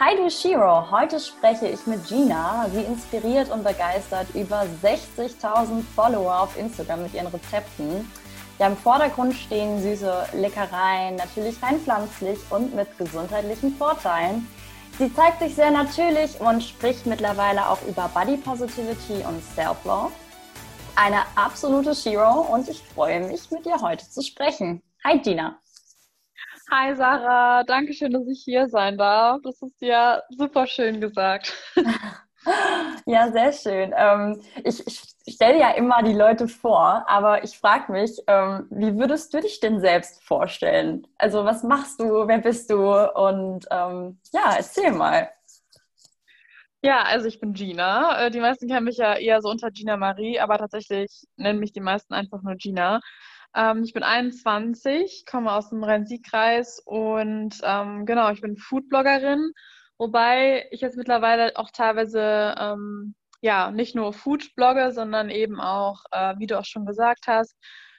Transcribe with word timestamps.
Hi 0.00 0.14
du 0.14 0.30
Shiro, 0.30 0.88
heute 0.92 1.18
spreche 1.18 1.66
ich 1.66 1.84
mit 1.88 2.06
Gina. 2.06 2.68
Sie 2.72 2.82
inspiriert 2.82 3.50
und 3.50 3.64
begeistert 3.64 4.28
über 4.32 4.64
60.000 4.80 5.82
Follower 5.96 6.42
auf 6.42 6.56
Instagram 6.56 7.02
mit 7.02 7.14
ihren 7.14 7.26
Rezepten. 7.26 8.08
Ja, 8.60 8.68
im 8.68 8.76
Vordergrund 8.76 9.34
stehen 9.34 9.82
süße 9.82 10.28
Leckereien, 10.34 11.16
natürlich 11.16 11.60
rein 11.60 11.80
pflanzlich 11.80 12.38
und 12.50 12.76
mit 12.76 12.96
gesundheitlichen 12.96 13.74
Vorteilen. 13.74 14.46
Sie 15.00 15.12
zeigt 15.12 15.40
sich 15.40 15.56
sehr 15.56 15.72
natürlich 15.72 16.40
und 16.40 16.62
spricht 16.62 17.04
mittlerweile 17.04 17.68
auch 17.68 17.82
über 17.82 18.08
Body 18.14 18.36
Positivity 18.36 19.24
und 19.26 19.42
Self-Love. 19.56 20.12
Eine 20.94 21.22
absolute 21.34 21.92
Shiro 21.96 22.42
und 22.42 22.68
ich 22.68 22.80
freue 22.94 23.26
mich, 23.26 23.50
mit 23.50 23.66
ihr 23.66 23.80
heute 23.80 24.08
zu 24.08 24.22
sprechen. 24.22 24.80
Hi 25.02 25.18
Gina. 25.18 25.58
Hi 26.70 26.94
Sarah, 26.94 27.64
danke 27.64 27.94
schön, 27.94 28.12
dass 28.12 28.26
ich 28.28 28.42
hier 28.44 28.68
sein 28.68 28.98
darf. 28.98 29.40
Das 29.42 29.62
ist 29.62 29.80
ja 29.80 30.22
super 30.30 30.66
schön 30.66 31.00
gesagt. 31.00 31.52
Ja, 33.04 33.30
sehr 33.30 33.52
schön. 33.52 33.92
Ähm, 33.94 34.40
ich, 34.64 34.86
ich 34.86 35.34
stelle 35.34 35.58
ja 35.58 35.72
immer 35.72 36.02
die 36.02 36.14
Leute 36.14 36.48
vor, 36.48 37.04
aber 37.06 37.44
ich 37.44 37.58
frage 37.58 37.92
mich, 37.92 38.12
ähm, 38.26 38.66
wie 38.70 38.96
würdest 38.96 39.34
du 39.34 39.40
dich 39.40 39.60
denn 39.60 39.80
selbst 39.80 40.22
vorstellen? 40.24 41.06
Also 41.18 41.44
was 41.44 41.62
machst 41.62 42.00
du, 42.00 42.26
wer 42.26 42.38
bist 42.38 42.70
du 42.70 42.88
und 43.14 43.66
ähm, 43.70 44.18
ja, 44.32 44.54
erzähl 44.56 44.92
mal. 44.92 45.28
Ja, 46.82 47.02
also 47.02 47.26
ich 47.26 47.40
bin 47.40 47.52
Gina. 47.54 48.26
Äh, 48.26 48.30
die 48.30 48.40
meisten 48.40 48.68
kennen 48.68 48.84
mich 48.84 48.98
ja 48.98 49.14
eher 49.14 49.42
so 49.42 49.50
unter 49.50 49.70
Gina 49.70 49.96
Marie, 49.96 50.38
aber 50.38 50.58
tatsächlich 50.58 51.26
nennen 51.36 51.58
mich 51.58 51.72
die 51.72 51.80
meisten 51.80 52.14
einfach 52.14 52.40
nur 52.42 52.54
Gina. 52.54 53.00
Ähm, 53.58 53.82
ich 53.82 53.92
bin 53.92 54.04
21, 54.04 55.26
komme 55.26 55.52
aus 55.52 55.70
dem 55.70 55.82
Rhein-Sieg-Kreis 55.82 56.80
und 56.84 57.58
ähm, 57.64 58.06
genau, 58.06 58.30
ich 58.30 58.40
bin 58.40 58.56
Foodbloggerin, 58.56 59.52
wobei 59.98 60.68
ich 60.70 60.80
jetzt 60.80 60.96
mittlerweile 60.96 61.56
auch 61.56 61.70
teilweise 61.72 62.54
ähm, 62.56 63.16
ja 63.40 63.72
nicht 63.72 63.96
nur 63.96 64.12
Food 64.12 64.54
blogge, 64.54 64.92
sondern 64.92 65.28
eben 65.28 65.60
auch, 65.60 66.04
äh, 66.12 66.34
wie 66.38 66.46
du 66.46 66.56
auch 66.58 66.64
schon 66.64 66.86
gesagt 66.86 67.26
hast, 67.26 67.56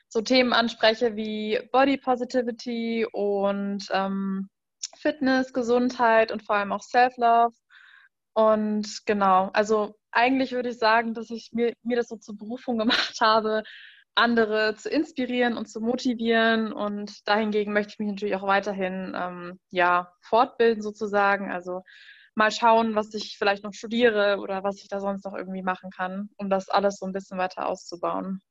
so 0.08 0.22
Themen 0.22 0.54
anspreche 0.54 1.18
wie 1.18 1.60
Body 1.74 1.98
Positivity 1.98 3.06
und 3.12 3.86
ähm, 3.92 4.50
Fitness, 4.98 5.52
Gesundheit 5.54 6.32
und 6.32 6.44
vor 6.44 6.56
allem 6.56 6.72
auch 6.72 6.84
Self-Love. 6.84 7.54
Und 8.34 9.06
genau, 9.06 9.50
also 9.54 9.96
eigentlich 10.12 10.54
würde 10.54 10.70
ich 10.70 10.80
sagen, 10.80 11.14
dass 11.14 11.30
ich 11.30 11.50
mir, 11.52 11.74
mir 11.84 11.98
das 11.98 12.08
so 12.08 12.16
zur 12.18 12.38
Berufung 12.38 12.78
gemacht 12.80 13.20
habe, 13.22 13.64
andere 14.20 14.76
zu 14.76 14.90
inspirieren 14.90 15.58
und 15.58 15.68
zu 15.68 15.82
motivieren. 15.82 16.72
Und 16.72 17.28
dahingegen 17.28 17.74
möchte 17.74 17.94
ich 17.94 18.00
mich 18.00 18.10
natürlich 18.10 18.36
auch 18.36 18.48
weiterhin 18.48 19.14
ähm, 19.16 19.60
ja, 19.72 20.12
fortbilden 20.22 20.82
sozusagen. 20.82 21.52
Also 21.52 21.84
mal 22.36 22.52
schauen, 22.52 22.96
was 22.96 23.14
ich 23.14 23.38
vielleicht 23.38 23.64
noch 23.64 23.74
studiere 23.74 24.38
oder 24.40 24.64
was 24.64 24.78
ich 24.78 24.88
da 24.88 25.00
sonst 25.00 25.26
noch 25.26 25.34
irgendwie 25.34 25.64
machen 25.64 25.90
kann, 25.90 26.30
um 26.38 26.50
das 26.50 26.70
alles 26.70 26.98
so 26.98 27.06
ein 27.06 27.14
bisschen 27.14 27.38
weiter 27.38 27.68
auszubauen. 27.68 28.42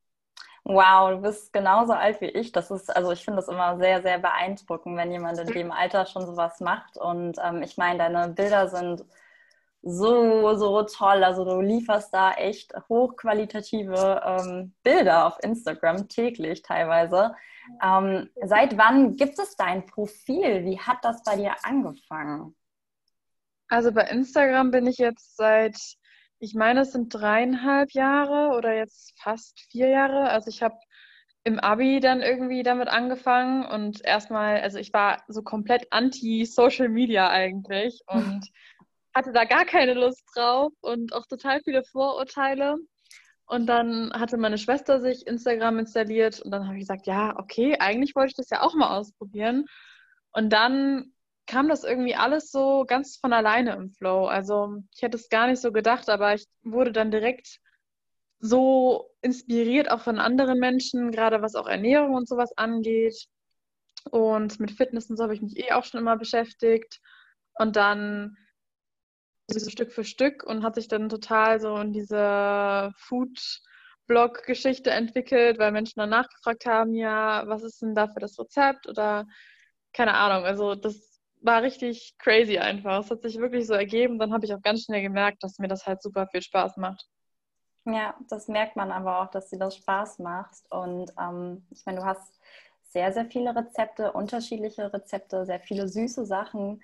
Wow, 0.64 1.10
du 1.12 1.22
bist 1.22 1.52
genauso 1.52 1.94
alt 1.94 2.20
wie 2.20 2.26
ich. 2.26 2.52
Das 2.52 2.70
ist, 2.70 2.94
also 2.94 3.12
ich 3.12 3.24
finde 3.24 3.36
das 3.36 3.48
immer 3.48 3.78
sehr, 3.78 4.02
sehr 4.02 4.18
beeindruckend, 4.18 4.96
wenn 4.96 5.10
jemand 5.10 5.38
in 5.38 5.46
dem 5.46 5.72
Alter 5.72 6.04
schon 6.04 6.26
sowas 6.26 6.60
macht. 6.60 6.98
Und 6.98 7.38
ähm, 7.42 7.62
ich 7.62 7.78
meine, 7.78 7.98
deine 7.98 8.28
Bilder 8.34 8.68
sind 8.68 9.04
so, 9.82 10.54
so 10.56 10.82
toll. 10.82 11.24
Also 11.24 11.44
du 11.44 11.60
lieferst 11.60 12.12
da 12.12 12.32
echt 12.32 12.72
hochqualitative 12.88 14.22
ähm, 14.24 14.74
Bilder 14.82 15.26
auf 15.26 15.38
Instagram 15.42 16.08
täglich 16.08 16.62
teilweise. 16.62 17.34
Ähm, 17.82 18.30
seit 18.44 18.76
wann 18.76 19.16
gibt 19.16 19.38
es 19.38 19.56
dein 19.56 19.86
Profil? 19.86 20.64
Wie 20.64 20.78
hat 20.78 20.98
das 21.02 21.22
bei 21.22 21.36
dir 21.36 21.54
angefangen? 21.62 22.56
Also 23.68 23.92
bei 23.92 24.02
Instagram 24.02 24.70
bin 24.70 24.86
ich 24.86 24.98
jetzt 24.98 25.36
seit, 25.36 25.78
ich 26.38 26.54
meine, 26.54 26.80
es 26.80 26.92
sind 26.92 27.10
dreieinhalb 27.10 27.92
Jahre 27.92 28.56
oder 28.56 28.74
jetzt 28.74 29.12
fast 29.20 29.60
vier 29.70 29.88
Jahre. 29.88 30.30
Also 30.30 30.48
ich 30.48 30.62
habe 30.62 30.78
im 31.44 31.58
Abi 31.58 32.00
dann 32.00 32.20
irgendwie 32.20 32.62
damit 32.62 32.88
angefangen 32.88 33.64
und 33.64 34.04
erstmal, 34.04 34.60
also 34.60 34.78
ich 34.78 34.92
war 34.92 35.22
so 35.28 35.42
komplett 35.42 35.86
anti-Social 35.90 36.88
Media 36.88 37.30
eigentlich 37.30 38.02
und 38.06 38.50
hatte 39.14 39.32
da 39.32 39.44
gar 39.44 39.64
keine 39.64 39.94
Lust 39.94 40.24
drauf 40.34 40.72
und 40.80 41.12
auch 41.12 41.26
total 41.26 41.60
viele 41.62 41.84
Vorurteile. 41.84 42.76
Und 43.46 43.66
dann 43.66 44.12
hatte 44.12 44.36
meine 44.36 44.58
Schwester 44.58 45.00
sich 45.00 45.26
Instagram 45.26 45.78
installiert 45.78 46.40
und 46.40 46.50
dann 46.50 46.66
habe 46.66 46.76
ich 46.76 46.82
gesagt, 46.82 47.06
ja, 47.06 47.34
okay, 47.38 47.78
eigentlich 47.78 48.14
wollte 48.14 48.30
ich 48.30 48.36
das 48.36 48.50
ja 48.50 48.62
auch 48.62 48.74
mal 48.74 48.96
ausprobieren. 48.98 49.64
Und 50.32 50.52
dann 50.52 51.14
kam 51.46 51.68
das 51.68 51.82
irgendwie 51.82 52.14
alles 52.14 52.50
so 52.50 52.84
ganz 52.86 53.16
von 53.16 53.32
alleine 53.32 53.72
im 53.72 53.90
Flow. 53.90 54.26
Also 54.26 54.82
ich 54.94 55.00
hätte 55.00 55.16
es 55.16 55.30
gar 55.30 55.46
nicht 55.46 55.62
so 55.62 55.72
gedacht, 55.72 56.10
aber 56.10 56.34
ich 56.34 56.46
wurde 56.62 56.92
dann 56.92 57.10
direkt 57.10 57.58
so 58.38 59.10
inspiriert 59.22 59.90
auch 59.90 60.00
von 60.00 60.18
anderen 60.18 60.58
Menschen, 60.58 61.10
gerade 61.10 61.42
was 61.42 61.54
auch 61.54 61.66
Ernährung 61.66 62.14
und 62.14 62.28
sowas 62.28 62.52
angeht. 62.56 63.26
Und 64.10 64.60
mit 64.60 64.72
Fitness 64.72 65.08
und 65.08 65.16
so 65.16 65.24
habe 65.24 65.34
ich 65.34 65.42
mich 65.42 65.56
eh 65.56 65.72
auch 65.72 65.84
schon 65.84 66.00
immer 66.00 66.16
beschäftigt. 66.18 67.00
Und 67.54 67.76
dann 67.76 68.36
so 69.48 69.70
Stück 69.70 69.92
für 69.92 70.04
Stück 70.04 70.44
und 70.44 70.62
hat 70.62 70.74
sich 70.74 70.88
dann 70.88 71.08
total 71.08 71.60
so 71.60 71.76
in 71.76 71.92
diese 71.92 72.92
Food-Blog-Geschichte 72.98 74.90
entwickelt, 74.90 75.58
weil 75.58 75.72
Menschen 75.72 76.00
dann 76.00 76.10
nachgefragt 76.10 76.66
haben, 76.66 76.94
ja, 76.94 77.44
was 77.46 77.62
ist 77.62 77.80
denn 77.80 77.94
da 77.94 78.08
für 78.08 78.20
das 78.20 78.38
Rezept 78.38 78.86
oder 78.88 79.26
keine 79.92 80.14
Ahnung. 80.14 80.44
Also 80.44 80.74
das 80.74 81.20
war 81.40 81.62
richtig 81.62 82.14
crazy 82.18 82.58
einfach. 82.58 83.00
Es 83.00 83.10
hat 83.10 83.22
sich 83.22 83.38
wirklich 83.38 83.66
so 83.66 83.74
ergeben. 83.74 84.18
Dann 84.18 84.32
habe 84.32 84.44
ich 84.44 84.52
auch 84.52 84.62
ganz 84.62 84.84
schnell 84.84 85.02
gemerkt, 85.02 85.42
dass 85.42 85.58
mir 85.58 85.68
das 85.68 85.86
halt 85.86 86.02
super 86.02 86.26
viel 86.26 86.42
Spaß 86.42 86.76
macht. 86.76 87.08
Ja, 87.84 88.14
das 88.28 88.48
merkt 88.48 88.76
man 88.76 88.92
aber 88.92 89.22
auch, 89.22 89.30
dass 89.30 89.48
dir 89.48 89.58
das 89.58 89.76
Spaß 89.76 90.18
macht. 90.18 90.58
Und 90.68 91.12
ähm, 91.18 91.66
ich 91.70 91.86
meine, 91.86 92.00
du 92.00 92.04
hast 92.04 92.38
sehr, 92.90 93.12
sehr 93.12 93.26
viele 93.26 93.54
Rezepte, 93.54 94.12
unterschiedliche 94.12 94.92
Rezepte, 94.92 95.46
sehr 95.46 95.60
viele 95.60 95.88
süße 95.88 96.26
Sachen. 96.26 96.82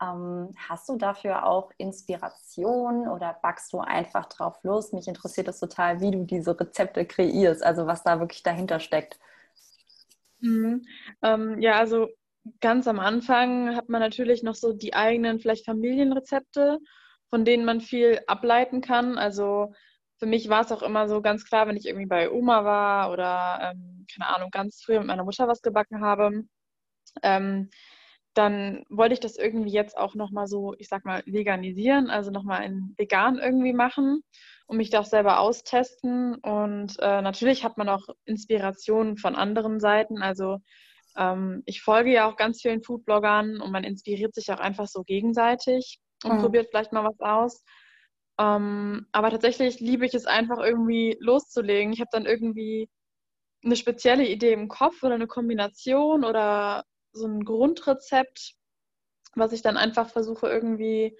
Ähm, 0.00 0.50
hast 0.56 0.88
du 0.88 0.96
dafür 0.96 1.46
auch 1.46 1.70
Inspiration 1.78 3.08
oder 3.08 3.38
backst 3.42 3.72
du 3.72 3.78
einfach 3.80 4.26
drauf 4.26 4.62
los? 4.62 4.92
Mich 4.92 5.08
interessiert 5.08 5.48
das 5.48 5.58
total, 5.58 6.00
wie 6.00 6.10
du 6.10 6.24
diese 6.24 6.58
Rezepte 6.58 7.06
kreierst, 7.06 7.62
also 7.64 7.86
was 7.86 8.02
da 8.02 8.20
wirklich 8.20 8.42
dahinter 8.42 8.80
steckt. 8.80 9.18
Mhm. 10.40 10.84
Ähm, 11.22 11.60
ja, 11.60 11.78
also 11.78 12.08
ganz 12.60 12.86
am 12.86 13.00
Anfang 13.00 13.74
hat 13.74 13.88
man 13.88 14.00
natürlich 14.00 14.42
noch 14.42 14.54
so 14.54 14.72
die 14.72 14.94
eigenen 14.94 15.40
vielleicht 15.40 15.64
Familienrezepte, 15.64 16.78
von 17.30 17.44
denen 17.44 17.64
man 17.64 17.80
viel 17.80 18.20
ableiten 18.26 18.80
kann. 18.80 19.18
Also 19.18 19.72
für 20.18 20.26
mich 20.26 20.48
war 20.48 20.62
es 20.62 20.72
auch 20.72 20.82
immer 20.82 21.08
so 21.08 21.20
ganz 21.22 21.44
klar, 21.44 21.66
wenn 21.66 21.76
ich 21.76 21.86
irgendwie 21.86 22.06
bei 22.06 22.30
Oma 22.30 22.64
war 22.64 23.12
oder 23.12 23.72
ähm, 23.72 24.06
keine 24.12 24.34
Ahnung, 24.34 24.50
ganz 24.50 24.82
früh 24.82 24.98
mit 24.98 25.06
meiner 25.06 25.24
Mutter 25.24 25.48
was 25.48 25.62
gebacken 25.62 26.00
habe. 26.00 26.44
Ähm, 27.22 27.70
dann 28.36 28.84
wollte 28.90 29.14
ich 29.14 29.20
das 29.20 29.36
irgendwie 29.36 29.70
jetzt 29.70 29.96
auch 29.96 30.14
nochmal 30.14 30.46
so, 30.46 30.74
ich 30.78 30.88
sag 30.88 31.04
mal, 31.06 31.22
veganisieren, 31.24 32.10
also 32.10 32.30
nochmal 32.30 32.64
in 32.64 32.94
vegan 32.98 33.38
irgendwie 33.38 33.72
machen 33.72 34.22
und 34.66 34.76
mich 34.76 34.90
da 34.90 35.00
auch 35.00 35.06
selber 35.06 35.40
austesten. 35.40 36.34
Und 36.34 36.96
äh, 37.00 37.22
natürlich 37.22 37.64
hat 37.64 37.78
man 37.78 37.88
auch 37.88 38.08
Inspirationen 38.26 39.16
von 39.16 39.34
anderen 39.34 39.80
Seiten. 39.80 40.22
Also 40.22 40.58
ähm, 41.16 41.62
ich 41.64 41.80
folge 41.80 42.12
ja 42.12 42.28
auch 42.28 42.36
ganz 42.36 42.60
vielen 42.60 42.82
Foodbloggern 42.82 43.60
und 43.60 43.72
man 43.72 43.84
inspiriert 43.84 44.34
sich 44.34 44.52
auch 44.52 44.60
einfach 44.60 44.86
so 44.86 45.02
gegenseitig 45.02 45.98
und 46.22 46.34
mhm. 46.34 46.40
probiert 46.40 46.68
vielleicht 46.70 46.92
mal 46.92 47.04
was 47.04 47.20
aus. 47.20 47.64
Ähm, 48.38 49.06
aber 49.12 49.30
tatsächlich 49.30 49.80
liebe 49.80 50.04
ich 50.04 50.12
es 50.12 50.26
einfach 50.26 50.58
irgendwie 50.58 51.16
loszulegen. 51.20 51.94
Ich 51.94 52.00
habe 52.00 52.10
dann 52.12 52.26
irgendwie 52.26 52.90
eine 53.64 53.76
spezielle 53.76 54.26
Idee 54.26 54.52
im 54.52 54.68
Kopf 54.68 55.02
oder 55.02 55.14
eine 55.14 55.26
Kombination 55.26 56.22
oder 56.22 56.84
so 57.16 57.26
ein 57.26 57.44
Grundrezept, 57.44 58.54
was 59.34 59.52
ich 59.52 59.62
dann 59.62 59.76
einfach 59.76 60.10
versuche 60.10 60.48
irgendwie 60.48 61.16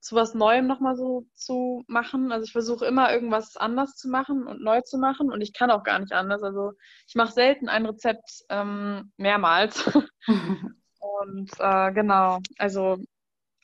zu 0.00 0.14
was 0.14 0.34
Neuem 0.34 0.66
nochmal 0.66 0.96
so 0.96 1.26
zu 1.34 1.84
machen. 1.88 2.32
Also 2.32 2.44
ich 2.44 2.52
versuche 2.52 2.86
immer 2.86 3.12
irgendwas 3.12 3.56
anders 3.56 3.96
zu 3.96 4.08
machen 4.08 4.46
und 4.46 4.62
neu 4.62 4.80
zu 4.82 4.98
machen 4.98 5.32
und 5.32 5.40
ich 5.40 5.52
kann 5.52 5.70
auch 5.70 5.82
gar 5.82 5.98
nicht 5.98 6.12
anders. 6.12 6.42
Also 6.42 6.72
ich 7.06 7.14
mache 7.14 7.32
selten 7.32 7.68
ein 7.68 7.86
Rezept 7.86 8.44
ähm, 8.48 9.12
mehrmals. 9.16 9.90
und 10.26 11.50
äh, 11.58 11.92
genau, 11.92 12.38
also 12.58 12.98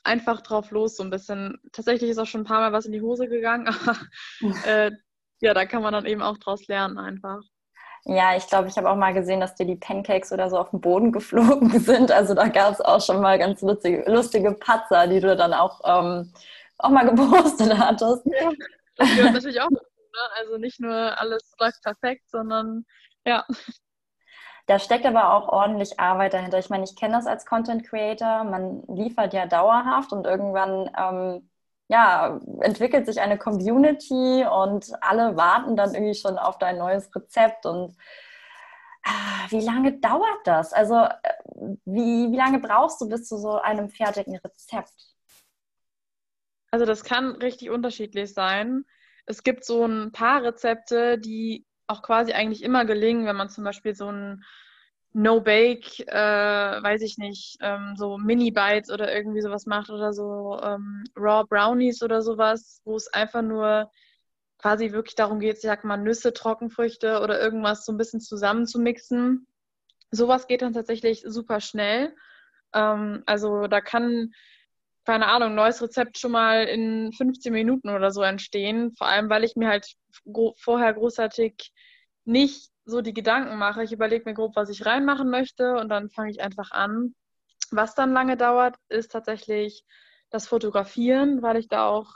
einfach 0.03 0.43
drauf 0.43 0.71
los, 0.71 0.97
so 0.97 1.03
ein 1.03 1.11
bisschen. 1.11 1.59
Tatsächlich 1.73 2.11
ist 2.11 2.19
auch 2.19 2.27
schon 2.27 2.43
ein 2.43 2.47
paar 2.47 2.61
Mal 2.61 2.73
was 2.73 2.87
in 2.87 2.93
die 2.93 3.03
Hose 3.03 3.29
gegangen, 3.29 3.69
aber 3.69 3.99
äh, 4.67 4.91
ja, 5.41 5.55
da 5.55 5.67
kann 5.67 5.83
man 5.83 5.93
dann 5.93 6.07
eben 6.07 6.23
auch 6.23 6.39
draus 6.39 6.67
lernen 6.69 6.99
einfach. 6.99 7.43
Ja, 8.07 8.37
ich 8.37 8.47
glaube, 8.47 8.69
ich 8.69 8.77
habe 8.77 8.91
auch 8.91 8.97
mal 8.97 9.15
gesehen, 9.15 9.41
dass 9.41 9.55
dir 9.55 9.65
die 9.65 9.77
Pancakes 9.77 10.31
oder 10.31 10.51
so 10.51 10.59
auf 10.59 10.71
den 10.71 10.81
Boden 10.81 11.11
geflogen 11.11 11.71
sind. 11.81 12.13
Also 12.13 12.35
da 12.35 12.49
gab 12.49 12.73
es 12.73 12.81
auch 12.81 13.01
schon 13.01 13.21
mal 13.21 13.39
ganz 13.39 13.63
lustige, 13.63 14.05
lustige 14.11 14.53
Patzer, 14.53 15.07
die 15.07 15.21
du 15.21 15.35
dann 15.37 15.55
auch, 15.55 15.81
ähm, 15.85 16.33
auch 16.79 16.91
mal 16.91 17.05
gepostet 17.11 17.79
hattest. 17.79 18.27
Ja, 18.27 18.53
das 18.97 19.17
gehört 19.17 19.33
natürlich 19.33 19.61
auch 19.61 19.69
dazu. 19.71 19.85
Ne? 20.13 20.21
Also 20.39 20.59
nicht 20.59 20.81
nur 20.81 21.19
alles 21.19 21.55
läuft 21.59 21.83
perfekt, 21.83 22.29
sondern 22.31 22.85
ja. 23.25 23.47
Da 24.67 24.79
steckt 24.79 25.07
aber 25.07 25.33
auch 25.35 25.49
ordentlich 25.49 25.99
Arbeit 25.99 26.35
dahinter. 26.35 26.59
Ich 26.59 26.71
meine, 26.71 26.85
ich 26.85 26.97
kenne 26.97 27.17
das 27.17 27.27
als 27.27 27.47
Content 27.47 27.87
Creator. 27.87 28.45
Man 28.45 28.83
liefert 28.89 29.35
ja 29.35 29.47
dauerhaft 29.47 30.13
und 30.13 30.27
irgendwann 30.27 30.91
ähm, 30.97 31.51
ja, 31.89 32.41
entwickelt 32.61 33.07
sich 33.07 33.21
eine 33.21 33.39
Community 33.39 34.45
und 34.51 34.91
alle 35.03 35.37
warten 35.37 35.77
dann 35.77 35.95
irgendwie 35.95 36.15
schon 36.15 36.39
auf 36.39 36.59
dein 36.59 36.79
neues 36.79 37.15
Rezept. 37.15 37.67
Und 37.67 37.95
ah, 39.05 39.47
wie 39.51 39.61
lange 39.61 39.99
dauert 40.01 40.47
das? 40.47 40.73
Also, 40.73 40.95
äh, 40.95 41.19
wie, 41.85 42.33
wie 42.33 42.37
lange 42.37 42.59
brauchst 42.59 43.01
du 43.01 43.09
bis 43.09 43.29
zu 43.29 43.37
so 43.37 43.61
einem 43.61 43.91
fertigen 43.91 44.37
Rezept? 44.37 44.95
Also, 46.71 46.87
das 46.87 47.05
kann 47.05 47.33
richtig 47.37 47.71
unterschiedlich 47.71 48.33
sein. 48.33 48.85
Es 49.27 49.43
gibt 49.43 49.65
so 49.65 49.85
ein 49.85 50.13
paar 50.13 50.43
Rezepte, 50.43 51.19
die 51.19 51.67
auch 51.87 52.03
quasi 52.03 52.33
eigentlich 52.33 52.63
immer 52.63 52.85
gelingen, 52.85 53.27
wenn 53.27 53.37
man 53.37 53.51
zum 53.51 53.65
Beispiel 53.65 53.95
so 53.95 54.11
ein 54.11 54.43
No-Bake, 55.15 56.07
äh, 56.09 56.83
weiß 56.83 57.03
ich 57.03 57.19
nicht, 57.19 57.57
ähm, 57.61 57.95
so 57.97 58.19
Mini-Bites 58.19 58.91
oder 58.91 59.15
irgendwie 59.15 59.41
sowas 59.43 59.65
macht 59.65 59.89
oder 59.91 60.13
so 60.13 60.59
ähm, 60.61 61.05
Raw 61.17 61.45
Brownies 61.49 62.03
oder 62.03 62.21
sowas, 62.21 62.81
wo 62.85 62.97
es 62.97 63.07
einfach 63.13 63.43
nur 63.43 63.91
quasi 64.59 64.91
wirklich 64.91 65.15
darum 65.15 65.39
geht, 65.39 65.57
ich 65.57 65.63
sag 65.63 65.85
mal, 65.85 65.99
Nüsse, 65.99 66.33
Trockenfrüchte 66.33 67.21
oder 67.21 67.41
irgendwas 67.41 67.85
so 67.85 67.93
ein 67.93 67.97
bisschen 67.97 68.21
zusammenzumixen. 68.21 69.47
Sowas 70.11 70.49
geht 70.49 70.63
dann 70.63 70.73
tatsächlich 70.73 71.23
super 71.25 71.61
schnell. 71.61 72.13
Ähm, 72.73 73.23
also 73.27 73.69
da 73.69 73.81
kann, 73.81 74.33
keine 75.05 75.29
Ahnung, 75.29 75.55
neues 75.55 75.81
Rezept 75.81 76.19
schon 76.19 76.33
mal 76.33 76.65
in 76.65 77.13
15 77.13 77.53
Minuten 77.53 77.89
oder 77.89 78.11
so 78.11 78.23
entstehen. 78.23 78.93
Vor 78.97 79.07
allem, 79.07 79.31
weil 79.31 79.45
ich 79.45 79.55
mir 79.55 79.69
halt 79.69 79.87
vorher 80.57 80.93
großartig 80.93 81.73
nicht 82.25 82.74
so 82.85 83.01
die 83.01 83.15
Gedanken 83.15 83.57
mache. 83.59 83.83
Ich 83.83 83.93
überlege 83.93 84.25
mir 84.27 84.35
grob, 84.35 84.57
was 84.57 84.69
ich 84.71 84.87
reinmachen 84.87 85.31
möchte 85.31 85.77
und 85.77 85.89
dann 85.89 86.11
fange 86.11 86.31
ich 86.31 86.41
einfach 86.43 86.71
an. 86.71 87.15
Was 87.71 87.95
dann 87.95 88.13
lange 88.13 88.37
dauert, 88.37 88.77
ist 88.89 89.13
tatsächlich 89.13 89.85
das 90.31 90.47
Fotografieren, 90.49 91.43
weil 91.43 91.57
ich 91.57 91.69
da 91.69 91.87
auch, 91.89 92.15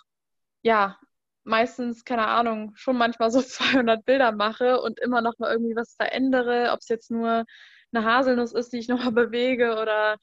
ja, 0.62 0.98
meistens, 1.44 2.04
keine 2.04 2.26
Ahnung, 2.26 2.72
schon 2.76 2.96
manchmal 2.96 3.30
so 3.30 3.40
200 3.42 4.04
Bilder 4.04 4.32
mache 4.32 4.80
und 4.80 5.00
immer 5.00 5.22
noch 5.22 5.38
mal 5.38 5.52
irgendwie 5.52 5.76
was 5.76 5.94
verändere, 5.94 6.70
ob 6.72 6.80
es 6.80 6.88
jetzt 6.88 7.10
nur 7.10 7.44
eine 7.92 8.04
Haselnuss 8.04 8.52
ist, 8.52 8.72
die 8.72 8.78
ich 8.78 8.88
nochmal 8.88 9.12
bewege 9.12 9.78
oder 9.80 10.18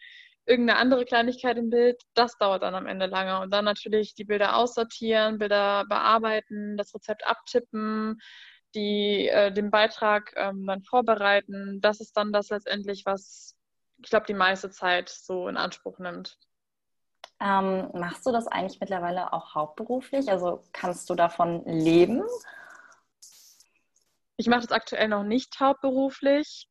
irgendeine 0.46 0.80
andere 0.80 1.06
Kleinigkeit 1.06 1.58
im 1.58 1.70
Bild, 1.72 2.00
das 2.14 2.38
dauert 2.38 2.62
dann 2.64 2.76
am 2.76 2.86
Ende 2.86 3.08
lange. 3.08 3.40
Und 3.42 3.52
dann 3.52 3.66
natürlich 3.66 4.14
die 4.14 4.26
Bilder 4.26 4.56
aussortieren, 4.56 5.40
Bilder 5.40 5.86
bearbeiten, 5.90 6.78
das 6.78 6.94
Rezept 6.94 7.26
abtippen, 7.26 8.20
die 8.76 9.28
äh, 9.30 9.52
den 9.52 9.72
Beitrag 9.72 10.34
ähm, 10.36 10.66
dann 10.68 10.84
vorbereiten. 10.84 11.80
Das 11.82 12.00
ist 12.02 12.16
dann 12.18 12.34
das 12.34 12.50
letztendlich, 12.50 13.06
was 13.06 13.56
ich 14.04 14.10
glaube, 14.10 14.26
die 14.28 14.34
meiste 14.34 14.70
Zeit 14.70 15.10
so 15.10 15.48
in 15.48 15.58
Anspruch 15.58 16.00
nimmt. 16.00 16.38
Ähm, 17.40 17.90
machst 17.94 18.26
du 18.26 18.32
das 18.32 18.48
eigentlich 18.48 18.80
mittlerweile 18.80 19.34
auch 19.34 19.56
hauptberuflich? 19.56 20.30
Also 20.30 20.64
kannst 20.72 21.10
du 21.10 21.16
davon 21.16 21.66
leben? 21.66 22.24
Ich 24.38 24.48
mache 24.48 24.62
das 24.62 24.72
aktuell 24.72 25.08
noch 25.08 25.24
nicht 25.24 25.60
hauptberuflich. 25.60 26.70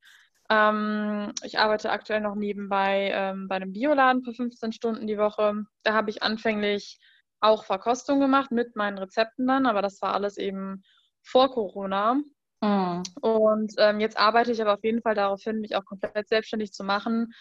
Ähm, 0.50 1.32
ich 1.42 1.58
arbeite 1.58 1.90
aktuell 1.90 2.20
noch 2.20 2.34
nebenbei 2.34 3.10
ähm, 3.12 3.48
bei 3.48 3.56
einem 3.56 3.72
Bioladen 3.72 4.22
für 4.22 4.34
15 4.34 4.72
Stunden 4.72 5.06
die 5.06 5.18
Woche. 5.18 5.64
Da 5.82 5.94
habe 5.94 6.10
ich 6.10 6.22
anfänglich 6.22 6.98
auch 7.40 7.64
Verkostung 7.64 8.20
gemacht 8.20 8.50
mit 8.50 8.76
meinen 8.76 8.98
Rezepten 8.98 9.46
dann, 9.46 9.66
aber 9.66 9.82
das 9.82 10.00
war 10.02 10.14
alles 10.14 10.38
eben 10.38 10.82
vor 11.24 11.50
Corona. 11.50 12.20
Mhm. 12.60 13.02
Und 13.20 13.74
ähm, 13.78 14.00
jetzt 14.00 14.16
arbeite 14.16 14.52
ich 14.52 14.60
aber 14.60 14.74
auf 14.74 14.84
jeden 14.84 15.02
Fall 15.02 15.14
darauf 15.14 15.42
hin, 15.42 15.60
mich 15.60 15.76
auch 15.76 15.84
komplett 15.84 16.28
selbstständig 16.28 16.72
zu 16.72 16.84
machen. 16.84 17.32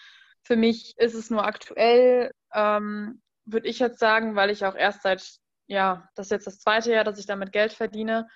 Für 0.43 0.55
mich 0.55 0.95
ist 0.97 1.13
es 1.13 1.29
nur 1.29 1.45
aktuell, 1.45 2.31
ähm, 2.53 3.21
würde 3.45 3.67
ich 3.67 3.79
jetzt 3.79 3.99
sagen, 3.99 4.35
weil 4.35 4.49
ich 4.49 4.65
auch 4.65 4.75
erst 4.75 5.03
seit, 5.03 5.23
ja, 5.67 6.07
das 6.15 6.27
ist 6.27 6.31
jetzt 6.31 6.47
das 6.47 6.59
zweite 6.59 6.91
Jahr, 6.91 7.03
dass 7.03 7.19
ich 7.19 7.25
damit 7.25 7.51
Geld 7.51 7.73
verdiene. 7.73 8.27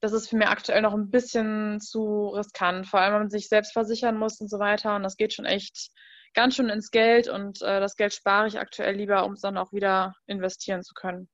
Das 0.00 0.12
ist 0.12 0.28
für 0.28 0.36
mich 0.36 0.46
aktuell 0.46 0.82
noch 0.82 0.94
ein 0.94 1.10
bisschen 1.10 1.80
zu 1.80 2.28
riskant, 2.28 2.86
vor 2.86 3.00
allem 3.00 3.14
wenn 3.14 3.22
man 3.22 3.30
sich 3.30 3.48
selbst 3.48 3.72
versichern 3.72 4.16
muss 4.16 4.40
und 4.40 4.48
so 4.48 4.60
weiter. 4.60 4.94
Und 4.94 5.02
das 5.02 5.16
geht 5.16 5.32
schon 5.32 5.44
echt 5.44 5.90
ganz 6.34 6.54
schön 6.54 6.68
ins 6.68 6.90
Geld 6.92 7.28
und 7.28 7.62
äh, 7.62 7.80
das 7.80 7.96
Geld 7.96 8.14
spare 8.14 8.46
ich 8.46 8.60
aktuell 8.60 8.94
lieber, 8.94 9.24
um 9.24 9.32
es 9.32 9.40
dann 9.40 9.56
auch 9.56 9.72
wieder 9.72 10.14
investieren 10.26 10.82
zu 10.82 10.94
können. 10.94 11.28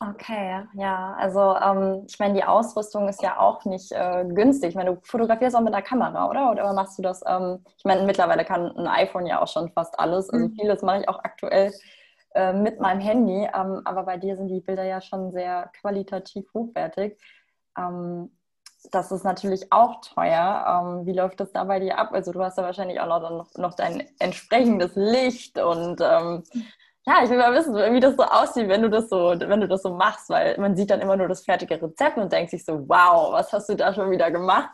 Okay, 0.00 0.66
ja, 0.74 1.14
also 1.18 1.54
ähm, 1.56 2.04
ich 2.08 2.18
meine, 2.18 2.34
die 2.34 2.44
Ausrüstung 2.44 3.08
ist 3.08 3.22
ja 3.22 3.38
auch 3.38 3.64
nicht 3.64 3.92
äh, 3.92 4.24
günstig. 4.26 4.70
Ich 4.70 4.74
meine, 4.74 4.94
du 4.94 5.00
fotografierst 5.02 5.54
auch 5.54 5.60
mit 5.60 5.74
einer 5.74 5.82
Kamera, 5.82 6.28
oder? 6.28 6.50
Oder 6.50 6.72
machst 6.72 6.98
du 6.98 7.02
das? 7.02 7.22
Ähm, 7.26 7.64
ich 7.76 7.84
meine, 7.84 8.02
mittlerweile 8.04 8.44
kann 8.44 8.74
ein 8.76 8.86
iPhone 8.86 9.26
ja 9.26 9.42
auch 9.42 9.48
schon 9.48 9.70
fast 9.70 9.98
alles. 10.00 10.30
Also 10.30 10.48
mhm. 10.48 10.54
vieles 10.54 10.82
mache 10.82 11.00
ich 11.00 11.08
auch 11.08 11.18
aktuell 11.22 11.72
äh, 12.34 12.52
mit 12.52 12.80
meinem 12.80 13.00
Handy. 13.00 13.48
Ähm, 13.54 13.82
aber 13.84 14.04
bei 14.04 14.16
dir 14.16 14.36
sind 14.36 14.48
die 14.48 14.60
Bilder 14.60 14.84
ja 14.84 15.00
schon 15.00 15.30
sehr 15.30 15.70
qualitativ 15.80 16.46
hochwertig. 16.54 17.18
Ähm, 17.76 18.30
das 18.90 19.12
ist 19.12 19.24
natürlich 19.24 19.72
auch 19.72 20.00
teuer. 20.00 20.64
Ähm, 20.66 21.06
wie 21.06 21.12
läuft 21.12 21.38
das 21.40 21.52
da 21.52 21.64
bei 21.64 21.78
dir 21.80 21.98
ab? 21.98 22.10
Also 22.12 22.32
du 22.32 22.42
hast 22.42 22.58
ja 22.58 22.64
wahrscheinlich 22.64 22.98
auch 22.98 23.06
noch, 23.06 23.54
noch 23.56 23.74
dein 23.74 24.08
entsprechendes 24.18 24.92
Licht 24.96 25.58
und 25.58 26.00
ähm, 26.00 26.42
ja, 27.04 27.24
ich 27.24 27.30
will 27.30 27.38
mal 27.38 27.52
wissen, 27.52 27.74
wie 27.74 28.00
das 28.00 28.16
so 28.16 28.22
aussieht, 28.22 28.68
wenn 28.68 28.82
du 28.82 28.88
das 28.88 29.08
so, 29.08 29.34
wenn 29.36 29.60
du 29.60 29.66
das 29.66 29.82
so 29.82 29.94
machst, 29.94 30.30
weil 30.30 30.56
man 30.58 30.76
sieht 30.76 30.90
dann 30.90 31.00
immer 31.00 31.16
nur 31.16 31.28
das 31.28 31.44
fertige 31.44 31.80
Rezept 31.82 32.16
und 32.16 32.32
denkt 32.32 32.50
sich 32.50 32.64
so, 32.64 32.88
wow, 32.88 33.32
was 33.32 33.52
hast 33.52 33.68
du 33.68 33.74
da 33.74 33.92
schon 33.92 34.10
wieder 34.10 34.30
gemacht? 34.30 34.70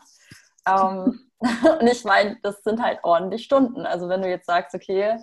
Ähm, 0.67 1.31
und 1.79 1.87
ich 1.87 2.03
meine, 2.03 2.37
das 2.43 2.61
sind 2.63 2.81
halt 2.81 2.99
ordentlich 3.03 3.43
Stunden. 3.43 3.85
Also 3.85 4.09
wenn 4.09 4.21
du 4.21 4.29
jetzt 4.29 4.45
sagst, 4.45 4.75
okay, 4.75 5.17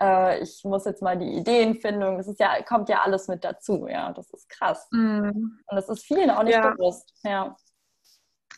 äh, 0.00 0.40
ich 0.40 0.62
muss 0.64 0.84
jetzt 0.84 1.02
mal 1.02 1.18
die 1.18 1.32
Ideenfindung, 1.38 2.18
das 2.18 2.28
ist 2.28 2.38
ja, 2.38 2.62
kommt 2.62 2.88
ja 2.88 3.02
alles 3.02 3.26
mit 3.26 3.42
dazu, 3.42 3.88
ja, 3.88 4.12
das 4.12 4.30
ist 4.30 4.48
krass. 4.48 4.86
Mm. 4.92 5.28
Und 5.28 5.76
das 5.76 5.88
ist 5.88 6.04
vielen 6.04 6.30
auch 6.30 6.44
nicht 6.44 6.54
ja. 6.54 6.70
bewusst, 6.70 7.12
ja. 7.24 7.56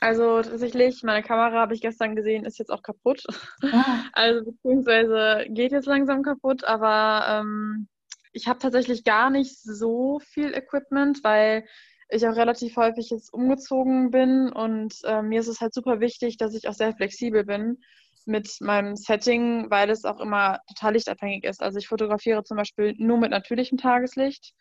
Also 0.05 0.43
tatsächlich, 0.43 1.03
meine 1.03 1.23
Kamera 1.23 1.53
habe 1.61 1.73
ich 1.73 1.81
gestern 1.81 2.15
gesehen, 2.15 2.45
ist 2.45 2.59
jetzt 2.59 2.71
auch 2.71 2.83
kaputt. 2.83 3.25
Ah. 3.63 4.03
Also 4.13 4.45
beziehungsweise 4.45 5.47
geht 5.49 5.73
jetzt 5.73 5.87
langsam 5.87 6.23
kaputt, 6.23 6.63
aber 6.65 7.41
ähm, 7.41 7.89
ich 8.35 8.47
habe 8.47 8.59
tatsächlich 8.59 9.05
gar 9.05 9.31
nicht 9.31 9.57
so 9.63 10.21
viel 10.21 10.53
Equipment, 10.53 11.25
weil 11.25 11.65
ich 12.11 12.29
auch 12.29 12.37
relativ 12.37 12.77
häufig 12.77 13.09
jetzt 13.09 13.33
umgezogen 13.33 14.11
bin 14.11 14.53
und 14.53 14.95
äh, 15.05 15.23
mir 15.23 15.41
ist 15.41 15.49
es 15.49 15.63
halt 15.63 15.73
super 15.73 16.01
wichtig, 16.01 16.37
dass 16.37 16.55
ich 16.55 16.69
auch 16.69 16.75
sehr 16.75 16.95
flexibel 16.95 17.43
bin 17.43 17.79
mit 18.27 18.61
meinem 18.61 18.97
Setting, 18.97 19.71
weil 19.71 19.89
es 19.89 20.05
auch 20.05 20.21
immer 20.21 20.59
total 20.69 20.93
lichtabhängig 20.93 21.45
ist. 21.45 21.63
Also 21.63 21.79
ich 21.79 21.89
fotografiere 21.89 22.45
zum 22.45 22.59
Beispiel 22.59 22.95
nur 22.99 23.17
mit 23.17 23.31
natürlichem 23.31 23.79
Tageslicht. 23.79 24.53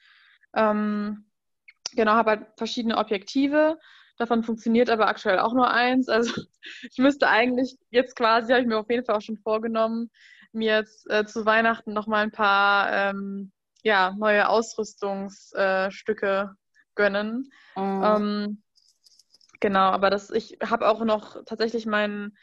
Ähm, 0.55 1.25
genau, 1.93 2.13
habe 2.13 2.29
halt 2.29 2.47
verschiedene 2.55 2.97
Objektive 2.97 3.77
Davon 4.17 4.43
funktioniert 4.43 4.89
aber 4.89 5.07
aktuell 5.07 5.39
auch 5.39 5.53
nur 5.53 5.71
eins. 5.71 6.09
Also 6.09 6.41
ich 6.91 6.97
müsste 6.97 7.27
eigentlich 7.27 7.77
jetzt 7.89 8.15
quasi, 8.15 8.51
habe 8.51 8.61
ich 8.61 8.67
mir 8.67 8.77
auf 8.77 8.89
jeden 8.89 9.05
Fall 9.05 9.15
auch 9.15 9.21
schon 9.21 9.37
vorgenommen, 9.37 10.11
mir 10.51 10.77
jetzt 10.77 11.09
äh, 11.09 11.25
zu 11.25 11.45
Weihnachten 11.45 11.93
nochmal 11.93 12.23
ein 12.23 12.31
paar 12.31 12.91
ähm, 12.91 13.51
ja, 13.83 14.13
neue 14.17 14.49
Ausrüstungsstücke 14.49 15.55
äh, 15.55 16.45
gönnen. 16.95 17.51
Mhm. 17.75 18.03
Ähm, 18.03 18.63
genau, 19.59 19.89
aber 19.89 20.09
das, 20.09 20.29
ich 20.29 20.57
habe 20.63 20.87
auch 20.87 21.03
noch 21.03 21.43
tatsächlich 21.45 21.85
meinen 21.85 22.37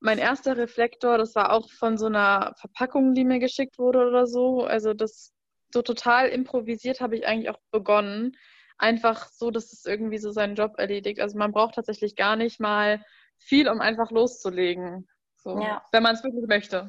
mein 0.00 0.18
erster 0.18 0.58
Reflektor, 0.58 1.16
das 1.16 1.34
war 1.34 1.50
auch 1.50 1.70
von 1.70 1.96
so 1.96 2.06
einer 2.06 2.52
Verpackung, 2.58 3.14
die 3.14 3.24
mir 3.24 3.38
geschickt 3.38 3.78
wurde 3.78 4.06
oder 4.06 4.26
so. 4.26 4.64
Also 4.64 4.92
das 4.92 5.32
so 5.72 5.80
total 5.80 6.28
improvisiert 6.28 7.00
habe 7.00 7.16
ich 7.16 7.26
eigentlich 7.26 7.48
auch 7.48 7.58
begonnen 7.70 8.36
einfach 8.78 9.28
so, 9.28 9.50
dass 9.50 9.72
es 9.72 9.84
irgendwie 9.84 10.18
so 10.18 10.30
seinen 10.30 10.54
Job 10.54 10.74
erledigt. 10.78 11.20
Also 11.20 11.38
man 11.38 11.52
braucht 11.52 11.74
tatsächlich 11.74 12.16
gar 12.16 12.36
nicht 12.36 12.60
mal 12.60 13.04
viel, 13.38 13.68
um 13.68 13.80
einfach 13.80 14.10
loszulegen. 14.10 15.08
So, 15.36 15.60
ja. 15.60 15.82
Wenn 15.92 16.02
man 16.02 16.14
es 16.14 16.24
wirklich 16.24 16.46
möchte. 16.46 16.88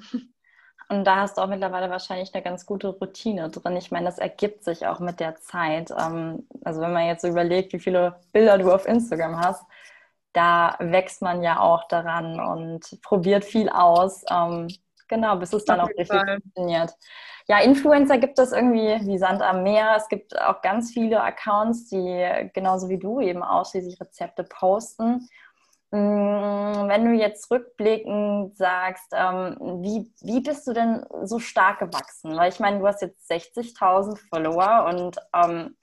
Und 0.87 1.03
da 1.03 1.21
hast 1.21 1.37
du 1.37 1.41
auch 1.41 1.47
mittlerweile 1.47 1.89
wahrscheinlich 1.89 2.33
eine 2.33 2.43
ganz 2.43 2.65
gute 2.65 2.89
Routine 2.89 3.49
drin. 3.49 3.75
Ich 3.75 3.91
meine, 3.91 4.05
das 4.05 4.19
ergibt 4.19 4.63
sich 4.63 4.85
auch 4.85 4.99
mit 4.99 5.19
der 5.19 5.35
Zeit. 5.35 5.91
Ähm, 5.91 6.47
also 6.63 6.79
wenn 6.81 6.93
man 6.93 7.07
jetzt 7.07 7.23
so 7.23 7.27
überlegt, 7.27 7.73
wie 7.73 7.79
viele 7.79 8.19
Bilder 8.31 8.57
du 8.57 8.71
auf 8.71 8.87
Instagram 8.87 9.39
hast, 9.39 9.63
da 10.33 10.75
wächst 10.79 11.21
man 11.21 11.41
ja 11.41 11.59
auch 11.59 11.87
daran 11.87 12.39
und 12.39 13.01
probiert 13.01 13.45
viel 13.45 13.69
aus. 13.69 14.23
Ähm, 14.29 14.67
genau, 15.07 15.37
bis 15.37 15.53
es 15.53 15.65
dann 15.65 15.79
auch 15.79 15.89
richtig 15.89 16.07
Fall. 16.07 16.39
funktioniert. 16.41 16.93
Ja, 17.47 17.59
Influencer 17.59 18.17
gibt 18.17 18.39
es 18.39 18.51
irgendwie 18.51 19.07
wie 19.07 19.17
Sand 19.19 19.41
am 19.43 19.61
Meer. 19.63 19.93
Es 19.95 20.07
gibt 20.07 20.39
auch 20.39 20.61
ganz 20.61 20.91
viele 20.91 21.21
Accounts, 21.21 21.89
die 21.89 22.49
genauso 22.53 22.89
wie 22.89 22.97
du 22.97 23.19
eben 23.19 23.43
ausschließlich 23.43 24.01
Rezepte 24.01 24.43
posten. 24.43 25.29
Mm, 25.91 26.87
wenn 26.87 27.05
du 27.05 27.11
jetzt 27.11 27.49
rückblickend 27.51 28.57
sagst, 28.57 29.13
ähm, 29.13 29.57
wie, 29.81 30.11
wie 30.21 30.41
bist 30.41 30.65
du 30.67 30.73
denn 30.73 31.05
so 31.23 31.37
stark 31.39 31.79
gewachsen? 31.79 32.35
Weil 32.35 32.51
ich 32.51 32.59
meine, 32.59 32.79
du 32.79 32.87
hast 32.87 33.01
jetzt 33.01 33.29
60.000 33.29 34.17
Follower 34.29 34.85
und 34.89 35.17
ähm, 35.33 35.77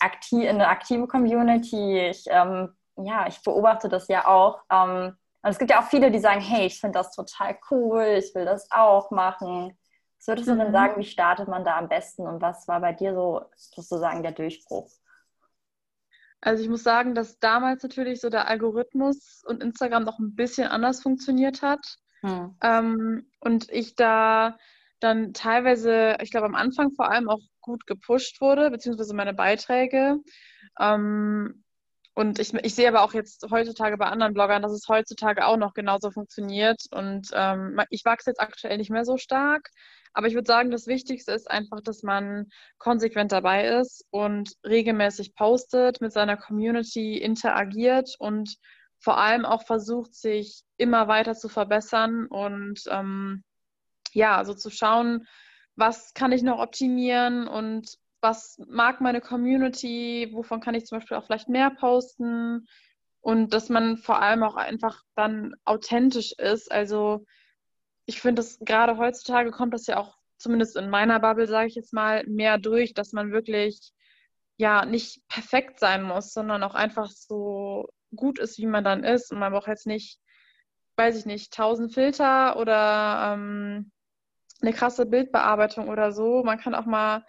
aktiv, 0.00 0.44
in 0.44 0.58
der 0.58 0.70
aktive 0.70 1.06
Community. 1.06 2.08
Ich, 2.10 2.24
ähm, 2.28 2.74
ja, 2.96 3.26
ich 3.28 3.42
beobachte 3.42 3.88
das 3.88 4.08
ja 4.08 4.26
auch. 4.26 4.60
Ähm, 4.70 5.16
und 5.42 5.50
es 5.50 5.58
gibt 5.58 5.70
ja 5.70 5.80
auch 5.80 5.86
viele, 5.88 6.10
die 6.10 6.18
sagen, 6.18 6.40
hey, 6.40 6.66
ich 6.66 6.80
finde 6.80 6.98
das 6.98 7.14
total 7.14 7.56
cool, 7.70 8.18
ich 8.18 8.34
will 8.34 8.44
das 8.44 8.68
auch 8.72 9.10
machen. 9.12 9.78
Was 10.18 10.28
würdest 10.28 10.48
du 10.48 10.54
mhm. 10.54 10.58
denn 10.58 10.72
sagen, 10.72 11.00
wie 11.00 11.06
startet 11.06 11.48
man 11.48 11.64
da 11.64 11.76
am 11.76 11.88
besten 11.88 12.26
und 12.26 12.40
was 12.40 12.66
war 12.68 12.80
bei 12.80 12.92
dir 12.92 13.14
so 13.14 13.42
sozusagen 13.56 14.22
der 14.22 14.32
Durchbruch? 14.32 14.90
Also 16.40 16.62
ich 16.62 16.68
muss 16.68 16.82
sagen, 16.82 17.14
dass 17.14 17.38
damals 17.38 17.82
natürlich 17.82 18.20
so 18.20 18.28
der 18.28 18.48
Algorithmus 18.48 19.42
und 19.46 19.62
Instagram 19.62 20.04
noch 20.04 20.18
ein 20.18 20.34
bisschen 20.34 20.68
anders 20.68 21.02
funktioniert 21.02 21.62
hat. 21.62 21.96
Hm. 22.20 22.56
Ähm, 22.62 23.30
und 23.40 23.70
ich 23.70 23.94
da 23.94 24.56
dann 25.00 25.32
teilweise, 25.32 26.16
ich 26.22 26.30
glaube 26.30 26.46
am 26.46 26.54
Anfang 26.54 26.92
vor 26.92 27.10
allem 27.10 27.28
auch 27.28 27.40
gut 27.60 27.86
gepusht 27.86 28.40
wurde, 28.40 28.70
beziehungsweise 28.70 29.14
meine 29.14 29.34
Beiträge. 29.34 30.18
Ähm, 30.78 31.64
und 32.14 32.38
ich, 32.38 32.54
ich 32.54 32.74
sehe 32.74 32.88
aber 32.88 33.02
auch 33.02 33.12
jetzt 33.12 33.46
heutzutage 33.50 33.98
bei 33.98 34.06
anderen 34.06 34.32
Bloggern, 34.32 34.62
dass 34.62 34.72
es 34.72 34.88
heutzutage 34.88 35.46
auch 35.46 35.58
noch 35.58 35.74
genauso 35.74 36.10
funktioniert. 36.10 36.80
Und 36.90 37.28
ähm, 37.34 37.78
ich 37.90 38.06
wachse 38.06 38.30
jetzt 38.30 38.40
aktuell 38.40 38.78
nicht 38.78 38.90
mehr 38.90 39.04
so 39.04 39.18
stark. 39.18 39.68
Aber 40.16 40.28
ich 40.28 40.34
würde 40.34 40.46
sagen, 40.46 40.70
das 40.70 40.86
Wichtigste 40.86 41.32
ist 41.32 41.50
einfach, 41.50 41.82
dass 41.82 42.02
man 42.02 42.48
konsequent 42.78 43.32
dabei 43.32 43.66
ist 43.66 44.02
und 44.08 44.54
regelmäßig 44.64 45.34
postet, 45.34 46.00
mit 46.00 46.10
seiner 46.10 46.38
Community 46.38 47.18
interagiert 47.18 48.16
und 48.18 48.56
vor 48.98 49.18
allem 49.18 49.44
auch 49.44 49.66
versucht, 49.66 50.14
sich 50.14 50.62
immer 50.78 51.06
weiter 51.06 51.34
zu 51.34 51.50
verbessern 51.50 52.28
und 52.28 52.80
ähm, 52.90 53.44
ja, 54.12 54.42
so 54.46 54.54
zu 54.54 54.70
schauen, 54.70 55.26
was 55.74 56.14
kann 56.14 56.32
ich 56.32 56.42
noch 56.42 56.60
optimieren 56.60 57.46
und 57.46 57.98
was 58.22 58.58
mag 58.66 59.02
meine 59.02 59.20
Community, 59.20 60.30
wovon 60.32 60.60
kann 60.60 60.74
ich 60.74 60.86
zum 60.86 60.96
Beispiel 60.98 61.18
auch 61.18 61.26
vielleicht 61.26 61.50
mehr 61.50 61.68
posten 61.68 62.66
und 63.20 63.52
dass 63.52 63.68
man 63.68 63.98
vor 63.98 64.22
allem 64.22 64.42
auch 64.42 64.56
einfach 64.56 65.02
dann 65.14 65.56
authentisch 65.66 66.32
ist. 66.32 66.72
Also 66.72 67.26
ich 68.06 68.20
finde, 68.20 68.40
dass 68.40 68.58
gerade 68.60 68.96
heutzutage 68.96 69.50
kommt 69.50 69.74
das 69.74 69.86
ja 69.86 69.98
auch, 69.98 70.16
zumindest 70.38 70.76
in 70.76 70.90
meiner 70.90 71.20
Bubble, 71.20 71.48
sage 71.48 71.68
ich 71.68 71.74
jetzt 71.74 71.92
mal, 71.92 72.24
mehr 72.26 72.58
durch, 72.58 72.94
dass 72.94 73.12
man 73.12 73.32
wirklich 73.32 73.92
ja 74.56 74.86
nicht 74.86 75.26
perfekt 75.28 75.80
sein 75.80 76.02
muss, 76.02 76.32
sondern 76.32 76.62
auch 76.62 76.74
einfach 76.74 77.10
so 77.10 77.88
gut 78.14 78.38
ist, 78.38 78.58
wie 78.58 78.66
man 78.66 78.84
dann 78.84 79.04
ist. 79.04 79.32
Und 79.32 79.38
man 79.38 79.52
braucht 79.52 79.68
jetzt 79.68 79.86
nicht, 79.86 80.18
weiß 80.96 81.18
ich 81.18 81.26
nicht, 81.26 81.52
tausend 81.52 81.92
Filter 81.92 82.56
oder 82.58 83.34
ähm, 83.34 83.90
eine 84.62 84.72
krasse 84.72 85.06
Bildbearbeitung 85.06 85.88
oder 85.88 86.12
so. 86.12 86.42
Man 86.44 86.58
kann 86.58 86.74
auch 86.74 86.86
mal 86.86 87.24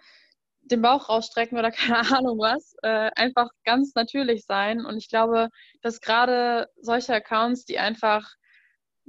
den 0.62 0.82
Bauch 0.82 1.08
rausstrecken 1.08 1.58
oder 1.58 1.70
keine 1.72 2.00
Ahnung 2.16 2.38
was. 2.38 2.74
Äh, 2.82 3.10
einfach 3.16 3.48
ganz 3.64 3.94
natürlich 3.94 4.44
sein. 4.46 4.84
Und 4.84 4.96
ich 4.96 5.08
glaube, 5.08 5.48
dass 5.82 6.00
gerade 6.00 6.68
solche 6.80 7.14
Accounts, 7.14 7.64
die 7.64 7.78
einfach 7.78 8.37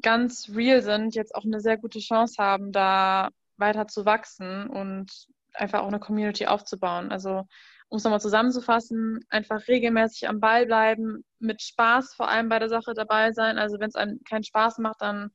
ganz 0.02 0.50
real 0.54 0.82
sind, 0.82 1.16
jetzt 1.16 1.36
auch 1.36 1.46
eine 1.46 1.60
sehr 1.60 1.78
gute 1.78 2.00
Chance 2.00 2.36
haben, 2.42 2.72
da 2.72 3.30
weiter 3.58 3.88
zu 3.88 4.06
wachsen 4.06 4.70
und 4.70 5.12
einfach 5.54 5.82
auch 5.82 5.88
eine 5.88 6.00
Community 6.00 6.46
aufzubauen. 6.46 7.12
Also 7.12 7.46
um 7.90 7.98
es 7.98 8.04
nochmal 8.04 8.22
zusammenzufassen, 8.22 9.26
einfach 9.30 9.68
regelmäßig 9.68 10.30
am 10.30 10.40
Ball 10.40 10.66
bleiben, 10.66 11.26
mit 11.40 11.62
Spaß 11.62 12.14
vor 12.14 12.30
allem 12.30 12.48
bei 12.48 12.60
der 12.60 12.70
Sache 12.70 12.94
dabei 12.94 13.32
sein. 13.32 13.58
Also 13.58 13.80
wenn 13.80 13.90
es 13.90 13.96
einem 13.96 14.20
keinen 14.24 14.44
Spaß 14.44 14.78
macht, 14.78 15.02
dann 15.02 15.32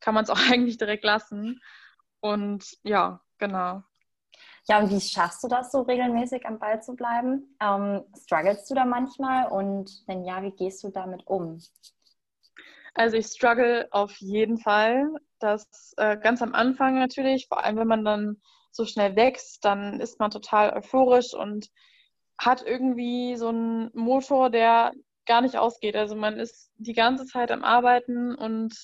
kann 0.00 0.14
man 0.14 0.24
es 0.24 0.30
auch 0.30 0.38
eigentlich 0.52 0.78
direkt 0.78 1.04
lassen. 1.04 1.60
Und 2.20 2.76
ja, 2.82 3.20
genau. 3.38 3.82
Ja, 4.68 4.80
und 4.80 4.90
wie 4.90 5.00
schaffst 5.00 5.44
du 5.44 5.48
das 5.48 5.70
so 5.70 5.82
regelmäßig 5.82 6.44
am 6.44 6.58
Ball 6.58 6.82
zu 6.82 6.96
bleiben? 6.96 7.56
Ähm, 7.62 8.02
strugglest 8.18 8.68
du 8.68 8.74
da 8.74 8.84
manchmal 8.84 9.46
und 9.48 10.02
wenn 10.06 10.24
ja, 10.24 10.42
wie 10.42 10.50
gehst 10.50 10.82
du 10.82 10.90
damit 10.90 11.26
um? 11.26 11.62
Also 12.96 13.18
ich 13.18 13.26
struggle 13.26 13.86
auf 13.90 14.16
jeden 14.16 14.58
Fall. 14.58 15.08
Das 15.38 15.92
äh, 15.98 16.16
ganz 16.16 16.40
am 16.40 16.54
Anfang 16.54 16.98
natürlich, 16.98 17.46
vor 17.46 17.62
allem 17.62 17.76
wenn 17.76 17.86
man 17.86 18.04
dann 18.04 18.40
so 18.72 18.86
schnell 18.86 19.16
wächst, 19.16 19.64
dann 19.64 20.00
ist 20.00 20.18
man 20.18 20.30
total 20.30 20.72
euphorisch 20.74 21.34
und 21.34 21.68
hat 22.38 22.62
irgendwie 22.62 23.36
so 23.36 23.48
einen 23.48 23.90
Motor, 23.94 24.50
der 24.50 24.92
gar 25.26 25.42
nicht 25.42 25.58
ausgeht. 25.58 25.94
Also 25.94 26.16
man 26.16 26.38
ist 26.38 26.70
die 26.76 26.94
ganze 26.94 27.26
Zeit 27.26 27.50
am 27.50 27.64
Arbeiten 27.64 28.34
und 28.34 28.74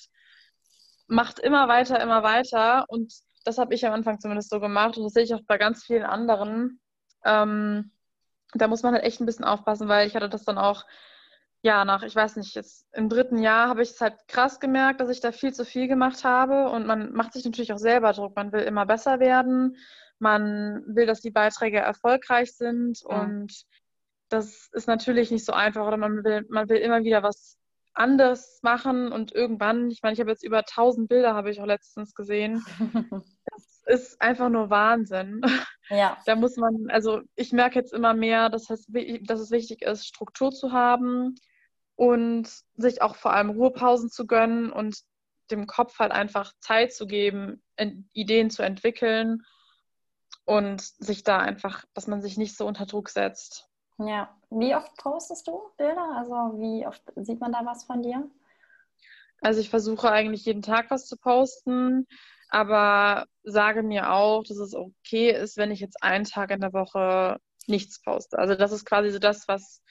macht 1.07 1.39
immer 1.39 1.69
weiter, 1.69 2.01
immer 2.01 2.23
weiter. 2.23 2.85
Und 2.89 3.15
das 3.45 3.57
habe 3.59 3.75
ich 3.75 3.87
am 3.87 3.95
Anfang 3.95 4.21
zumindest 4.21 4.51
so 4.51 4.61
gemacht 4.61 4.97
und 4.99 5.05
das 5.05 5.15
sehe 5.15 5.25
ich 5.25 5.35
auch 5.35 5.43
bei 5.47 5.57
ganz 5.57 5.85
vielen 5.85 6.05
anderen. 6.05 6.81
Ähm, 7.25 7.93
da 8.55 8.69
muss 8.69 8.83
man 8.83 8.95
halt 8.95 9.05
echt 9.05 9.21
ein 9.21 9.27
bisschen 9.27 9.45
aufpassen, 9.47 9.89
weil 9.89 10.07
ich 10.07 10.15
hatte 10.15 10.29
das 10.29 10.45
dann 10.45 10.59
auch, 10.59 10.85
ja, 11.63 11.85
nach, 11.85 12.03
ich 12.03 12.15
weiß 12.15 12.37
nicht, 12.37 12.57
jetzt 12.57 12.87
im 12.93 13.09
dritten 13.09 13.39
Jahr 13.39 13.69
habe 13.69 13.83
ich 13.83 13.91
es 13.91 14.01
halt 14.01 14.17
krass 14.27 14.59
gemerkt, 14.59 15.01
dass 15.01 15.11
ich 15.11 15.21
da 15.21 15.31
viel 15.31 15.55
zu 15.55 15.65
viel 15.65 15.87
gemacht 15.87 16.25
habe 16.25 16.69
und 16.71 16.87
man 16.87 17.13
macht 17.13 17.33
sich 17.33 17.45
natürlich 17.45 17.73
auch 17.73 17.79
selber 17.79 18.13
Druck. 18.13 18.35
Man 18.35 18.53
will 18.53 18.63
immer 18.63 18.85
besser 18.85 19.21
werden, 19.21 19.77
man 20.19 20.83
will, 20.87 21.07
dass 21.07 21.21
die 21.21 21.31
Beiträge 21.31 21.79
erfolgreich 21.79 22.57
sind 22.57 23.01
ja. 23.09 23.23
und 23.23 23.63
das 24.29 24.71
ist 24.73 24.89
natürlich 24.89 25.31
nicht 25.31 25.45
so 25.45 25.53
einfach 25.53 25.87
oder 25.87 25.97
man 25.97 26.25
will, 26.25 26.45
man 26.49 26.69
will 26.69 26.79
immer 26.79 27.05
wieder 27.05 27.23
was 27.23 27.59
anders 27.95 28.59
machen 28.63 29.13
und 29.13 29.33
irgendwann, 29.33 29.91
ich 29.91 30.03
meine, 30.03 30.15
ich 30.15 30.21
habe 30.21 30.31
jetzt 30.31 30.43
über 30.43 30.59
1000 30.59 31.09
Bilder, 31.09 31.35
habe 31.35 31.51
ich 31.51 31.61
auch 31.61 31.67
letztens 31.67 32.15
gesehen. 32.15 32.65
Das 33.85 34.01
ist 34.01 34.23
einfach 34.23 34.49
nur 34.49 34.71
Wahnsinn. 34.71 35.41
Ja. 35.91 36.17
Da 36.25 36.37
muss 36.37 36.57
man, 36.57 36.87
also 36.89 37.21
ich 37.35 37.53
merke 37.53 37.81
jetzt 37.81 37.93
immer 37.93 38.15
mehr, 38.15 38.49
dass 38.49 38.71
es, 38.71 38.87
dass 39.23 39.41
es 39.41 39.51
wichtig 39.51 39.83
ist, 39.83 40.07
Struktur 40.07 40.53
zu 40.53 40.71
haben 40.71 41.35
und 41.97 42.49
sich 42.77 43.03
auch 43.03 43.17
vor 43.17 43.33
allem 43.33 43.51
Ruhepausen 43.51 44.11
zu 44.11 44.27
gönnen 44.27 44.73
und 44.73 45.03
dem 45.51 45.67
Kopf 45.67 45.99
halt 45.99 46.13
einfach 46.13 46.53
Zeit 46.61 46.93
zu 46.93 47.07
geben, 47.07 47.63
Ideen 48.13 48.51
zu 48.51 48.63
entwickeln 48.63 49.43
und 50.45 50.81
sich 50.81 51.25
da 51.25 51.39
einfach, 51.39 51.85
dass 51.95 52.07
man 52.07 52.23
sich 52.23 52.37
nicht 52.37 52.57
so 52.57 52.67
unter 52.67 52.87
Druck 52.87 53.11
setzt. 53.11 53.69
Ja, 53.99 54.35
wie 54.51 54.75
oft 54.75 54.97
postest 54.97 55.47
du 55.47 55.61
Bilder? 55.77 56.17
Also 56.17 56.33
wie 56.59 56.87
oft 56.87 57.03
sieht 57.17 57.41
man 57.41 57.53
da 57.53 57.65
was 57.65 57.85
von 57.85 58.03
dir? 58.03 58.29
Also 59.41 59.61
ich 59.61 59.71
versuche 59.71 60.11
eigentlich 60.11 60.45
jeden 60.45 60.63
Tag 60.63 60.91
was 60.91 61.07
zu 61.07 61.17
posten, 61.17 62.07
aber 62.49 63.27
sage 63.43 63.83
mir 63.83 64.13
auch, 64.13 64.45
dass 64.45 64.59
es 64.59 64.75
okay 64.75 65.31
ist, 65.31 65.57
wenn 65.57 65.71
ich 65.71 65.81
jetzt 65.81 66.03
einen 66.03 66.25
Tag 66.25 66.51
in 66.51 66.61
der 66.61 66.73
Woche 66.73 67.39
nichts 67.67 68.01
poste. 68.03 68.39
Also 68.39 68.55
das 68.55 68.73
ist 68.73 68.85
quasi 68.85 69.11
so 69.11 69.19
das, 69.19 69.49
was 69.49 69.83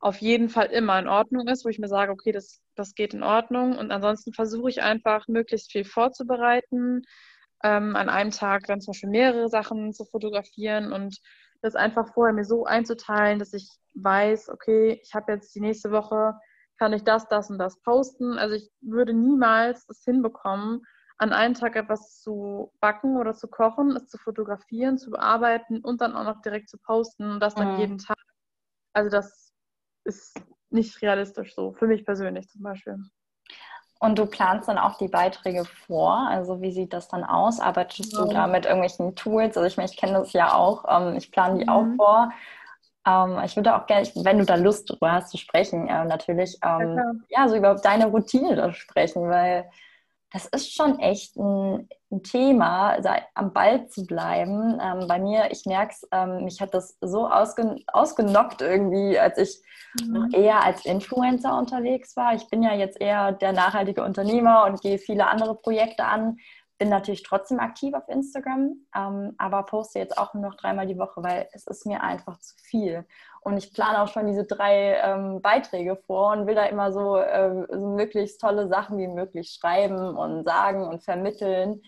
auf 0.00 0.18
jeden 0.18 0.48
Fall 0.48 0.66
immer 0.66 0.98
in 0.98 1.08
Ordnung 1.08 1.48
ist, 1.48 1.64
wo 1.64 1.68
ich 1.68 1.78
mir 1.78 1.88
sage, 1.88 2.12
okay, 2.12 2.32
das, 2.32 2.60
das 2.76 2.94
geht 2.94 3.14
in 3.14 3.22
Ordnung. 3.22 3.76
Und 3.76 3.90
ansonsten 3.90 4.32
versuche 4.32 4.70
ich 4.70 4.82
einfach, 4.82 5.26
möglichst 5.26 5.72
viel 5.72 5.84
vorzubereiten, 5.84 7.02
ähm, 7.64 7.96
an 7.96 8.08
einem 8.08 8.30
Tag 8.30 8.64
dann 8.66 8.80
zum 8.80 8.92
Beispiel 8.92 9.10
mehrere 9.10 9.48
Sachen 9.48 9.92
zu 9.92 10.04
fotografieren 10.04 10.92
und 10.92 11.18
das 11.60 11.74
einfach 11.74 12.14
vorher 12.14 12.32
mir 12.32 12.44
so 12.44 12.64
einzuteilen, 12.64 13.40
dass 13.40 13.52
ich 13.52 13.68
weiß, 13.94 14.48
okay, 14.50 15.00
ich 15.02 15.14
habe 15.14 15.32
jetzt 15.32 15.54
die 15.56 15.60
nächste 15.60 15.90
Woche, 15.90 16.34
kann 16.78 16.92
ich 16.92 17.02
das, 17.02 17.26
das 17.26 17.50
und 17.50 17.58
das 17.58 17.80
posten. 17.82 18.38
Also 18.38 18.54
ich 18.54 18.70
würde 18.80 19.12
niemals 19.12 19.84
es 19.88 20.04
hinbekommen, 20.04 20.82
an 21.18 21.32
einem 21.32 21.54
Tag 21.54 21.74
etwas 21.74 22.20
zu 22.20 22.72
backen 22.80 23.16
oder 23.16 23.34
zu 23.34 23.48
kochen, 23.48 23.96
es 23.96 24.06
zu 24.06 24.18
fotografieren, 24.18 24.98
zu 24.98 25.10
bearbeiten 25.10 25.80
und 25.80 26.00
dann 26.00 26.14
auch 26.14 26.22
noch 26.22 26.40
direkt 26.42 26.68
zu 26.68 26.78
posten 26.78 27.28
und 27.28 27.40
das 27.40 27.56
dann 27.56 27.74
mhm. 27.74 27.80
jeden 27.80 27.98
Tag. 27.98 28.16
Also 28.92 29.10
das 29.10 29.47
ist 30.08 30.40
nicht 30.70 31.00
realistisch 31.02 31.54
so, 31.54 31.72
für 31.72 31.86
mich 31.86 32.04
persönlich 32.04 32.48
zum 32.48 32.62
Beispiel. 32.62 32.98
Und 34.00 34.18
du 34.18 34.26
planst 34.26 34.68
dann 34.68 34.78
auch 34.78 34.96
die 34.96 35.08
Beiträge 35.08 35.64
vor. 35.64 36.26
Also 36.28 36.60
wie 36.62 36.70
sieht 36.72 36.92
das 36.92 37.08
dann 37.08 37.24
aus? 37.24 37.58
Arbeitest 37.58 38.12
ja. 38.12 38.24
du 38.24 38.32
da 38.32 38.46
mit 38.46 38.64
irgendwelchen 38.64 39.14
Tools? 39.16 39.56
Also 39.56 39.66
ich 39.66 39.76
meine, 39.76 39.88
ich 39.90 39.96
kenne 39.96 40.14
das 40.14 40.32
ja 40.32 40.54
auch. 40.54 40.84
Ähm, 40.88 41.16
ich 41.16 41.32
plane 41.32 41.58
die 41.58 41.64
mhm. 41.64 41.70
auch 41.70 41.86
vor. 41.96 42.32
Ähm, 43.06 43.42
ich 43.44 43.56
würde 43.56 43.74
auch 43.74 43.86
gerne, 43.86 44.08
wenn 44.16 44.38
du 44.38 44.44
da 44.44 44.54
Lust 44.54 44.88
drüber 44.88 45.12
hast 45.12 45.30
zu 45.30 45.36
sprechen, 45.36 45.88
äh, 45.88 46.04
natürlich, 46.04 46.58
ähm, 46.64 46.96
ja, 47.28 47.42
ja, 47.42 47.48
so 47.48 47.56
über 47.56 47.74
deine 47.74 48.06
Routine 48.06 48.54
da 48.54 48.72
sprechen, 48.72 49.28
weil 49.28 49.68
das 50.30 50.46
ist 50.46 50.74
schon 50.74 50.98
echt 50.98 51.36
ein, 51.36 51.88
ein 52.10 52.22
Thema, 52.22 52.98
am 53.34 53.52
Ball 53.52 53.88
zu 53.88 54.04
bleiben. 54.04 54.78
Ähm, 54.82 55.08
bei 55.08 55.18
mir, 55.18 55.50
ich 55.50 55.64
merke 55.64 55.92
es, 55.92 56.06
ähm, 56.12 56.44
mich 56.44 56.60
hat 56.60 56.74
das 56.74 56.98
so 57.00 57.28
ausgen 57.28 57.82
ausgenockt 57.86 58.60
irgendwie, 58.60 59.18
als 59.18 59.38
ich 59.38 59.62
mhm. 60.02 60.12
noch 60.12 60.38
eher 60.38 60.62
als 60.62 60.84
Influencer 60.84 61.56
unterwegs 61.56 62.14
war. 62.16 62.34
Ich 62.34 62.48
bin 62.48 62.62
ja 62.62 62.74
jetzt 62.74 63.00
eher 63.00 63.32
der 63.32 63.52
nachhaltige 63.52 64.04
Unternehmer 64.04 64.64
und 64.66 64.82
gehe 64.82 64.98
viele 64.98 65.26
andere 65.26 65.54
Projekte 65.54 66.04
an. 66.04 66.36
Bin 66.78 66.88
natürlich 66.88 67.24
trotzdem 67.24 67.58
aktiv 67.58 67.92
auf 67.94 68.08
Instagram, 68.08 68.76
ähm, 68.94 69.34
aber 69.36 69.64
poste 69.64 69.98
jetzt 69.98 70.16
auch 70.16 70.32
nur 70.32 70.44
noch 70.44 70.54
dreimal 70.54 70.86
die 70.86 70.98
Woche, 70.98 71.22
weil 71.22 71.48
es 71.52 71.66
ist 71.66 71.86
mir 71.86 72.02
einfach 72.02 72.38
zu 72.38 72.54
viel. 72.56 73.04
Und 73.40 73.56
ich 73.56 73.72
plane 73.72 74.00
auch 74.00 74.08
schon 74.08 74.28
diese 74.28 74.44
drei 74.44 74.94
ähm, 75.02 75.42
Beiträge 75.42 75.96
vor 76.06 76.32
und 76.32 76.46
will 76.46 76.54
da 76.54 76.66
immer 76.66 76.92
so, 76.92 77.16
äh, 77.16 77.66
so, 77.68 77.88
möglichst 77.88 78.40
tolle 78.40 78.68
Sachen 78.68 78.98
wie 78.98 79.08
möglich 79.08 79.50
schreiben 79.50 80.16
und 80.16 80.44
sagen 80.44 80.86
und 80.86 81.02
vermitteln. 81.02 81.82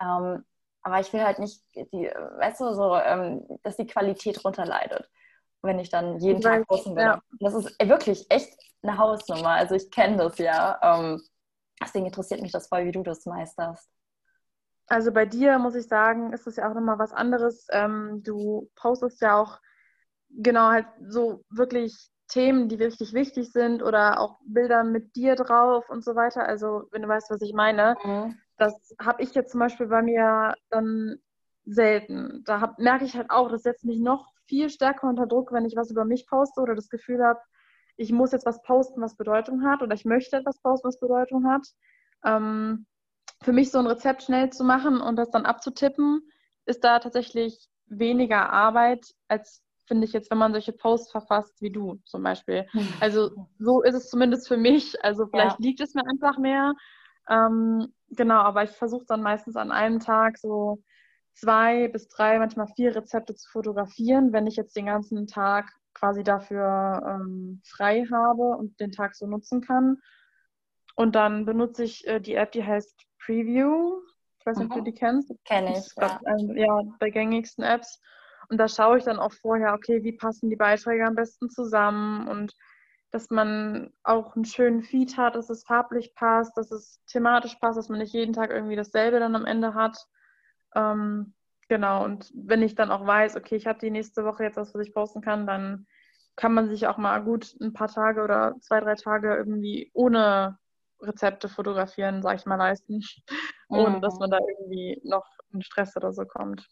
Ähm, 0.00 0.44
aber 0.82 0.98
ich 0.98 1.12
will 1.12 1.22
halt 1.22 1.38
nicht, 1.38 1.62
die, 1.76 2.10
weißt 2.38 2.60
du, 2.60 2.74
so, 2.74 2.96
ähm, 2.96 3.46
dass 3.62 3.76
die 3.76 3.86
Qualität 3.86 4.44
runterleidet, 4.44 5.08
wenn 5.62 5.78
ich 5.78 5.90
dann 5.90 6.18
jeden 6.18 6.38
ich 6.38 6.44
Tag 6.44 6.66
posten 6.66 6.96
will. 6.96 7.04
Ja. 7.04 7.22
Das 7.38 7.54
ist 7.54 7.76
wirklich 7.80 8.26
echt 8.28 8.52
eine 8.82 8.98
Hausnummer. 8.98 9.50
Also 9.50 9.76
ich 9.76 9.88
kenne 9.92 10.16
das 10.16 10.38
ja. 10.38 10.80
Ähm, 10.82 11.22
deswegen 11.80 12.06
interessiert 12.06 12.42
mich 12.42 12.50
das 12.50 12.66
voll, 12.66 12.86
wie 12.86 12.92
du 12.92 13.04
das 13.04 13.24
meisterst. 13.24 13.88
Also 14.88 15.12
bei 15.12 15.26
dir 15.26 15.58
muss 15.58 15.74
ich 15.74 15.86
sagen, 15.86 16.32
ist 16.32 16.46
es 16.46 16.56
ja 16.56 16.68
auch 16.68 16.74
nochmal 16.74 16.98
was 16.98 17.12
anderes. 17.12 17.66
Ähm, 17.70 18.22
du 18.22 18.70
postest 18.74 19.20
ja 19.20 19.40
auch 19.40 19.58
genau 20.30 20.70
halt 20.70 20.86
so 21.06 21.44
wirklich 21.50 22.10
Themen, 22.28 22.68
die 22.68 22.78
wirklich 22.78 23.12
wichtig 23.12 23.52
sind 23.52 23.82
oder 23.82 24.18
auch 24.20 24.38
Bilder 24.46 24.84
mit 24.84 25.14
dir 25.16 25.34
drauf 25.34 25.88
und 25.90 26.02
so 26.04 26.14
weiter. 26.14 26.44
Also 26.46 26.84
wenn 26.90 27.02
du 27.02 27.08
weißt, 27.08 27.30
was 27.30 27.42
ich 27.42 27.52
meine. 27.52 27.96
Mhm. 28.04 28.38
Das 28.56 28.94
habe 29.00 29.22
ich 29.22 29.34
jetzt 29.34 29.50
zum 29.50 29.60
Beispiel 29.60 29.86
bei 29.86 30.02
mir 30.02 30.54
dann 30.70 31.16
selten. 31.64 32.42
Da 32.44 32.60
hab, 32.60 32.78
merke 32.78 33.04
ich 33.04 33.16
halt 33.16 33.30
auch, 33.30 33.50
das 33.50 33.62
setzt 33.62 33.84
mich 33.84 34.00
noch 34.00 34.32
viel 34.46 34.70
stärker 34.70 35.08
unter 35.08 35.26
Druck, 35.26 35.52
wenn 35.52 35.64
ich 35.64 35.76
was 35.76 35.90
über 35.90 36.04
mich 36.04 36.26
poste 36.26 36.60
oder 36.60 36.74
das 36.74 36.88
Gefühl 36.88 37.24
habe, 37.24 37.40
ich 37.96 38.12
muss 38.12 38.32
jetzt 38.32 38.46
was 38.46 38.62
posten, 38.62 39.00
was 39.00 39.16
Bedeutung 39.16 39.64
hat 39.64 39.82
oder 39.82 39.94
ich 39.94 40.04
möchte 40.04 40.36
etwas 40.36 40.58
posten, 40.60 40.88
was 40.88 40.98
Bedeutung 40.98 41.46
hat. 41.46 41.66
Ähm, 42.24 42.86
für 43.42 43.52
mich 43.52 43.70
so 43.70 43.78
ein 43.78 43.86
Rezept 43.86 44.22
schnell 44.22 44.50
zu 44.50 44.64
machen 44.64 45.00
und 45.00 45.16
das 45.16 45.30
dann 45.30 45.46
abzutippen, 45.46 46.22
ist 46.66 46.84
da 46.84 46.98
tatsächlich 46.98 47.68
weniger 47.86 48.50
Arbeit, 48.50 49.14
als 49.28 49.62
finde 49.86 50.06
ich 50.06 50.12
jetzt, 50.12 50.30
wenn 50.30 50.38
man 50.38 50.52
solche 50.52 50.72
Posts 50.72 51.10
verfasst 51.10 51.60
wie 51.60 51.70
du 51.70 52.00
zum 52.04 52.22
Beispiel. 52.22 52.66
Also 53.00 53.48
so 53.58 53.82
ist 53.82 53.94
es 53.94 54.08
zumindest 54.08 54.48
für 54.48 54.56
mich. 54.56 55.02
Also 55.04 55.26
vielleicht 55.26 55.58
ja. 55.58 55.64
liegt 55.64 55.80
es 55.80 55.94
mir 55.94 56.06
einfach 56.06 56.38
mehr. 56.38 56.72
Ähm, 57.28 57.92
genau, 58.10 58.40
aber 58.40 58.64
ich 58.64 58.70
versuche 58.70 59.04
dann 59.06 59.22
meistens 59.22 59.56
an 59.56 59.70
einem 59.70 60.00
Tag 60.00 60.38
so 60.38 60.82
zwei 61.34 61.88
bis 61.88 62.08
drei, 62.08 62.38
manchmal 62.38 62.68
vier 62.68 62.94
Rezepte 62.94 63.34
zu 63.34 63.48
fotografieren, 63.50 64.32
wenn 64.32 64.46
ich 64.46 64.56
jetzt 64.56 64.76
den 64.76 64.86
ganzen 64.86 65.26
Tag 65.26 65.70
quasi 65.94 66.22
dafür 66.22 67.02
ähm, 67.06 67.60
frei 67.64 68.06
habe 68.10 68.56
und 68.56 68.78
den 68.80 68.92
Tag 68.92 69.14
so 69.14 69.26
nutzen 69.26 69.60
kann. 69.60 69.98
Und 70.94 71.14
dann 71.14 71.44
benutze 71.44 71.84
ich 71.84 72.06
äh, 72.06 72.20
die 72.20 72.34
App, 72.34 72.52
die 72.52 72.64
heißt 72.64 73.06
Preview. 73.24 74.00
Ich 74.38 74.46
weiß 74.46 74.58
nicht, 74.58 74.66
ob 74.66 74.74
du 74.74 74.80
mhm. 74.80 74.84
die 74.84 74.94
kennst. 74.94 75.32
Kenne 75.44 75.78
ich. 75.78 75.86
Ja. 75.96 76.20
Ein, 76.24 76.56
ja, 76.56 76.82
bei 76.98 77.10
gängigsten 77.10 77.64
Apps. 77.64 78.00
Und 78.48 78.58
da 78.58 78.68
schaue 78.68 78.98
ich 78.98 79.04
dann 79.04 79.18
auch 79.18 79.32
vorher, 79.32 79.72
okay, 79.72 80.02
wie 80.02 80.12
passen 80.12 80.50
die 80.50 80.56
Beiträge 80.56 81.06
am 81.06 81.14
besten 81.14 81.48
zusammen 81.48 82.28
und 82.28 82.54
dass 83.12 83.30
man 83.30 83.92
auch 84.02 84.34
einen 84.34 84.46
schönen 84.46 84.82
Feed 84.82 85.16
hat, 85.16 85.36
dass 85.36 85.50
es 85.50 85.64
farblich 85.64 86.14
passt, 86.14 86.56
dass 86.56 86.70
es 86.72 87.00
thematisch 87.06 87.54
passt, 87.56 87.78
dass 87.78 87.90
man 87.90 87.98
nicht 87.98 88.14
jeden 88.14 88.32
Tag 88.32 88.50
irgendwie 88.50 88.76
dasselbe 88.76 89.20
dann 89.20 89.36
am 89.36 89.44
Ende 89.44 89.74
hat. 89.74 89.98
Ähm, 90.74 91.34
genau, 91.68 92.04
und 92.04 92.32
wenn 92.34 92.62
ich 92.62 92.74
dann 92.74 92.90
auch 92.90 93.06
weiß, 93.06 93.36
okay, 93.36 93.56
ich 93.56 93.66
habe 93.66 93.78
die 93.78 93.90
nächste 93.90 94.24
Woche 94.24 94.44
jetzt 94.44 94.56
was, 94.56 94.74
was 94.74 94.86
ich 94.86 94.94
posten 94.94 95.20
kann, 95.20 95.46
dann 95.46 95.86
kann 96.36 96.54
man 96.54 96.68
sich 96.70 96.86
auch 96.86 96.96
mal 96.96 97.22
gut 97.22 97.54
ein 97.60 97.74
paar 97.74 97.88
Tage 97.88 98.22
oder 98.22 98.56
zwei, 98.60 98.80
drei 98.80 98.94
Tage 98.94 99.36
irgendwie 99.36 99.90
ohne 99.92 100.58
Rezepte 101.02 101.48
fotografieren, 101.48 102.22
sag 102.22 102.36
ich 102.36 102.46
mal, 102.46 102.56
leisten, 102.56 103.00
ohne 103.68 104.00
dass 104.00 104.14
mhm. 104.14 104.20
man 104.20 104.30
da 104.30 104.38
irgendwie 104.38 105.00
noch 105.04 105.26
in 105.52 105.62
Stress 105.62 105.96
oder 105.96 106.12
so 106.12 106.24
kommt. 106.24 106.66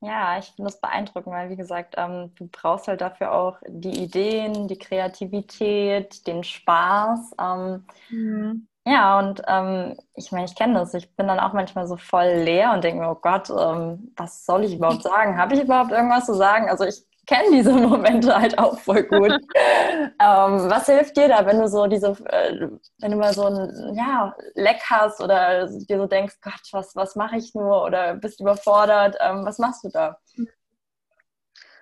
Ja, 0.00 0.38
ich 0.38 0.46
finde 0.46 0.70
das 0.70 0.80
beeindruckend, 0.80 1.34
weil 1.34 1.50
wie 1.50 1.56
gesagt, 1.56 1.94
ähm, 1.96 2.32
du 2.36 2.48
brauchst 2.48 2.86
halt 2.86 3.00
dafür 3.00 3.32
auch 3.32 3.58
die 3.66 4.04
Ideen, 4.04 4.68
die 4.68 4.78
Kreativität, 4.78 6.24
den 6.26 6.44
Spaß. 6.44 7.34
Ähm, 7.40 7.84
mhm. 8.08 8.68
Ja, 8.86 9.18
und 9.18 9.42
ähm, 9.48 9.96
ich 10.14 10.30
meine, 10.30 10.44
ich 10.46 10.54
kenne 10.54 10.74
das. 10.74 10.94
Ich 10.94 11.14
bin 11.16 11.26
dann 11.26 11.40
auch 11.40 11.52
manchmal 11.52 11.86
so 11.88 11.96
voll 11.96 12.28
leer 12.28 12.72
und 12.72 12.84
denke 12.84 13.00
mir, 13.00 13.10
oh 13.10 13.16
Gott, 13.20 13.50
ähm, 13.50 14.12
was 14.16 14.46
soll 14.46 14.64
ich 14.64 14.76
überhaupt 14.76 15.02
sagen? 15.02 15.36
Habe 15.36 15.54
ich 15.54 15.62
überhaupt 15.62 15.90
irgendwas 15.90 16.26
zu 16.26 16.34
sagen? 16.34 16.70
Also 16.70 16.84
ich 16.84 17.07
kenne 17.28 17.50
diese 17.52 17.72
Momente 17.72 18.34
halt 18.34 18.58
auch 18.58 18.78
voll 18.78 19.02
gut. 19.02 19.30
ähm, 19.54 20.10
was 20.18 20.86
hilft 20.86 21.16
dir 21.16 21.28
da, 21.28 21.44
wenn 21.44 21.58
du 21.60 21.68
so 21.68 21.86
diese, 21.86 22.08
äh, 22.26 22.68
wenn 23.00 23.10
du 23.10 23.16
mal 23.18 23.34
so 23.34 23.44
ein 23.44 23.94
ja, 23.94 24.34
Leck 24.54 24.80
hast 24.86 25.20
oder 25.20 25.66
dir 25.66 25.98
so 25.98 26.06
denkst, 26.06 26.36
Gott, 26.40 26.60
was, 26.72 26.96
was 26.96 27.16
mache 27.16 27.36
ich 27.36 27.54
nur 27.54 27.84
oder 27.84 28.14
bist 28.14 28.40
überfordert? 28.40 29.16
Ähm, 29.20 29.44
was 29.44 29.58
machst 29.58 29.84
du 29.84 29.90
da? 29.90 30.18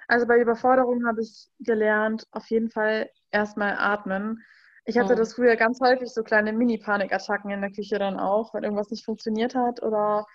Also 0.09 0.27
bei 0.27 0.39
Überforderung 0.39 1.07
habe 1.07 1.23
ich 1.23 1.49
gelernt, 1.61 2.27
auf 2.33 2.47
jeden 2.51 2.71
Fall 2.71 3.09
erstmal 3.31 3.77
atmen. 3.79 4.43
Ich 4.85 4.99
hatte 4.99 5.15
mhm. 5.15 5.19
das 5.19 5.35
früher 5.35 5.57
ganz 5.57 5.81
häufig, 5.81 6.13
so 6.13 6.23
kleine 6.23 6.53
Mini-Panikattacken 6.53 7.51
in 7.51 7.61
der 7.61 7.73
Küche 7.73 7.99
dann 7.99 8.19
auch, 8.19 8.53
wenn 8.55 8.65
irgendwas 8.65 8.91
nicht 8.91 9.05
funktioniert 9.05 9.55
hat 9.55 9.83
oder 9.83 10.27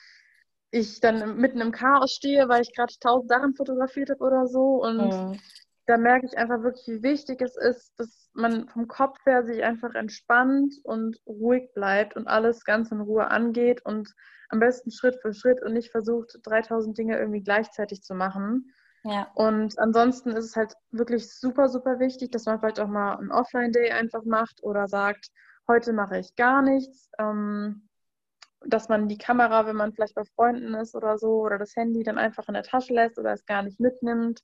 ich 0.71 1.01
dann 1.01 1.38
mitten 1.38 1.62
im 1.62 1.71
Chaos 1.71 2.13
stehe, 2.13 2.47
weil 2.47 2.62
ich 2.62 2.73
gerade 2.73 2.93
tausend 2.99 3.29
Sachen 3.29 3.53
fotografiert 3.55 4.10
habe 4.10 4.23
oder 4.23 4.47
so. 4.47 4.81
Und 4.81 4.97
mhm. 4.97 5.39
da 5.86 5.97
merke 5.97 6.25
ich 6.25 6.38
einfach 6.38 6.63
wirklich, 6.63 6.88
wie 6.88 7.03
wichtig 7.03 7.41
es 7.41 7.57
ist, 7.57 7.93
dass 7.97 8.29
man 8.34 8.67
vom 8.69 8.88
Kopf 8.88 9.17
her 9.25 9.45
sich 9.45 9.63
einfach 9.63 9.93
entspannt 9.93 10.73
und 10.84 11.17
ruhig 11.27 11.69
bleibt 11.73 12.15
und 12.15 12.27
alles 12.27 12.63
ganz 12.63 12.91
in 12.91 13.01
Ruhe 13.01 13.29
angeht 13.29 13.86
und 13.86 14.10
am 14.49 14.60
besten 14.60 14.91
Schritt 14.91 15.17
für 15.21 15.34
Schritt 15.34 15.62
und 15.62 15.73
nicht 15.73 15.91
versucht, 15.91 16.39
3000 16.43 16.97
Dinge 16.97 17.19
irgendwie 17.19 17.43
gleichzeitig 17.43 18.01
zu 18.01 18.15
machen. 18.15 18.73
Ja. 19.03 19.29
Und 19.36 19.77
ansonsten 19.79 20.31
ist 20.31 20.45
es 20.45 20.55
halt 20.55 20.73
wirklich 20.91 21.34
super, 21.34 21.67
super 21.69 21.99
wichtig, 21.99 22.31
dass 22.31 22.45
man 22.45 22.60
vielleicht 22.60 22.79
auch 22.79 22.88
mal 22.88 23.15
einen 23.15 23.31
Offline-Day 23.31 23.91
einfach 23.91 24.23
macht 24.23 24.62
oder 24.63 24.88
sagt, 24.88 25.29
heute 25.67 25.91
mache 25.93 26.19
ich 26.19 26.36
gar 26.36 26.62
nichts. 26.62 27.10
Ähm, 27.17 27.89
dass 28.65 28.89
man 28.89 29.08
die 29.08 29.17
Kamera, 29.17 29.65
wenn 29.65 29.76
man 29.76 29.93
vielleicht 29.93 30.15
bei 30.15 30.26
Freunden 30.36 30.74
ist 30.76 30.95
oder 30.95 31.17
so, 31.17 31.41
oder 31.41 31.58
das 31.58 31.76
Handy 31.76 32.04
dann 32.04 32.17
einfach 32.17 32.47
in 32.47 32.54
der 32.54 32.63
Tasche 32.63 32.93
lässt 32.93 33.17
oder 33.17 33.34
es 33.34 33.45
gar 33.45 33.63
nicht 33.63 33.80
mitnimmt, 33.80 34.41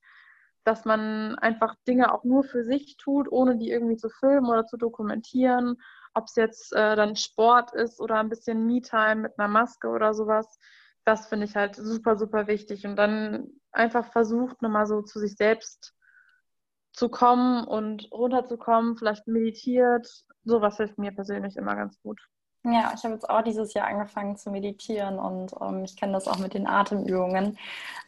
dass 0.64 0.84
man 0.84 1.36
einfach 1.36 1.74
Dinge 1.86 2.12
auch 2.12 2.24
nur 2.24 2.44
für 2.44 2.64
sich 2.64 2.96
tut, 2.98 3.30
ohne 3.30 3.56
die 3.56 3.70
irgendwie 3.70 3.96
zu 3.96 4.10
filmen 4.10 4.46
oder 4.46 4.66
zu 4.66 4.76
dokumentieren, 4.76 5.76
ob 6.14 6.24
es 6.26 6.36
jetzt 6.36 6.72
äh, 6.72 6.96
dann 6.96 7.16
Sport 7.16 7.74
ist 7.74 8.00
oder 8.00 8.16
ein 8.16 8.28
bisschen 8.28 8.66
Me-Time 8.66 9.16
mit 9.16 9.38
einer 9.38 9.48
Maske 9.48 9.88
oder 9.88 10.14
sowas. 10.14 10.58
Das 11.04 11.28
finde 11.28 11.46
ich 11.46 11.56
halt 11.56 11.76
super, 11.76 12.16
super 12.16 12.46
wichtig. 12.48 12.86
Und 12.86 12.96
dann 12.96 13.48
einfach 13.72 14.12
versucht, 14.12 14.60
nochmal 14.60 14.86
so 14.86 15.00
zu 15.02 15.20
sich 15.20 15.36
selbst 15.36 15.94
zu 16.92 17.08
kommen 17.08 17.64
und 17.64 18.10
runterzukommen, 18.12 18.96
vielleicht 18.96 19.26
meditiert. 19.26 20.24
Sowas 20.44 20.76
hilft 20.76 20.98
mir 20.98 21.12
persönlich 21.12 21.56
immer 21.56 21.76
ganz 21.76 22.00
gut. 22.02 22.20
Ja, 22.64 22.92
ich 22.94 23.04
habe 23.04 23.14
jetzt 23.14 23.30
auch 23.30 23.42
dieses 23.42 23.72
Jahr 23.72 23.86
angefangen 23.86 24.36
zu 24.36 24.50
meditieren 24.50 25.18
und 25.18 25.52
ähm, 25.60 25.84
ich 25.84 25.96
kenne 25.96 26.12
das 26.12 26.26
auch 26.26 26.38
mit 26.38 26.54
den 26.54 26.66
Atemübungen. 26.66 27.56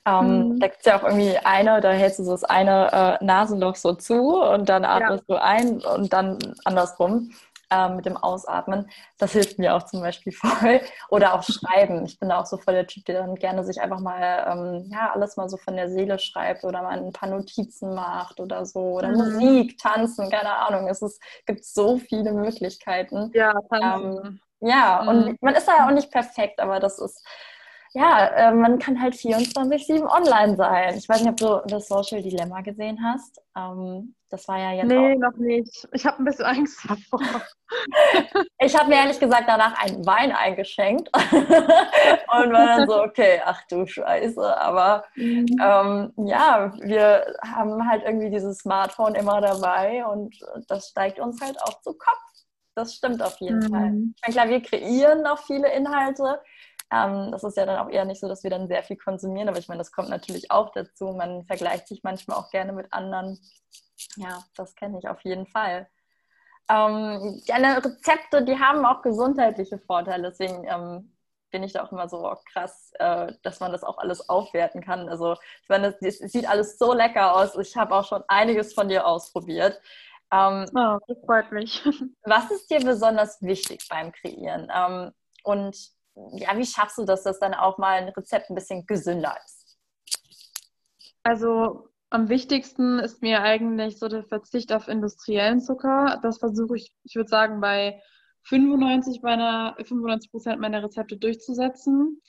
Ähm, 0.05 0.49
mhm. 0.55 0.61
Da 0.61 0.67
gibt 0.67 0.81
es 0.81 0.87
ja 0.87 0.99
auch 0.99 1.05
irgendwie 1.05 1.39
eine, 1.39 1.81
da 1.81 1.93
hältst 1.93 2.19
du 2.19 2.25
so 2.25 2.33
das 2.33 2.45
eine 2.45 3.19
äh, 3.21 3.25
Nasenloch 3.25 3.77
so 3.77 3.95
zu 3.95 4.43
und 4.43 4.69
dann 4.69 4.85
atmest 4.85 5.25
ja. 5.29 5.37
du 5.37 5.43
ein 5.43 5.81
und 5.81 6.13
dann 6.13 6.39
andersrum 6.65 7.31
äh, 7.71 7.89
mit 7.89 8.07
dem 8.07 8.17
Ausatmen. 8.17 8.91
Das 9.19 9.33
hilft 9.33 9.59
mir 9.59 9.75
auch 9.75 9.85
zum 9.85 10.01
Beispiel 10.01 10.33
voll. 10.37 10.81
Oder 11.09 11.35
auch 11.35 11.43
Schreiben. 11.43 12.05
Ich 12.05 12.19
bin 12.19 12.29
da 12.29 12.41
auch 12.41 12.47
so 12.47 12.57
voll 12.57 12.75
der 12.75 12.87
Typ, 12.87 13.05
der 13.07 13.21
dann 13.21 13.35
gerne 13.37 13.65
sich 13.65 13.81
einfach 13.81 14.01
mal 14.01 14.47
ähm, 14.49 14.91
ja, 14.91 15.13
alles 15.13 15.37
mal 15.37 15.49
so 15.49 15.57
von 15.57 15.77
der 15.77 15.91
Seele 15.91 16.19
schreibt 16.19 16.65
oder 16.65 16.83
mal 16.83 16.99
ein 16.99 17.13
paar 17.13 17.29
Notizen 17.29 17.95
macht 17.95 18.41
oder 18.41 18.67
so. 18.67 18.81
Oder 18.81 19.09
mhm. 19.09 19.17
Musik, 19.17 19.79
Tanzen, 19.79 20.31
keine 20.31 20.55
Ahnung. 20.55 20.89
Es 20.89 21.03
ist, 21.03 21.21
gibt 21.47 21.65
so 21.65 21.99
viele 21.99 22.33
Möglichkeiten. 22.33 23.31
Ja, 23.35 23.55
tanzen. 23.71 24.21
Ähm, 24.25 24.41
ja, 24.61 25.01
und 25.09 25.27
mhm. 25.27 25.39
man 25.41 25.55
ist 25.55 25.67
da 25.67 25.79
ja 25.79 25.87
auch 25.87 25.93
nicht 25.93 26.11
perfekt, 26.11 26.61
aber 26.61 26.81
das 26.81 26.99
ist, 26.99 27.27
ja, 27.93 28.27
äh, 28.27 28.53
man 28.53 28.79
kann 28.79 29.01
halt 29.01 29.15
24-7 29.15 30.07
online 30.07 30.57
sein. 30.57 30.97
Ich 30.97 31.09
weiß 31.09 31.23
nicht, 31.23 31.31
ob 31.31 31.37
du 31.65 31.69
das 31.69 31.89
Social 31.89 32.23
Dilemma 32.23 32.61
gesehen 32.61 32.99
hast. 33.03 33.41
Ähm, 33.57 34.15
das 34.31 34.47
war 34.49 34.59
ja 34.59 34.73
jetzt. 34.73 34.87
Nee, 34.87 35.15
auch... 35.15 35.19
noch 35.19 35.37
nicht. 35.37 35.89
Ich 35.93 36.07
habe 36.07 36.23
ein 36.23 36.25
bisschen 36.25 36.45
Angst 36.45 36.79
davor. 36.89 37.21
ich 38.59 38.77
habe 38.79 38.89
mir 38.89 38.97
ehrlich 38.97 39.19
gesagt 39.19 39.45
danach 39.47 39.79
einen 39.83 40.07
Wein 40.07 40.33
eingeschenkt 40.33 41.11
und 41.15 42.53
war 42.53 42.67
dann 42.67 42.89
so, 42.89 43.03
okay, 43.03 43.41
ach 43.45 43.61
du 43.69 43.87
Scheiße. 43.87 44.57
Aber 44.61 45.05
mhm. 45.17 45.47
ähm, 45.61 46.13
ja, 46.27 46.73
wir 46.81 47.35
haben 47.43 47.89
halt 47.89 48.05
irgendwie 48.05 48.31
dieses 48.31 48.59
Smartphone 48.59 49.17
immer 49.17 49.41
dabei 49.41 50.07
und 50.07 50.39
das 50.69 50.89
steigt 50.89 51.19
uns 51.19 51.41
halt 51.41 51.61
auch 51.63 51.81
zu 51.81 51.95
Kopf. 51.95 52.19
Das 52.77 52.95
stimmt 52.95 53.23
auf 53.23 53.37
jeden 53.41 53.59
mhm. 53.59 53.63
Fall. 53.63 53.93
Ich 54.29 54.37
meine, 54.37 54.49
klar, 54.49 54.49
wir 54.49 54.63
kreieren 54.63 55.23
noch 55.23 55.39
viele 55.45 55.73
Inhalte. 55.73 56.41
Ähm, 56.93 57.31
das 57.31 57.45
ist 57.45 57.57
ja 57.57 57.67
dann 57.67 57.79
auch 57.79 57.91
eher 57.91 58.05
nicht 58.05 58.21
so, 58.21 58.29
dass 58.29 58.43
wir 58.43 58.51
dann 58.51 58.69
sehr 58.69 58.83
viel 58.83 58.97
konsumieren, 58.97 59.49
aber 59.49 59.59
ich 59.59 59.69
meine, 59.69 59.79
das 59.79 59.93
kommt 59.93 60.09
natürlich 60.09 60.51
auch 60.51 60.71
dazu. 60.71 61.13
Man 61.13 61.45
vergleicht 61.45 61.89
sich 61.89 62.03
manchmal 62.03 62.37
auch 62.37 62.51
gerne 62.51 62.73
mit 62.73 62.93
anderen. 62.93 63.39
Ja, 64.17 64.43
das 64.57 64.75
kenne 64.75 64.99
ich 64.99 65.09
auf 65.09 65.21
jeden 65.23 65.47
Fall. 65.47 65.89
Ähm, 66.69 67.43
deine 67.47 67.85
Rezepte, 67.85 68.45
die 68.45 68.59
haben 68.59 68.85
auch 68.85 69.03
gesundheitliche 69.03 69.79
Vorteile, 69.79 70.31
deswegen 70.31 70.65
ähm, 70.69 71.13
bin 71.51 71.63
ich 71.63 71.73
da 71.73 71.85
auch 71.85 71.93
immer 71.93 72.09
so 72.09 72.31
oh, 72.31 72.37
krass, 72.53 72.93
äh, 72.99 73.33
dass 73.43 73.61
man 73.61 73.73
das 73.73 73.83
auch 73.83 73.99
alles 73.99 74.29
aufwerten 74.29 74.81
kann. 74.83 75.09
Also 75.09 75.35
ich 75.63 75.69
meine, 75.69 75.97
es 76.01 76.19
sieht 76.19 76.49
alles 76.49 76.79
so 76.79 76.93
lecker 76.93 77.35
aus. 77.35 77.57
Ich 77.57 77.77
habe 77.77 77.95
auch 77.95 78.07
schon 78.07 78.23
einiges 78.29 78.73
von 78.73 78.89
dir 78.89 79.07
ausprobiert. 79.07 79.81
Ähm, 80.33 80.67
oh, 80.75 80.99
das 81.09 81.19
freut 81.27 81.51
mich. 81.51 81.85
Was 82.23 82.51
ist 82.51 82.71
dir 82.71 82.81
besonders 82.81 83.43
wichtig 83.43 83.89
beim 83.89 84.13
Kreieren? 84.13 84.71
Ähm, 84.73 85.13
und 85.43 85.77
ja, 86.33 86.57
wie 86.57 86.67
schaffst 86.67 86.99
du 86.99 87.05
das, 87.05 87.23
dass 87.23 87.39
dann 87.39 87.55
auch 87.55 87.79
mal 87.79 87.99
ein 87.99 88.09
Rezept 88.11 88.51
ein 88.51 88.55
bisschen 88.55 88.87
gesünder 88.87 89.37
ist? 89.45 89.79
Also 91.23 91.90
am 92.11 92.29
wichtigsten 92.29 92.99
ist 92.99 93.23
mir 93.23 93.43
eigentlich 93.43 93.99
so 93.99 94.09
der 94.09 94.25
Verzicht 94.25 94.73
auf 94.73 94.89
industriellen 94.89 95.61
Zucker. 95.61 96.19
Das 96.23 96.39
versuche 96.39 96.77
ich, 96.77 96.93
ich 97.05 97.15
würde 97.15 97.29
sagen, 97.29 97.61
bei 97.61 98.03
95 98.43 99.23
meiner 99.23 99.77
95 99.79 100.31
Prozent 100.31 100.61
meiner 100.61 100.83
Rezepte 100.83 101.17
durchzusetzen. 101.17 102.21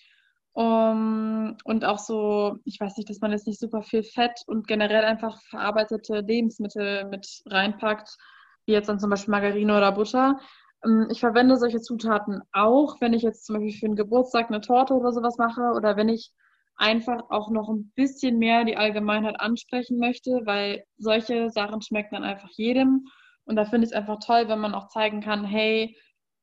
Um, 0.54 1.56
und 1.64 1.86
auch 1.86 1.98
so, 1.98 2.58
ich 2.66 2.78
weiß 2.80 2.98
nicht, 2.98 3.10
dass 3.10 3.22
man 3.22 3.32
jetzt 3.32 3.48
nicht 3.48 3.60
super 3.60 3.82
viel 3.84 4.04
Fett 4.04 4.44
und 4.48 4.68
generell 4.68 5.06
einfach 5.06 5.42
verarbeitete 5.44 6.20
Lebensmittel 6.20 7.06
mit 7.06 7.26
reinpackt, 7.46 8.18
wie 8.66 8.74
jetzt 8.74 8.90
dann 8.90 9.00
zum 9.00 9.10
Beispiel 9.10 9.32
Margarine 9.32 9.78
oder 9.78 9.94
Butter. 9.94 10.40
Um, 10.84 11.08
ich 11.10 11.22
verwende 11.22 11.56
solche 11.56 11.80
Zutaten 11.80 12.42
auch, 12.52 13.00
wenn 13.00 13.14
ich 13.14 13.24
jetzt 13.24 13.46
zum 13.46 13.56
Beispiel 13.56 13.80
für 13.80 13.86
einen 13.86 13.96
Geburtstag 13.96 14.50
eine 14.50 14.62
Torte 14.62 14.94
oder 14.94 15.14
sowas 15.14 15.38
mache 15.38 15.72
oder 15.74 15.96
wenn 15.96 16.10
ich 16.10 16.34
einfach 16.76 17.30
auch 17.30 17.50
noch 17.50 17.70
ein 17.70 17.92
bisschen 17.96 18.40
mehr 18.40 18.64
die 18.66 18.78
Allgemeinheit 18.78 19.40
ansprechen 19.40 19.98
möchte, 20.00 20.42
weil 20.46 20.84
solche 20.98 21.50
Sachen 21.50 21.82
schmecken 21.82 22.16
dann 22.16 22.24
einfach 22.24 22.50
jedem. 22.52 23.08
Und 23.46 23.56
da 23.56 23.66
finde 23.66 23.86
ich 23.86 23.92
es 23.92 23.98
einfach 23.98 24.20
toll, 24.20 24.48
wenn 24.48 24.60
man 24.60 24.74
auch 24.74 24.88
zeigen 24.88 25.22
kann, 25.22 25.44
hey, 25.44 25.98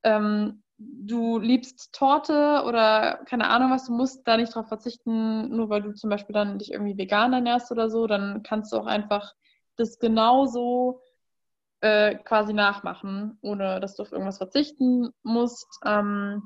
ähm, 0.05 0.63
du 0.79 1.39
liebst 1.39 1.93
Torte 1.93 2.63
oder 2.67 3.21
keine 3.27 3.49
Ahnung 3.49 3.71
was, 3.71 3.87
du 3.87 3.93
musst 3.93 4.27
da 4.27 4.37
nicht 4.37 4.55
drauf 4.55 4.69
verzichten, 4.69 5.49
nur 5.49 5.69
weil 5.71 5.83
du 5.83 5.93
zum 5.93 6.11
Beispiel 6.11 6.35
dann 6.35 6.59
dich 6.59 6.73
irgendwie 6.73 6.97
vegan 6.97 7.33
ernährst 7.33 7.73
oder 7.73 7.91
so, 7.91 8.07
dann 8.07 8.43
kannst 8.45 8.73
du 8.73 8.77
auch 8.77 8.87
einfach 8.87 9.35
das 9.77 9.99
genauso 9.99 11.03
äh, 11.81 12.17
quasi 12.17 12.53
nachmachen, 12.53 13.39
ohne 13.43 13.81
dass 13.81 13.97
du 13.97 14.03
auf 14.03 14.13
irgendwas 14.13 14.39
verzichten 14.39 15.11
musst. 15.23 15.67
Ähm, 15.85 16.43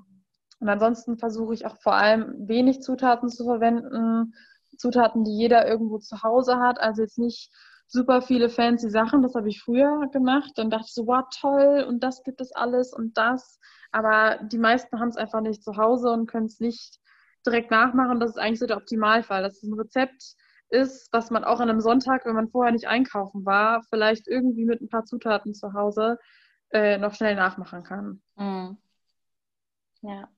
und 0.62 0.68
ansonsten 0.68 1.18
versuche 1.18 1.54
ich 1.54 1.66
auch 1.66 1.76
vor 1.82 1.94
allem 1.94 2.48
wenig 2.48 2.82
Zutaten 2.82 3.28
zu 3.28 3.44
verwenden, 3.44 4.32
Zutaten, 4.78 5.24
die 5.24 5.36
jeder 5.36 5.66
irgendwo 5.66 5.98
zu 5.98 6.22
Hause 6.22 6.60
hat, 6.60 6.78
also 6.78 7.02
jetzt 7.02 7.18
nicht 7.18 7.50
super 7.88 8.22
viele 8.22 8.48
fancy 8.48 8.88
Sachen, 8.88 9.22
das 9.22 9.34
habe 9.34 9.48
ich 9.48 9.60
früher 9.60 10.08
gemacht. 10.12 10.52
Dann 10.54 10.70
dachte 10.70 10.84
ich 10.86 10.94
so, 10.94 11.08
wow, 11.08 11.24
toll, 11.40 11.84
und 11.88 12.04
das 12.04 12.22
gibt 12.22 12.40
es 12.40 12.52
alles 12.52 12.92
und 12.92 13.18
das. 13.18 13.58
Aber 13.90 14.38
die 14.44 14.56
meisten 14.56 15.00
haben 15.00 15.08
es 15.08 15.16
einfach 15.16 15.40
nicht 15.40 15.64
zu 15.64 15.76
Hause 15.76 16.10
und 16.12 16.28
können 16.28 16.46
es 16.46 16.60
nicht 16.60 17.00
direkt 17.44 17.72
nachmachen. 17.72 18.20
Das 18.20 18.30
ist 18.30 18.38
eigentlich 18.38 18.60
so 18.60 18.66
der 18.66 18.76
Optimalfall, 18.76 19.42
dass 19.42 19.56
es 19.56 19.64
ein 19.64 19.74
Rezept 19.74 20.36
ist, 20.68 21.08
was 21.12 21.32
man 21.32 21.42
auch 21.42 21.58
an 21.58 21.70
einem 21.70 21.80
Sonntag, 21.80 22.24
wenn 22.24 22.36
man 22.36 22.48
vorher 22.48 22.72
nicht 22.72 22.86
einkaufen 22.86 23.44
war, 23.44 23.82
vielleicht 23.90 24.28
irgendwie 24.28 24.64
mit 24.64 24.80
ein 24.80 24.88
paar 24.88 25.04
Zutaten 25.06 25.54
zu 25.54 25.72
Hause 25.72 26.20
äh, 26.70 26.98
noch 26.98 27.14
schnell 27.14 27.34
nachmachen 27.34 27.82
kann. 27.82 28.22
Mhm. 28.36 28.78
Ja. 30.02 30.28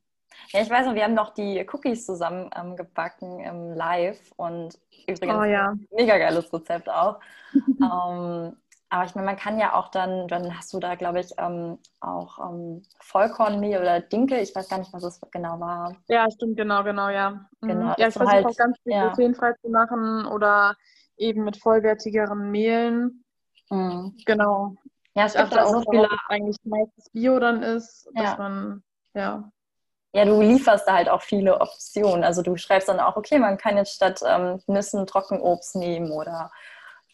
Ja, 0.50 0.60
ich 0.60 0.70
weiß 0.70 0.86
noch, 0.86 0.94
wir 0.94 1.04
haben 1.04 1.14
noch 1.14 1.34
die 1.34 1.66
Cookies 1.72 2.06
zusammen 2.06 2.50
ähm, 2.56 2.76
gebacken 2.76 3.40
im 3.40 3.74
Live 3.74 4.32
und 4.36 4.78
übrigens 5.06 5.36
oh, 5.36 5.44
ja. 5.44 5.70
ein 5.70 5.86
mega 5.90 6.18
geiles 6.18 6.52
Rezept 6.52 6.88
auch. 6.88 7.20
ähm, 7.80 8.56
aber 8.94 9.06
ich 9.06 9.14
meine, 9.16 9.26
man 9.26 9.36
kann 9.36 9.58
ja 9.58 9.74
auch 9.74 9.88
dann, 9.88 10.28
dann 10.28 10.56
hast 10.56 10.72
du 10.72 10.78
da, 10.78 10.94
glaube 10.94 11.18
ich, 11.18 11.32
ähm, 11.38 11.78
auch 12.00 12.38
ähm, 12.38 12.82
Vollkornmehl 13.00 13.80
oder 13.80 14.00
Dinkel. 14.00 14.38
Ich 14.38 14.54
weiß 14.54 14.68
gar 14.68 14.78
nicht, 14.78 14.92
was 14.92 15.02
es 15.02 15.20
genau 15.32 15.58
war. 15.58 15.96
Ja, 16.06 16.30
stimmt, 16.30 16.56
genau, 16.56 16.84
genau, 16.84 17.08
ja. 17.08 17.30
Mhm. 17.60 17.68
Genau, 17.68 17.94
ja, 17.98 18.06
ich 18.06 18.14
versuche 18.14 18.36
halt, 18.36 18.46
auch 18.46 18.56
ganz 18.56 18.78
viel 18.84 18.92
ja. 18.92 19.08
glutenfrei 19.08 19.52
zu 19.54 19.68
machen 19.68 20.26
oder 20.26 20.76
eben 21.16 21.42
mit 21.42 21.56
vollwertigeren 21.56 22.52
Mehlen. 22.52 23.24
Mhm. 23.68 24.16
Genau. 24.26 24.76
Ja, 25.16 25.26
es 25.26 25.34
gibt 25.34 25.58
auch 25.58 25.82
so 25.82 25.90
viele. 25.90 26.08
Eigentlich 26.28 26.58
meistens 26.62 27.10
Bio 27.10 27.40
dann 27.40 27.64
ist, 27.64 28.08
dass 28.14 28.24
ja. 28.24 28.36
man, 28.38 28.82
ja 29.14 29.50
ja, 30.14 30.24
du 30.24 30.40
lieferst 30.40 30.86
da 30.86 30.94
halt 30.94 31.08
auch 31.08 31.22
viele 31.22 31.60
Optionen. 31.60 32.22
Also 32.22 32.42
du 32.42 32.56
schreibst 32.56 32.88
dann 32.88 33.00
auch, 33.00 33.16
okay, 33.16 33.40
man 33.40 33.58
kann 33.58 33.76
jetzt 33.76 33.96
statt 33.96 34.20
ähm, 34.24 34.62
Nüssen 34.68 35.08
Trockenobst 35.08 35.74
nehmen 35.74 36.12
oder 36.12 36.52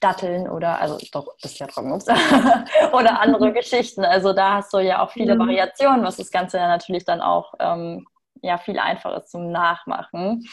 Datteln 0.01 0.47
oder, 0.47 0.79
also 0.81 0.99
doch, 1.11 1.35
das 1.41 1.53
ist 1.53 1.59
ja 1.59 1.67
Trockenobst, 1.67 2.09
oder 2.93 3.21
andere. 3.21 3.53
Geschichten. 3.55 4.05
Also 4.05 4.35
da 4.35 4.57
hast 4.57 4.75
du 4.75 4.79
ja 4.81 5.03
auch 5.03 5.13
viele 5.13 5.35
mhm. 5.35 5.41
Variationen, 5.41 6.05
was 6.05 6.19
das 6.19 6.31
Ganze 6.31 6.59
ja 6.59 6.69
natürlich 6.69 7.07
dann 7.07 7.23
auch 7.23 7.55
ähm, 7.59 8.07
ja, 8.43 8.59
viel 8.59 8.79
einfacher 8.79 9.17
ist 9.17 9.31
zum 9.31 9.51
Nachmachen. 9.51 10.47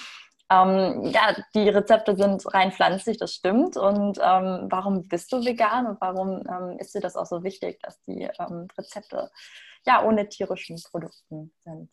Ähm, 0.49 1.03
ja, 1.03 1.35
die 1.53 1.67
Rezepte 1.67 2.15
sind 2.15 2.53
rein 2.53 2.71
pflanzlich, 2.71 3.17
das 3.17 3.33
stimmt. 3.33 3.75
Und 3.75 4.19
ähm, 4.23 4.67
warum 4.69 5.05
bist 5.09 5.33
du 5.33 5.43
vegan 5.43 5.85
und 5.85 5.99
warum 5.99 6.43
ähm, 6.47 6.77
ist 6.79 6.95
dir 6.95 7.01
das 7.01 7.17
auch 7.17 7.25
so 7.25 7.43
wichtig, 7.43 7.81
dass 7.81 8.01
die 8.03 8.29
ähm, 8.39 8.69
Rezepte 8.77 9.29
ja 9.85 10.01
ohne 10.03 10.29
tierischen 10.29 10.81
Produkten 10.89 11.51
sind? 11.65 11.89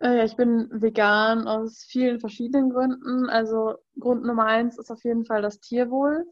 Äh, 0.00 0.24
ich 0.24 0.36
bin 0.36 0.68
vegan 0.70 1.46
aus 1.46 1.84
vielen 1.88 2.20
verschiedenen 2.20 2.70
Gründen. 2.70 3.28
Also 3.28 3.76
Grund 3.98 4.24
Nummer 4.24 4.46
eins 4.46 4.78
ist 4.78 4.90
auf 4.90 5.04
jeden 5.04 5.24
Fall 5.24 5.42
das 5.42 5.60
Tierwohl. 5.60 6.26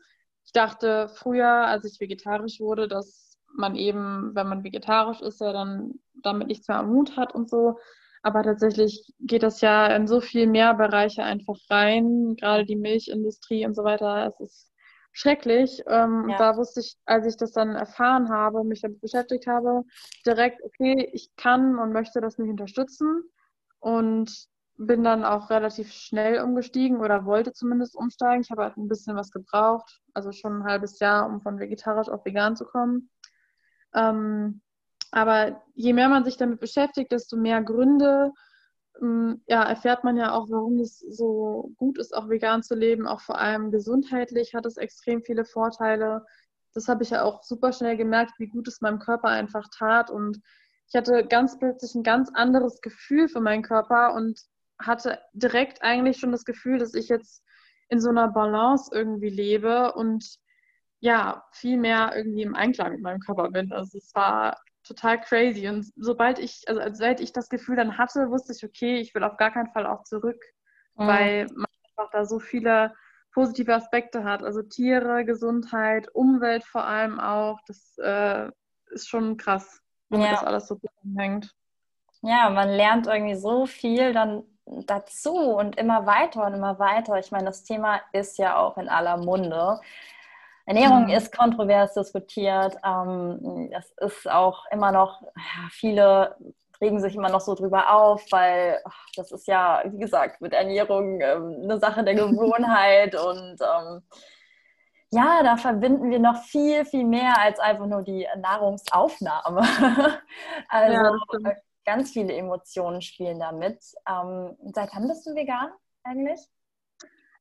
Ich 0.44 0.52
dachte 0.52 1.08
früher, 1.08 1.48
als 1.48 1.84
ich 1.84 2.00
vegetarisch 2.00 2.60
wurde, 2.60 2.88
dass 2.88 3.38
man 3.54 3.76
eben, 3.76 4.34
wenn 4.34 4.48
man 4.48 4.64
vegetarisch 4.64 5.20
ist, 5.20 5.40
ja 5.40 5.52
dann 5.52 5.94
damit 6.22 6.48
nichts 6.48 6.68
mehr 6.68 6.78
am 6.78 6.90
Mut 6.92 7.16
hat 7.16 7.34
und 7.34 7.48
so. 7.48 7.78
Aber 8.22 8.42
tatsächlich 8.42 9.12
geht 9.20 9.42
das 9.42 9.60
ja 9.60 9.86
in 9.94 10.06
so 10.06 10.20
viel 10.20 10.46
mehr 10.46 10.74
Bereiche 10.74 11.22
einfach 11.22 11.56
rein, 11.70 12.34
gerade 12.36 12.64
die 12.64 12.76
Milchindustrie 12.76 13.64
und 13.64 13.74
so 13.74 13.84
weiter. 13.84 14.26
Es 14.26 14.40
ist 14.40 14.72
schrecklich. 15.12 15.82
Ähm, 15.86 16.28
ja. 16.28 16.38
Da 16.38 16.56
wusste 16.56 16.80
ich, 16.80 16.96
als 17.04 17.26
ich 17.26 17.36
das 17.36 17.52
dann 17.52 17.76
erfahren 17.76 18.28
habe, 18.30 18.64
mich 18.64 18.80
damit 18.80 19.00
beschäftigt 19.00 19.46
habe, 19.46 19.84
direkt, 20.26 20.62
okay, 20.64 21.08
ich 21.12 21.34
kann 21.36 21.78
und 21.78 21.92
möchte 21.92 22.20
das 22.20 22.38
nicht 22.38 22.50
unterstützen 22.50 23.22
und 23.80 24.48
bin 24.76 25.02
dann 25.02 25.24
auch 25.24 25.50
relativ 25.50 25.90
schnell 25.92 26.40
umgestiegen 26.40 26.98
oder 27.00 27.24
wollte 27.24 27.52
zumindest 27.52 27.96
umsteigen. 27.96 28.42
Ich 28.42 28.50
habe 28.50 28.62
halt 28.62 28.76
ein 28.76 28.88
bisschen 28.88 29.16
was 29.16 29.30
gebraucht, 29.32 30.00
also 30.14 30.30
schon 30.30 30.60
ein 30.60 30.64
halbes 30.64 31.00
Jahr, 31.00 31.26
um 31.26 31.40
von 31.40 31.58
vegetarisch 31.58 32.08
auf 32.08 32.24
vegan 32.24 32.54
zu 32.54 32.64
kommen. 32.64 33.10
Ähm, 33.94 34.60
aber 35.10 35.62
je 35.74 35.92
mehr 35.92 36.08
man 36.08 36.24
sich 36.24 36.36
damit 36.36 36.60
beschäftigt, 36.60 37.10
desto 37.10 37.36
mehr 37.36 37.62
Gründe 37.62 38.32
ähm, 39.00 39.42
ja, 39.46 39.62
erfährt 39.64 40.04
man 40.04 40.16
ja 40.16 40.32
auch, 40.32 40.48
warum 40.50 40.78
es 40.78 40.98
so 40.98 41.72
gut 41.76 41.98
ist, 41.98 42.14
auch 42.14 42.28
vegan 42.28 42.62
zu 42.62 42.74
leben. 42.74 43.06
Auch 43.06 43.20
vor 43.20 43.38
allem 43.38 43.70
gesundheitlich 43.70 44.54
hat 44.54 44.66
es 44.66 44.76
extrem 44.76 45.22
viele 45.22 45.44
Vorteile. 45.44 46.24
Das 46.74 46.88
habe 46.88 47.02
ich 47.02 47.10
ja 47.10 47.22
auch 47.22 47.42
super 47.42 47.72
schnell 47.72 47.96
gemerkt, 47.96 48.38
wie 48.38 48.48
gut 48.48 48.68
es 48.68 48.80
meinem 48.80 48.98
Körper 48.98 49.28
einfach 49.28 49.66
tat 49.76 50.10
und 50.10 50.40
ich 50.88 50.96
hatte 50.96 51.26
ganz 51.26 51.58
plötzlich 51.58 51.94
ein 51.94 52.02
ganz 52.02 52.30
anderes 52.32 52.80
Gefühl 52.80 53.28
für 53.28 53.40
meinen 53.40 53.62
Körper 53.62 54.14
und 54.14 54.40
hatte 54.80 55.20
direkt 55.32 55.82
eigentlich 55.82 56.18
schon 56.18 56.32
das 56.32 56.44
Gefühl, 56.44 56.78
dass 56.78 56.94
ich 56.94 57.08
jetzt 57.08 57.42
in 57.88 58.00
so 58.00 58.08
einer 58.08 58.28
Balance 58.28 58.90
irgendwie 58.92 59.28
lebe 59.28 59.92
und 59.92 60.24
ja, 61.00 61.44
viel 61.52 61.76
mehr 61.76 62.12
irgendwie 62.14 62.42
im 62.42 62.54
Einklang 62.54 62.92
mit 62.92 63.02
meinem 63.02 63.20
Körper 63.20 63.50
bin. 63.50 63.72
Also 63.72 63.98
es 63.98 64.14
war 64.14 64.56
total 64.82 65.20
crazy. 65.20 65.68
Und 65.68 65.86
sobald 65.96 66.38
ich, 66.38 66.64
also 66.66 66.80
seit 66.94 67.20
ich 67.20 67.32
das 67.32 67.48
Gefühl 67.48 67.76
dann 67.76 67.98
hatte, 67.98 68.30
wusste 68.30 68.52
ich, 68.52 68.64
okay, 68.64 68.98
ich 68.98 69.14
will 69.14 69.22
auf 69.24 69.36
gar 69.36 69.52
keinen 69.52 69.70
Fall 69.70 69.86
auch 69.86 70.04
zurück, 70.04 70.42
mhm. 70.96 71.06
weil 71.06 71.46
man 71.54 71.66
einfach 71.90 72.10
da 72.12 72.24
so 72.24 72.40
viele 72.40 72.94
positive 73.32 73.74
Aspekte 73.74 74.24
hat. 74.24 74.42
Also 74.42 74.62
Tiere, 74.62 75.24
Gesundheit, 75.24 76.08
Umwelt 76.14 76.64
vor 76.64 76.84
allem 76.84 77.20
auch. 77.20 77.60
Das 77.66 77.96
äh, 77.98 78.50
ist 78.90 79.08
schon 79.08 79.36
krass 79.36 79.82
womit 80.08 80.26
ja. 80.26 80.32
das 80.32 80.44
alles 80.44 80.68
so 80.68 80.76
zusammenhängt. 80.76 81.54
Ja, 82.22 82.50
man 82.50 82.68
lernt 82.70 83.06
irgendwie 83.06 83.36
so 83.36 83.66
viel 83.66 84.12
dann 84.12 84.42
dazu 84.66 85.34
und 85.34 85.76
immer 85.76 86.06
weiter 86.06 86.46
und 86.46 86.54
immer 86.54 86.78
weiter. 86.78 87.18
Ich 87.18 87.30
meine, 87.30 87.46
das 87.46 87.64
Thema 87.64 88.00
ist 88.12 88.38
ja 88.38 88.56
auch 88.56 88.76
in 88.76 88.88
aller 88.88 89.16
Munde. 89.16 89.80
Ernährung 90.66 91.04
mhm. 91.04 91.10
ist 91.10 91.34
kontrovers 91.34 91.94
diskutiert. 91.94 92.76
Ähm, 92.84 93.70
das 93.72 93.90
ist 94.00 94.28
auch 94.28 94.66
immer 94.70 94.92
noch, 94.92 95.22
viele 95.70 96.36
regen 96.80 97.00
sich 97.00 97.16
immer 97.16 97.30
noch 97.30 97.40
so 97.40 97.54
drüber 97.54 97.92
auf, 97.92 98.24
weil 98.30 98.80
ach, 98.84 99.06
das 99.16 99.32
ist 99.32 99.48
ja, 99.48 99.82
wie 99.86 99.98
gesagt, 99.98 100.40
mit 100.40 100.52
Ernährung 100.52 101.20
ähm, 101.20 101.60
eine 101.62 101.78
Sache 101.78 102.04
der 102.04 102.14
Gewohnheit 102.14 103.14
und 103.14 103.56
ähm, 103.60 104.02
ja, 105.10 105.42
da 105.42 105.56
verbinden 105.56 106.10
wir 106.10 106.18
noch 106.18 106.42
viel, 106.42 106.84
viel 106.84 107.04
mehr 107.04 107.38
als 107.38 107.58
einfach 107.58 107.86
nur 107.86 108.02
die 108.02 108.26
Nahrungsaufnahme. 108.36 109.60
also 110.68 110.92
ja, 110.92 111.54
ganz 111.84 112.10
viele 112.10 112.34
Emotionen 112.34 113.00
spielen 113.00 113.38
damit. 113.38 113.82
Ähm, 114.06 114.56
seit 114.74 114.94
wann 114.94 115.08
bist 115.08 115.26
du 115.26 115.34
vegan 115.34 115.70
eigentlich? 116.04 116.40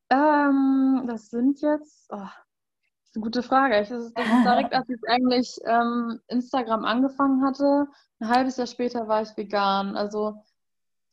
Ähm, 0.10 1.03
das 1.08 1.30
sind 1.30 1.60
jetzt, 1.62 2.10
oh, 2.10 2.15
das 2.15 3.10
ist 3.10 3.15
eine 3.17 3.23
gute 3.23 3.43
Frage. 3.43 3.82
Ich, 3.82 3.89
das, 3.89 4.06
ist, 4.06 4.17
das 4.17 4.25
ist 4.25 4.45
direkt, 4.45 4.73
als 4.73 4.88
ich 4.88 5.01
eigentlich 5.10 5.58
ähm, 5.65 6.21
Instagram 6.27 6.86
angefangen 6.86 7.45
hatte. 7.45 7.88
Ein 8.19 8.30
halbes 8.30 8.56
Jahr 8.56 8.67
später 8.67 9.10
war 9.10 9.21
ich 9.21 9.36
vegan. 9.36 9.97
Also 9.97 10.41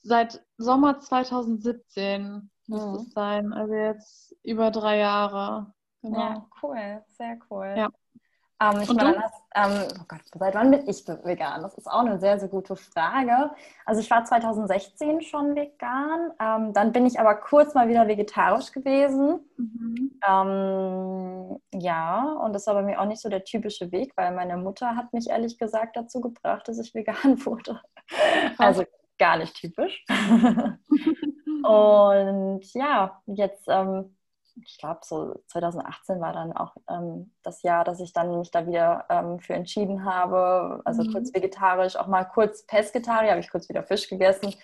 seit 0.03 0.45
Sommer 0.57 1.01
2017 1.01 2.51
müsste 2.69 2.89
mhm. 2.89 2.95
es 2.95 3.13
sein. 3.13 3.53
Also 3.53 3.75
jetzt 3.75 4.37
über 4.45 4.71
drei 4.71 4.99
Jahre. 4.99 5.74
Genau. 6.05 6.19
Ja, 6.19 6.47
cool, 6.63 7.03
sehr 7.09 7.39
cool. 7.51 7.75
Ja. 7.75 7.89
Ähm, 8.61 8.83
ich 8.83 8.93
meine, 8.93 9.17
ähm, 9.55 9.89
oh 9.99 10.05
Gott, 10.07 10.21
seit 10.35 10.55
wann 10.55 10.71
bin 10.71 10.87
ich 10.87 11.09
vegan? 11.09 11.63
Das 11.63 11.75
ist 11.75 11.91
auch 11.91 12.01
eine 12.01 12.19
sehr, 12.19 12.39
sehr 12.39 12.51
gute 12.51 12.77
Frage. 12.77 13.51
Also 13.87 14.03
ich 14.03 14.11
war 14.11 14.23
2016 14.23 15.23
schon 15.23 15.57
vegan, 15.57 16.31
ähm, 16.39 16.75
dann 16.75 16.93
bin 16.93 17.07
ich 17.07 17.19
aber 17.19 17.37
kurz 17.37 17.73
mal 17.75 17.89
wieder 17.89 18.07
vegetarisch 18.07 18.71
gewesen. 18.71 19.41
Mhm. 19.57 20.21
Ähm, 20.29 21.59
ja, 21.73 22.33
und 22.45 22.53
das 22.53 22.67
war 22.67 22.75
bei 22.75 22.83
mir 22.83 23.01
auch 23.01 23.07
nicht 23.07 23.23
so 23.23 23.31
der 23.31 23.45
typische 23.45 23.91
Weg, 23.91 24.13
weil 24.17 24.35
meine 24.35 24.59
Mutter 24.59 24.95
hat 24.95 25.13
mich 25.15 25.31
ehrlich 25.31 25.57
gesagt 25.59 25.97
dazu 25.97 26.21
gebracht, 26.21 26.69
dass 26.69 26.79
ich 26.79 26.95
vegan 26.95 27.17
wurde. 27.47 27.81
Also 28.59 28.85
gar 29.19 29.39
nicht 29.39 29.55
typisch. 29.55 30.05
und 31.65 32.75
ja, 32.75 33.23
jetzt 33.27 33.65
ähm, 33.69 34.15
ich 34.63 34.79
glaube, 34.79 35.01
so 35.03 35.43
2018 35.49 36.21
war 36.21 36.33
dann 36.33 36.53
auch 36.53 36.75
ähm, 36.89 37.33
das 37.43 37.63
Jahr, 37.63 37.85
dass 37.85 38.01
ich 38.01 38.13
dann 38.13 38.39
mich 38.39 38.51
da 38.51 38.67
wieder 38.67 39.05
ähm, 39.09 39.41
für 39.41 39.55
entschieden 39.55 40.05
habe. 40.05 40.81
Also 40.85 41.03
mhm. 41.03 41.13
kurz 41.13 41.35
vegetarisch, 41.35 41.97
auch 41.97 42.07
mal 42.07 42.25
kurz 42.25 42.65
Pesketarier, 42.67 43.31
habe 43.31 43.41
ich 43.41 43.51
kurz 43.51 43.69
wieder 43.69 43.83
Fisch 43.83 44.09
gegessen. 44.09 44.55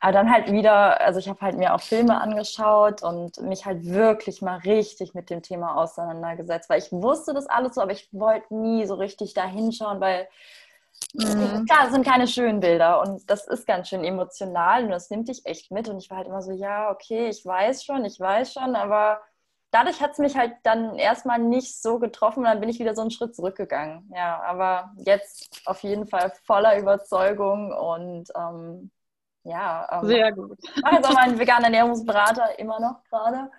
Aber 0.00 0.12
dann 0.12 0.30
halt 0.30 0.52
wieder, 0.52 1.00
also 1.00 1.18
ich 1.18 1.28
habe 1.28 1.40
halt 1.40 1.56
mir 1.56 1.74
auch 1.74 1.80
Filme 1.80 2.20
angeschaut 2.20 3.02
und 3.02 3.40
mich 3.40 3.64
halt 3.64 3.86
wirklich 3.86 4.42
mal 4.42 4.58
richtig 4.58 5.14
mit 5.14 5.30
dem 5.30 5.40
Thema 5.40 5.76
auseinandergesetzt, 5.76 6.68
weil 6.68 6.80
ich 6.80 6.92
wusste 6.92 7.32
das 7.32 7.46
alles 7.46 7.74
so, 7.74 7.80
aber 7.80 7.92
ich 7.92 8.08
wollte 8.12 8.54
nie 8.54 8.84
so 8.84 8.94
richtig 8.96 9.32
da 9.32 9.46
hinschauen, 9.46 10.00
weil 10.00 10.28
Mhm. 11.14 11.64
Klar, 11.66 11.84
das 11.84 11.92
sind 11.92 12.06
keine 12.06 12.26
schönen 12.26 12.60
Bilder 12.60 13.00
und 13.00 13.28
das 13.30 13.46
ist 13.46 13.66
ganz 13.66 13.88
schön 13.88 14.04
emotional 14.04 14.84
und 14.84 14.90
das 14.90 15.10
nimmt 15.10 15.28
dich 15.28 15.46
echt 15.46 15.70
mit. 15.70 15.88
Und 15.88 15.98
ich 15.98 16.10
war 16.10 16.18
halt 16.18 16.26
immer 16.26 16.42
so, 16.42 16.52
ja, 16.52 16.90
okay, 16.90 17.28
ich 17.28 17.44
weiß 17.44 17.84
schon, 17.84 18.04
ich 18.04 18.18
weiß 18.18 18.52
schon, 18.52 18.74
aber 18.74 19.20
dadurch 19.70 20.00
hat 20.00 20.12
es 20.12 20.18
mich 20.18 20.36
halt 20.36 20.54
dann 20.62 20.96
erstmal 20.96 21.38
nicht 21.38 21.80
so 21.80 21.98
getroffen 21.98 22.40
und 22.40 22.46
dann 22.46 22.60
bin 22.60 22.68
ich 22.68 22.78
wieder 22.78 22.94
so 22.94 23.02
einen 23.02 23.10
Schritt 23.10 23.34
zurückgegangen. 23.34 24.10
Ja, 24.14 24.40
aber 24.42 24.92
jetzt 24.98 25.62
auf 25.66 25.82
jeden 25.82 26.06
Fall 26.06 26.32
voller 26.44 26.78
Überzeugung 26.78 27.72
und 27.72 28.30
ähm, 28.36 28.90
ja. 29.44 29.88
Ähm, 29.92 30.06
Sehr 30.06 30.32
gut. 30.32 30.58
Ich 30.62 30.82
mache 30.82 30.96
jetzt 30.96 31.08
auch 31.08 31.14
meinen 31.14 31.38
veganen 31.38 31.64
Ernährungsberater 31.64 32.58
immer 32.58 32.80
noch 32.80 33.04
gerade. 33.04 33.50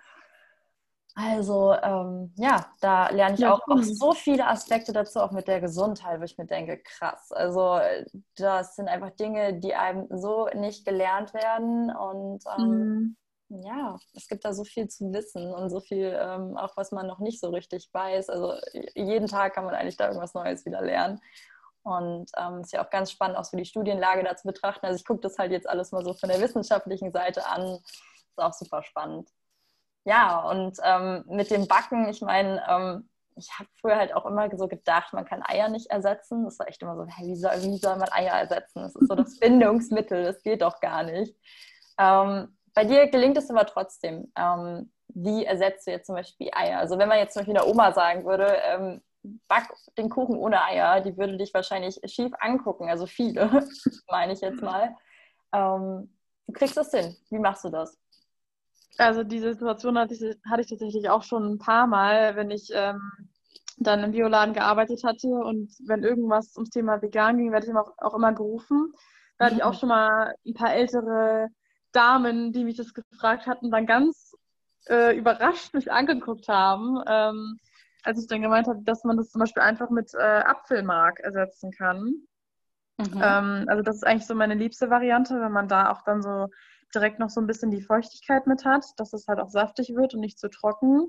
Also 1.18 1.72
ähm, 1.82 2.30
ja, 2.36 2.66
da 2.82 3.08
lerne 3.08 3.36
ich 3.36 3.40
ja, 3.40 3.54
auch, 3.54 3.66
auch, 3.68 3.82
so 3.82 4.12
viele 4.12 4.46
Aspekte 4.46 4.92
dazu, 4.92 5.20
auch 5.20 5.30
mit 5.30 5.48
der 5.48 5.62
Gesundheit, 5.62 6.20
wo 6.20 6.24
ich 6.24 6.36
mir 6.36 6.44
denke, 6.44 6.76
krass. 6.76 7.32
Also 7.32 7.80
das 8.36 8.76
sind 8.76 8.88
einfach 8.88 9.10
Dinge, 9.12 9.58
die 9.58 9.74
einem 9.74 10.06
so 10.10 10.46
nicht 10.52 10.84
gelernt 10.84 11.32
werden. 11.32 11.90
Und 11.90 12.44
ähm, 12.58 13.16
mhm. 13.48 13.62
ja, 13.62 13.96
es 14.12 14.28
gibt 14.28 14.44
da 14.44 14.52
so 14.52 14.64
viel 14.64 14.88
zu 14.88 15.10
wissen 15.10 15.54
und 15.54 15.70
so 15.70 15.80
viel, 15.80 16.14
ähm, 16.20 16.58
auch 16.58 16.76
was 16.76 16.92
man 16.92 17.06
noch 17.06 17.18
nicht 17.18 17.40
so 17.40 17.48
richtig 17.48 17.88
weiß. 17.94 18.28
Also 18.28 18.52
jeden 18.94 19.26
Tag 19.26 19.54
kann 19.54 19.64
man 19.64 19.74
eigentlich 19.74 19.96
da 19.96 20.08
irgendwas 20.08 20.34
Neues 20.34 20.66
wieder 20.66 20.82
lernen. 20.82 21.22
Und 21.82 22.30
ähm, 22.36 22.60
ist 22.60 22.74
ja 22.74 22.84
auch 22.84 22.90
ganz 22.90 23.10
spannend, 23.10 23.38
auch 23.38 23.44
so 23.44 23.56
die 23.56 23.64
Studienlage 23.64 24.22
da 24.22 24.36
zu 24.36 24.46
betrachten. 24.46 24.84
Also 24.84 24.98
ich 24.98 25.06
gucke 25.06 25.20
das 25.20 25.38
halt 25.38 25.50
jetzt 25.50 25.66
alles 25.66 25.92
mal 25.92 26.04
so 26.04 26.12
von 26.12 26.28
der 26.28 26.42
wissenschaftlichen 26.42 27.10
Seite 27.10 27.46
an. 27.46 27.62
Ist 27.62 28.38
auch 28.38 28.52
super 28.52 28.82
spannend 28.82 29.30
ja, 30.06 30.38
und 30.48 30.78
ähm, 30.84 31.24
mit 31.26 31.50
dem 31.50 31.66
Backen, 31.66 32.08
ich 32.08 32.22
meine, 32.22 32.62
ähm, 32.68 33.08
ich 33.34 33.50
habe 33.58 33.68
früher 33.80 33.96
halt 33.96 34.14
auch 34.14 34.24
immer 34.24 34.48
so 34.56 34.68
gedacht, 34.68 35.12
man 35.12 35.24
kann 35.24 35.42
Eier 35.44 35.68
nicht 35.68 35.90
ersetzen. 35.90 36.44
Das 36.44 36.58
war 36.58 36.68
echt 36.68 36.80
immer 36.80 36.96
so, 36.96 37.04
hey, 37.06 37.26
wie 37.26 37.36
soll, 37.36 37.62
wie 37.62 37.76
soll 37.76 37.96
man 37.96 38.10
Eier 38.12 38.34
ersetzen? 38.34 38.82
Das 38.82 38.94
ist 38.94 39.08
so 39.08 39.14
das 39.16 39.38
Bindungsmittel, 39.40 40.24
das 40.24 40.42
geht 40.42 40.62
doch 40.62 40.80
gar 40.80 41.02
nicht. 41.02 41.34
Ähm, 41.98 42.56
bei 42.72 42.84
dir 42.84 43.08
gelingt 43.08 43.36
es 43.36 43.50
aber 43.50 43.66
trotzdem. 43.66 44.32
Ähm, 44.36 44.92
wie 45.08 45.44
ersetzt 45.44 45.86
du 45.86 45.90
jetzt 45.90 46.06
zum 46.06 46.14
Beispiel 46.14 46.50
Eier? 46.54 46.78
Also 46.78 46.98
wenn 46.98 47.08
man 47.08 47.18
jetzt 47.18 47.32
zum 47.34 47.40
Beispiel 47.40 47.54
der 47.54 47.66
Oma 47.66 47.92
sagen 47.92 48.24
würde, 48.24 48.56
ähm, 48.64 49.02
back 49.48 49.72
den 49.98 50.08
Kuchen 50.08 50.36
ohne 50.36 50.62
Eier, 50.62 51.00
die 51.00 51.16
würde 51.16 51.36
dich 51.36 51.52
wahrscheinlich 51.52 52.00
schief 52.04 52.32
angucken. 52.38 52.88
Also 52.88 53.06
viele, 53.06 53.66
meine 54.08 54.34
ich 54.34 54.40
jetzt 54.40 54.62
mal. 54.62 54.94
Ähm, 55.52 56.14
du 56.46 56.52
kriegst 56.52 56.76
das 56.76 56.92
hin. 56.92 57.16
Wie 57.30 57.38
machst 57.38 57.64
du 57.64 57.70
das? 57.70 57.98
Also 58.98 59.24
diese 59.24 59.52
Situation 59.52 59.98
hatte 59.98 60.14
ich, 60.14 60.22
hatte 60.48 60.62
ich 60.62 60.68
tatsächlich 60.68 61.08
auch 61.10 61.22
schon 61.22 61.52
ein 61.52 61.58
paar 61.58 61.86
Mal, 61.86 62.36
wenn 62.36 62.50
ich 62.50 62.70
ähm, 62.72 63.00
dann 63.78 64.02
im 64.02 64.12
Bioladen 64.12 64.54
gearbeitet 64.54 65.04
hatte 65.04 65.28
und 65.28 65.70
wenn 65.86 66.02
irgendwas 66.02 66.56
ums 66.56 66.70
Thema 66.70 67.02
vegan 67.02 67.36
ging, 67.36 67.52
werde 67.52 67.66
ich 67.66 67.74
auch, 67.74 67.92
auch 67.98 68.14
immer 68.14 68.32
gerufen. 68.32 68.92
Da 69.38 69.46
hatte 69.46 69.56
ich 69.56 69.62
auch 69.62 69.72
mhm. 69.72 69.78
schon 69.78 69.88
mal 69.90 70.34
ein 70.46 70.54
paar 70.54 70.72
ältere 70.72 71.48
Damen, 71.92 72.52
die 72.52 72.64
mich 72.64 72.76
das 72.76 72.94
gefragt 72.94 73.46
hatten, 73.46 73.70
dann 73.70 73.86
ganz 73.86 74.34
äh, 74.88 75.16
überrascht 75.16 75.74
mich 75.74 75.90
angeguckt 75.92 76.48
haben, 76.48 77.02
ähm, 77.06 77.58
als 78.02 78.20
ich 78.20 78.28
dann 78.28 78.42
gemeint 78.42 78.68
habe, 78.68 78.82
dass 78.84 79.04
man 79.04 79.16
das 79.16 79.30
zum 79.30 79.40
Beispiel 79.40 79.62
einfach 79.62 79.90
mit 79.90 80.14
äh, 80.14 80.18
Apfelmark 80.18 81.20
ersetzen 81.20 81.70
kann. 81.72 82.22
Mhm. 82.98 83.20
Ähm, 83.22 83.64
also 83.66 83.82
das 83.82 83.96
ist 83.96 84.06
eigentlich 84.06 84.26
so 84.26 84.34
meine 84.34 84.54
liebste 84.54 84.88
Variante, 84.88 85.40
wenn 85.40 85.52
man 85.52 85.68
da 85.68 85.90
auch 85.90 86.02
dann 86.02 86.22
so 86.22 86.48
direkt 86.96 87.18
noch 87.18 87.30
so 87.30 87.40
ein 87.40 87.46
bisschen 87.46 87.70
die 87.70 87.82
Feuchtigkeit 87.82 88.46
mit 88.46 88.64
hat, 88.64 88.84
dass 88.96 89.12
es 89.12 89.28
halt 89.28 89.38
auch 89.38 89.50
saftig 89.50 89.94
wird 89.94 90.14
und 90.14 90.20
nicht 90.20 90.38
zu 90.38 90.48
trocken. 90.48 91.08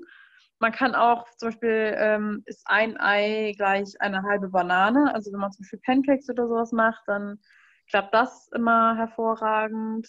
Man 0.60 0.72
kann 0.72 0.94
auch 0.94 1.24
zum 1.36 1.48
Beispiel, 1.48 1.94
ähm, 1.96 2.42
ist 2.46 2.62
ein 2.66 2.98
Ei 3.00 3.54
gleich 3.56 3.94
eine 4.00 4.22
halbe 4.22 4.48
Banane. 4.48 5.14
Also 5.14 5.32
wenn 5.32 5.40
man 5.40 5.52
zum 5.52 5.62
Beispiel 5.62 5.80
Pancakes 5.84 6.28
oder 6.28 6.46
sowas 6.48 6.72
macht, 6.72 7.02
dann 7.06 7.38
klappt 7.88 8.12
das 8.12 8.48
immer 8.54 8.96
hervorragend. 8.96 10.08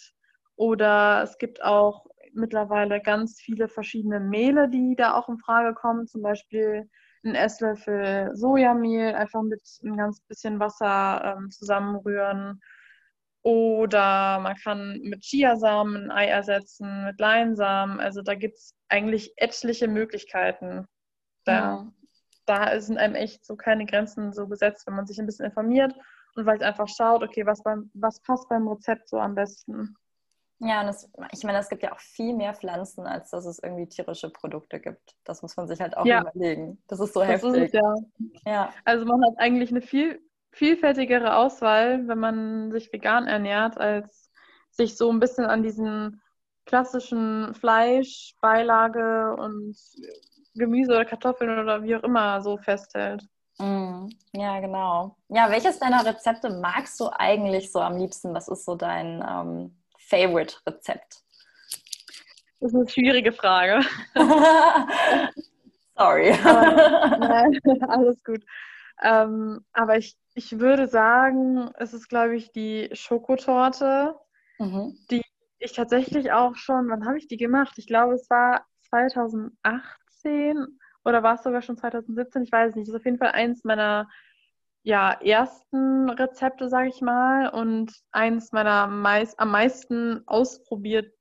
Oder 0.56 1.22
es 1.22 1.38
gibt 1.38 1.62
auch 1.62 2.06
mittlerweile 2.34 3.00
ganz 3.00 3.40
viele 3.40 3.68
verschiedene 3.68 4.20
Mehle, 4.20 4.68
die 4.68 4.94
da 4.96 5.14
auch 5.14 5.28
in 5.28 5.38
Frage 5.38 5.74
kommen. 5.74 6.06
Zum 6.06 6.22
Beispiel 6.22 6.90
ein 7.24 7.34
Esslöffel 7.34 8.30
Sojamehl 8.34 9.14
einfach 9.14 9.42
mit 9.42 9.62
ein 9.84 9.96
ganz 9.96 10.20
bisschen 10.20 10.58
Wasser 10.58 11.36
ähm, 11.38 11.50
zusammenrühren 11.50 12.60
oder 13.42 14.38
man 14.40 14.56
kann 14.56 15.00
mit 15.02 15.22
Chiasamen 15.22 15.96
ein 15.96 16.10
Ei 16.10 16.26
ersetzen, 16.26 17.04
mit 17.04 17.18
Leinsamen. 17.18 18.00
Also 18.00 18.22
da 18.22 18.34
gibt 18.34 18.58
es 18.58 18.74
eigentlich 18.88 19.32
etliche 19.36 19.88
Möglichkeiten. 19.88 20.86
Da, 21.44 21.52
ja. 21.52 21.92
da 22.46 22.80
sind 22.80 22.98
einem 22.98 23.14
echt 23.14 23.44
so 23.44 23.56
keine 23.56 23.86
Grenzen 23.86 24.32
so 24.32 24.46
gesetzt, 24.46 24.86
wenn 24.86 24.94
man 24.94 25.06
sich 25.06 25.18
ein 25.18 25.26
bisschen 25.26 25.46
informiert 25.46 25.94
und 26.34 26.44
vielleicht 26.44 26.62
einfach 26.62 26.88
schaut, 26.88 27.22
okay, 27.22 27.46
was, 27.46 27.62
beim, 27.62 27.90
was 27.94 28.20
passt 28.20 28.48
beim 28.48 28.68
Rezept 28.68 29.08
so 29.08 29.18
am 29.18 29.34
besten. 29.34 29.96
Ja, 30.62 30.80
und 30.82 30.88
das, 30.88 31.10
ich 31.32 31.42
meine, 31.42 31.58
es 31.58 31.70
gibt 31.70 31.82
ja 31.82 31.92
auch 31.92 32.00
viel 32.00 32.34
mehr 32.34 32.52
Pflanzen, 32.52 33.06
als 33.06 33.30
dass 33.30 33.46
es 33.46 33.60
irgendwie 33.62 33.88
tierische 33.88 34.28
Produkte 34.28 34.78
gibt. 34.78 35.16
Das 35.24 35.40
muss 35.40 35.56
man 35.56 35.66
sich 35.66 35.80
halt 35.80 35.96
auch 35.96 36.04
ja. 36.04 36.20
überlegen. 36.20 36.82
Das 36.86 37.00
ist 37.00 37.14
so 37.14 37.20
das 37.20 37.30
heftig. 37.30 37.62
Ist 37.62 37.74
ja. 37.74 37.94
ja. 38.44 38.74
Also 38.84 39.06
man 39.06 39.24
hat 39.24 39.38
eigentlich 39.38 39.70
eine 39.70 39.80
viel 39.80 40.20
vielfältigere 40.52 41.36
Auswahl, 41.36 42.06
wenn 42.08 42.18
man 42.18 42.72
sich 42.72 42.92
vegan 42.92 43.26
ernährt, 43.26 43.78
als 43.78 44.30
sich 44.70 44.96
so 44.96 45.10
ein 45.10 45.20
bisschen 45.20 45.44
an 45.44 45.62
diesen 45.62 46.22
klassischen 46.66 47.54
Fleisch, 47.54 48.34
Beilage 48.40 49.34
und 49.36 49.76
Gemüse 50.54 50.92
oder 50.92 51.04
Kartoffeln 51.04 51.58
oder 51.58 51.82
wie 51.82 51.96
auch 51.96 52.02
immer 52.02 52.40
so 52.42 52.58
festhält. 52.58 53.24
Mm, 53.58 54.08
ja, 54.32 54.60
genau. 54.60 55.16
Ja, 55.28 55.50
welches 55.50 55.78
deiner 55.78 56.04
Rezepte 56.04 56.50
magst 56.50 56.98
du 57.00 57.08
eigentlich 57.12 57.70
so 57.72 57.80
am 57.80 57.96
liebsten? 57.96 58.34
Was 58.34 58.48
ist 58.48 58.64
so 58.64 58.74
dein 58.74 59.24
ähm, 59.28 59.76
Favorite-Rezept? 59.98 61.22
Das 62.60 62.72
ist 62.72 62.74
eine 62.74 62.88
schwierige 62.88 63.32
Frage. 63.32 63.80
Sorry. 65.96 66.32
Aber, 66.44 67.18
nein, 67.18 67.58
alles 67.88 68.22
gut. 68.24 68.42
Ähm, 69.02 69.64
aber 69.72 69.96
ich 69.98 70.16
ich 70.34 70.58
würde 70.58 70.86
sagen, 70.86 71.70
es 71.76 71.92
ist, 71.92 72.08
glaube 72.08 72.36
ich, 72.36 72.52
die 72.52 72.88
Schokotorte, 72.92 74.16
mhm. 74.58 74.96
die 75.10 75.22
ich 75.58 75.72
tatsächlich 75.72 76.32
auch 76.32 76.56
schon, 76.56 76.88
wann 76.88 77.04
habe 77.04 77.18
ich 77.18 77.28
die 77.28 77.36
gemacht? 77.36 77.74
Ich 77.76 77.86
glaube, 77.86 78.14
es 78.14 78.30
war 78.30 78.64
2018 78.88 80.78
oder 81.04 81.22
war 81.22 81.34
es 81.34 81.42
sogar 81.42 81.62
schon 81.62 81.76
2017, 81.76 82.44
ich 82.44 82.52
weiß 82.52 82.74
nicht. 82.74 82.88
Das 82.88 82.94
ist 82.94 83.00
auf 83.00 83.04
jeden 83.04 83.18
Fall 83.18 83.32
eins 83.32 83.64
meiner 83.64 84.08
ja, 84.82 85.12
ersten 85.12 86.08
Rezepte, 86.08 86.68
sage 86.68 86.88
ich 86.88 87.02
mal, 87.02 87.50
und 87.50 87.92
eins 88.12 88.52
meiner 88.52 88.86
meist, 88.86 89.38
am 89.38 89.50
meisten 89.50 90.22
ausprobiert, 90.26 91.12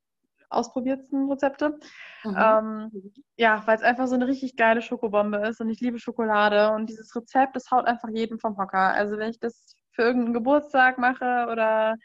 ausprobierten 0.50 1.30
Rezepte. 1.30 1.80
Mhm. 2.24 2.38
Ähm, 2.38 3.14
ja, 3.38 3.64
weil 3.66 3.78
es 3.78 3.84
einfach 3.84 4.08
so 4.08 4.16
eine 4.16 4.28
richtig 4.28 4.56
geile 4.56 4.82
Schokobombe 4.82 5.38
ist 5.48 5.62
und 5.62 5.70
ich 5.70 5.80
liebe 5.80 6.00
Schokolade 6.00 6.72
und 6.74 6.88
dieses 6.88 7.16
Rezept, 7.16 7.56
das 7.56 7.72
haut 7.72 7.86
einfach 7.86 8.10
jeden 8.10 8.40
vom 8.40 8.58
Hocker. 8.58 8.94
Also 8.94 9.18
wenn 9.18 9.30
ich 9.30 9.40
das 9.40 9.76
für 9.92 10.04
irgendeinen 10.04 10.34
Geburtstag 10.34 10.98
mache 10.98 11.48
oder 11.52 11.96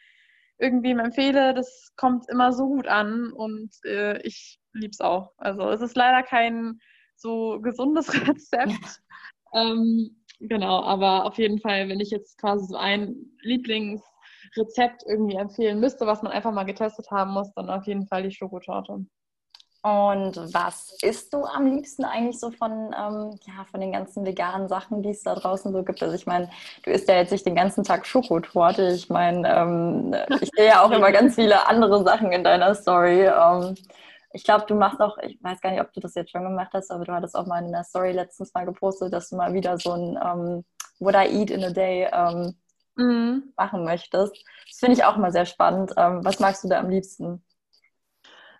irgendwem 0.59 1.01
empfehle, 1.01 1.55
das 1.55 1.93
kommt 1.97 2.29
immer 2.29 2.53
so 2.53 2.69
gut 2.69 2.87
an 2.87 3.33
und 3.33 3.71
äh, 3.85 4.21
ich 4.23 4.61
liebe 4.73 4.91
es 4.93 5.01
auch. 5.01 5.33
Also 5.37 5.69
es 5.71 5.81
ist 5.81 5.97
leider 5.97 6.23
kein 6.23 6.79
so 7.17 7.61
gesundes 7.61 8.09
Rezept. 8.29 9.01
Ähm, 9.53 10.23
genau, 10.41 10.83
aber 10.83 11.25
auf 11.25 11.39
jeden 11.39 11.61
Fall, 11.61 11.89
wenn 11.89 12.01
ich 12.01 12.11
jetzt 12.11 12.39
quasi 12.39 12.67
so 12.67 12.77
ein 12.77 13.17
Lieblings 13.41 14.03
Rezept 14.57 15.05
irgendwie 15.07 15.37
empfehlen 15.37 15.81
müsste, 15.81 16.07
was 16.07 16.23
man 16.23 16.33
einfach 16.33 16.53
mal 16.53 16.65
getestet 16.65 17.11
haben 17.11 17.33
muss, 17.33 17.53
dann 17.55 17.71
auf 17.71 17.87
jeden 17.87 18.07
Fall 18.07 18.23
die 18.23 18.31
Schokotorte. 18.31 19.07
Und 19.85 20.37
was 20.55 20.97
isst 21.03 21.35
du 21.35 21.45
am 21.45 21.67
liebsten 21.67 22.07
eigentlich 22.07 22.41
so 22.41 22.51
von, 22.51 22.71
ähm, 22.73 23.39
ja, 23.47 23.67
von 23.71 23.83
den 23.83 23.93
ganzen 23.93 24.25
veganen 24.25 24.67
Sachen, 24.67 25.03
die 25.03 25.11
es 25.11 25.23
da 25.23 25.35
draußen 25.35 25.75
so 25.75 25.83
gibt? 25.83 26.03
Also 26.03 26.15
ich 26.15 26.25
meine, 26.25 26.49
du 26.85 26.91
isst 26.91 27.07
ja 27.07 27.17
jetzt 27.17 27.33
nicht 27.33 27.45
den 27.45 27.55
ganzen 27.55 27.85
Tag 27.85 28.07
Schokotorte. 28.07 28.93
Ich 28.93 29.11
meine, 29.11 29.47
ähm, 29.47 30.15
ich 30.41 30.49
sehe 30.57 30.69
ja 30.69 30.83
auch 30.83 30.91
immer 30.93 31.13
ganz 31.13 31.35
viele 31.35 31.69
andere 31.69 32.03
Sachen 32.03 32.33
in 32.33 32.43
deiner 32.43 32.75
Story. 32.75 33.27
Ähm, 33.27 33.75
ich 34.33 34.45
glaube, 34.45 34.65
du 34.67 34.75
machst 34.75 35.01
auch, 35.03 35.19
ich 35.19 35.39
weiß 35.43 35.61
gar 35.61 35.71
nicht, 35.71 35.83
ob 35.83 35.93
du 35.93 36.01
das 36.01 36.15
jetzt 36.15 36.31
schon 36.31 36.45
gemacht 36.45 36.71
hast, 36.73 36.91
aber 36.91 37.05
du 37.05 37.13
hattest 37.13 37.37
auch 37.37 37.45
mal 37.45 37.63
in 37.63 37.71
der 37.71 37.85
Story 37.85 38.13
letztens 38.13 38.55
mal 38.55 38.65
gepostet, 38.65 39.13
dass 39.13 39.29
du 39.29 39.37
mal 39.37 39.53
wieder 39.53 39.77
so 39.77 39.93
ein 39.93 40.19
ähm, 40.25 40.65
What 40.99 41.15
I 41.15 41.27
Eat 41.29 41.51
in 41.51 41.63
a 41.63 41.71
Day 41.71 42.09
ähm, 42.11 42.55
mhm. 42.97 43.53
machen 43.57 43.85
möchtest. 43.85 44.45
Das 44.69 44.79
finde 44.79 44.95
ich 44.95 45.05
auch 45.05 45.17
immer 45.17 45.31
sehr 45.31 45.47
spannend. 45.47 45.93
Ähm, 45.97 46.25
was 46.25 46.41
magst 46.41 46.65
du 46.65 46.69
da 46.69 46.81
am 46.81 46.91
liebsten? 46.91 47.45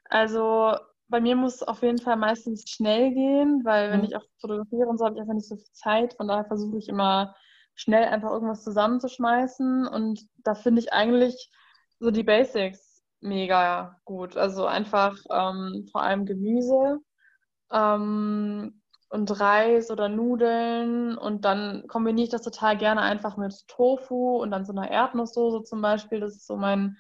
Also 0.09 0.77
bei 1.09 1.21
mir 1.21 1.37
muss 1.37 1.57
es 1.57 1.63
auf 1.63 1.83
jeden 1.83 1.99
Fall 2.01 2.17
meistens 2.17 2.69
schnell 2.69 3.13
gehen, 3.13 3.63
weil 3.65 3.91
wenn 3.91 4.01
mhm. 4.01 4.07
ich 4.07 4.17
auch 4.17 4.25
fotografiere 4.41 4.89
und 4.89 4.99
so, 4.99 5.05
habe 5.05 5.15
ich 5.15 5.21
einfach 5.21 5.35
nicht 5.35 5.49
so 5.49 5.57
viel 5.57 5.73
Zeit. 5.73 6.15
Von 6.15 6.29
daher 6.29 6.45
versuche 6.45 6.79
ich 6.79 6.89
immer 6.89 7.35
schnell 7.75 8.05
einfach 8.05 8.31
irgendwas 8.31 8.63
zusammenzuschmeißen. 8.63 9.87
Und 9.87 10.27
da 10.45 10.55
finde 10.55 10.81
ich 10.81 10.93
eigentlich 10.93 11.51
so 11.99 12.11
die 12.11 12.23
Basics 12.23 13.03
mega 13.21 14.01
gut. 14.05 14.37
Also 14.37 14.67
einfach 14.67 15.17
ähm, 15.31 15.87
vor 15.91 16.03
allem 16.03 16.27
Gemüse 16.27 17.01
ähm, 17.73 18.83
und 19.15 19.41
Reis 19.41 19.91
oder 19.91 20.09
Nudeln. 20.11 21.17
Und 21.17 21.47
dann 21.47 21.87
kombiniere 21.89 22.25
ich 22.25 22.31
das 22.31 22.43
total 22.43 22.77
gerne 22.77 23.01
einfach 23.01 23.37
mit 23.37 23.67
Tofu 23.69 24.37
und 24.43 24.51
dann 24.51 24.67
so 24.67 24.73
einer 24.73 24.91
Erdnusssoße 24.91 25.63
zum 25.65 25.81
Beispiel. 25.81 26.21
Das 26.21 26.35
ist 26.35 26.47
so 26.47 26.57
mein 26.57 26.99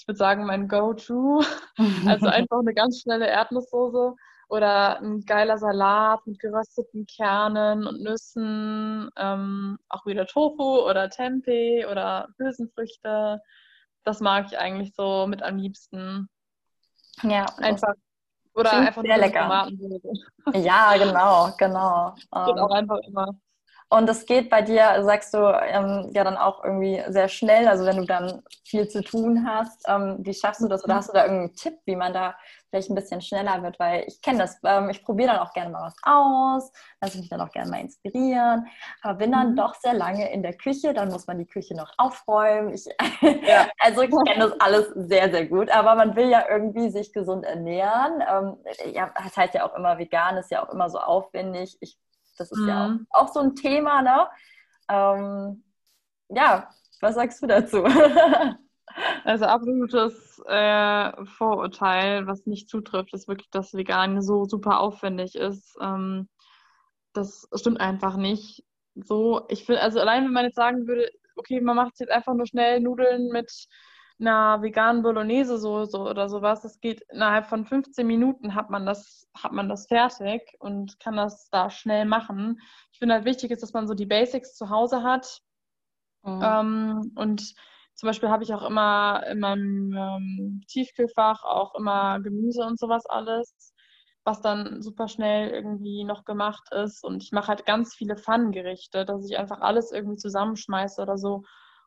ich 0.00 0.08
würde 0.08 0.16
sagen, 0.16 0.46
mein 0.46 0.66
Go-To. 0.66 1.44
Also 2.06 2.26
einfach 2.26 2.58
eine 2.58 2.74
ganz 2.74 3.00
schnelle 3.00 3.26
Erdnusssoße 3.26 4.14
oder 4.48 5.00
ein 5.00 5.24
geiler 5.24 5.58
Salat 5.58 6.26
mit 6.26 6.38
gerösteten 6.38 7.06
Kernen 7.06 7.86
und 7.86 8.02
Nüssen, 8.02 9.10
ähm, 9.16 9.78
auch 9.88 10.04
wieder 10.06 10.26
Tofu 10.26 10.80
oder 10.88 11.08
Tempeh 11.08 11.86
oder 11.86 12.28
Hülsenfrüchte. 12.38 13.40
Das 14.02 14.20
mag 14.20 14.46
ich 14.46 14.58
eigentlich 14.58 14.94
so 14.94 15.26
mit 15.26 15.42
am 15.42 15.58
liebsten. 15.58 16.28
Ja, 17.22 17.46
einfach. 17.58 17.94
Oder 18.54 18.72
einfach 18.72 19.02
sehr 19.02 19.18
lecker. 19.18 19.68
Ja, 20.54 20.96
genau, 20.96 21.50
genau. 21.56 22.14
Geht 22.14 22.32
auch 22.32 22.70
ähm, 22.70 22.72
einfach 22.72 22.98
immer. 23.06 23.34
Und 23.92 24.08
es 24.08 24.24
geht 24.24 24.50
bei 24.50 24.62
dir, 24.62 25.02
sagst 25.02 25.34
du, 25.34 25.38
ähm, 25.38 26.12
ja 26.14 26.22
dann 26.22 26.36
auch 26.36 26.62
irgendwie 26.62 27.02
sehr 27.08 27.26
schnell, 27.26 27.66
also 27.66 27.84
wenn 27.84 27.96
du 27.96 28.04
dann 28.04 28.40
viel 28.64 28.86
zu 28.86 29.02
tun 29.02 29.44
hast. 29.44 29.82
Ähm, 29.88 30.18
wie 30.20 30.32
schaffst 30.32 30.62
du 30.62 30.68
das? 30.68 30.84
Oder 30.84 30.94
hast 30.94 31.08
du 31.08 31.12
da 31.12 31.24
irgendeinen 31.24 31.56
Tipp, 31.56 31.74
wie 31.86 31.96
man 31.96 32.12
da 32.12 32.36
vielleicht 32.68 32.88
ein 32.88 32.94
bisschen 32.94 33.20
schneller 33.20 33.64
wird? 33.64 33.80
Weil 33.80 34.04
ich 34.06 34.22
kenne 34.22 34.38
das, 34.38 34.60
ähm, 34.64 34.90
ich 34.90 35.02
probiere 35.02 35.32
dann 35.32 35.40
auch 35.40 35.52
gerne 35.52 35.70
mal 35.70 35.82
was 35.82 35.96
aus, 36.04 36.70
lasse 37.00 37.18
mich 37.18 37.28
dann 37.30 37.40
auch 37.40 37.50
gerne 37.50 37.68
mal 37.68 37.80
inspirieren, 37.80 38.68
aber 39.02 39.14
bin 39.14 39.32
dann 39.32 39.52
mhm. 39.52 39.56
doch 39.56 39.74
sehr 39.74 39.94
lange 39.94 40.32
in 40.32 40.44
der 40.44 40.54
Küche, 40.54 40.94
dann 40.94 41.08
muss 41.08 41.26
man 41.26 41.38
die 41.38 41.46
Küche 41.46 41.74
noch 41.74 41.92
aufräumen. 41.98 42.72
Ich, 42.72 42.86
ja. 43.42 43.66
also 43.80 44.02
ich 44.02 44.10
kenne 44.24 44.50
das 44.50 44.60
alles 44.60 44.86
sehr, 44.94 45.32
sehr 45.32 45.46
gut, 45.46 45.68
aber 45.68 45.96
man 45.96 46.14
will 46.14 46.28
ja 46.28 46.44
irgendwie 46.48 46.90
sich 46.90 47.12
gesund 47.12 47.44
ernähren. 47.44 48.22
Ähm, 48.30 48.92
ja, 48.94 49.10
das 49.20 49.36
heißt 49.36 49.54
ja 49.54 49.68
auch 49.68 49.74
immer, 49.74 49.98
vegan 49.98 50.36
ist 50.36 50.52
ja 50.52 50.64
auch 50.64 50.72
immer 50.72 50.88
so 50.90 50.98
aufwendig. 50.98 51.76
Ich 51.80 51.98
das 52.40 52.50
ist 52.50 52.58
mhm. 52.58 52.68
ja 52.68 52.98
auch, 53.10 53.24
auch, 53.24 53.32
so 53.32 53.40
ein 53.40 53.54
Thema, 53.54 54.02
ne? 54.02 54.26
Ähm, 54.88 55.62
ja, 56.30 56.70
was 57.00 57.14
sagst 57.14 57.42
du 57.42 57.46
dazu? 57.46 57.84
also 59.24 59.44
absolutes 59.44 60.42
äh, 60.46 61.24
Vorurteil, 61.26 62.26
was 62.26 62.46
nicht 62.46 62.68
zutrifft, 62.68 63.12
ist 63.12 63.28
wirklich, 63.28 63.50
dass 63.50 63.74
Vegan 63.74 64.22
so 64.22 64.46
super 64.46 64.80
aufwendig 64.80 65.34
ist. 65.34 65.76
Ähm, 65.80 66.28
das 67.12 67.46
stimmt 67.54 67.80
einfach 67.80 68.16
nicht. 68.16 68.64
So, 68.94 69.42
ich 69.48 69.64
finde, 69.66 69.82
also 69.82 70.00
allein 70.00 70.24
wenn 70.24 70.32
man 70.32 70.46
jetzt 70.46 70.56
sagen 70.56 70.86
würde, 70.86 71.10
okay, 71.36 71.60
man 71.60 71.76
macht 71.76 72.00
jetzt 72.00 72.10
einfach 72.10 72.34
nur 72.34 72.46
schnell 72.46 72.80
Nudeln 72.80 73.28
mit 73.28 73.52
einer 74.20 74.62
veganen 74.62 75.02
Bolognese-Soße 75.02 75.98
oder 75.98 76.28
sowas, 76.28 76.62
das 76.62 76.80
geht 76.80 77.02
innerhalb 77.10 77.46
von 77.46 77.64
15 77.64 78.06
Minuten 78.06 78.54
hat 78.54 78.70
man 78.70 78.86
das, 78.86 79.28
hat 79.34 79.52
man 79.52 79.68
das 79.68 79.86
fertig 79.86 80.42
und 80.58 80.98
kann 81.00 81.16
das 81.16 81.48
da 81.50 81.70
schnell 81.70 82.04
machen. 82.04 82.60
Ich 82.92 82.98
finde 82.98 83.14
halt 83.14 83.24
wichtig 83.24 83.50
ist, 83.50 83.62
dass 83.62 83.72
man 83.72 83.88
so 83.88 83.94
die 83.94 84.06
Basics 84.06 84.54
zu 84.54 84.70
Hause 84.70 85.02
hat. 85.02 85.40
Mhm. 86.22 86.40
Ähm, 86.42 87.12
und 87.16 87.54
zum 87.94 88.06
Beispiel 88.06 88.30
habe 88.30 88.42
ich 88.42 88.54
auch 88.54 88.62
immer 88.62 89.26
in 89.26 89.40
meinem 89.40 89.92
ähm, 89.92 90.62
Tiefkühlfach 90.68 91.44
auch 91.44 91.74
immer 91.74 92.20
Gemüse 92.20 92.62
und 92.64 92.78
sowas 92.78 93.04
alles, 93.06 93.74
was 94.24 94.40
dann 94.40 94.82
super 94.82 95.08
schnell 95.08 95.50
irgendwie 95.50 96.04
noch 96.04 96.24
gemacht 96.24 96.72
ist. 96.72 97.04
Und 97.04 97.22
ich 97.22 97.32
mache 97.32 97.48
halt 97.48 97.66
ganz 97.66 97.94
viele 97.94 98.16
Pfannengerichte, 98.16 99.04
dass 99.04 99.28
ich 99.28 99.38
einfach 99.38 99.60
alles 99.60 99.92
irgendwie 99.92 100.16
zusammenschmeiße 100.16 101.00
oder 101.00 101.18
so 101.18 101.42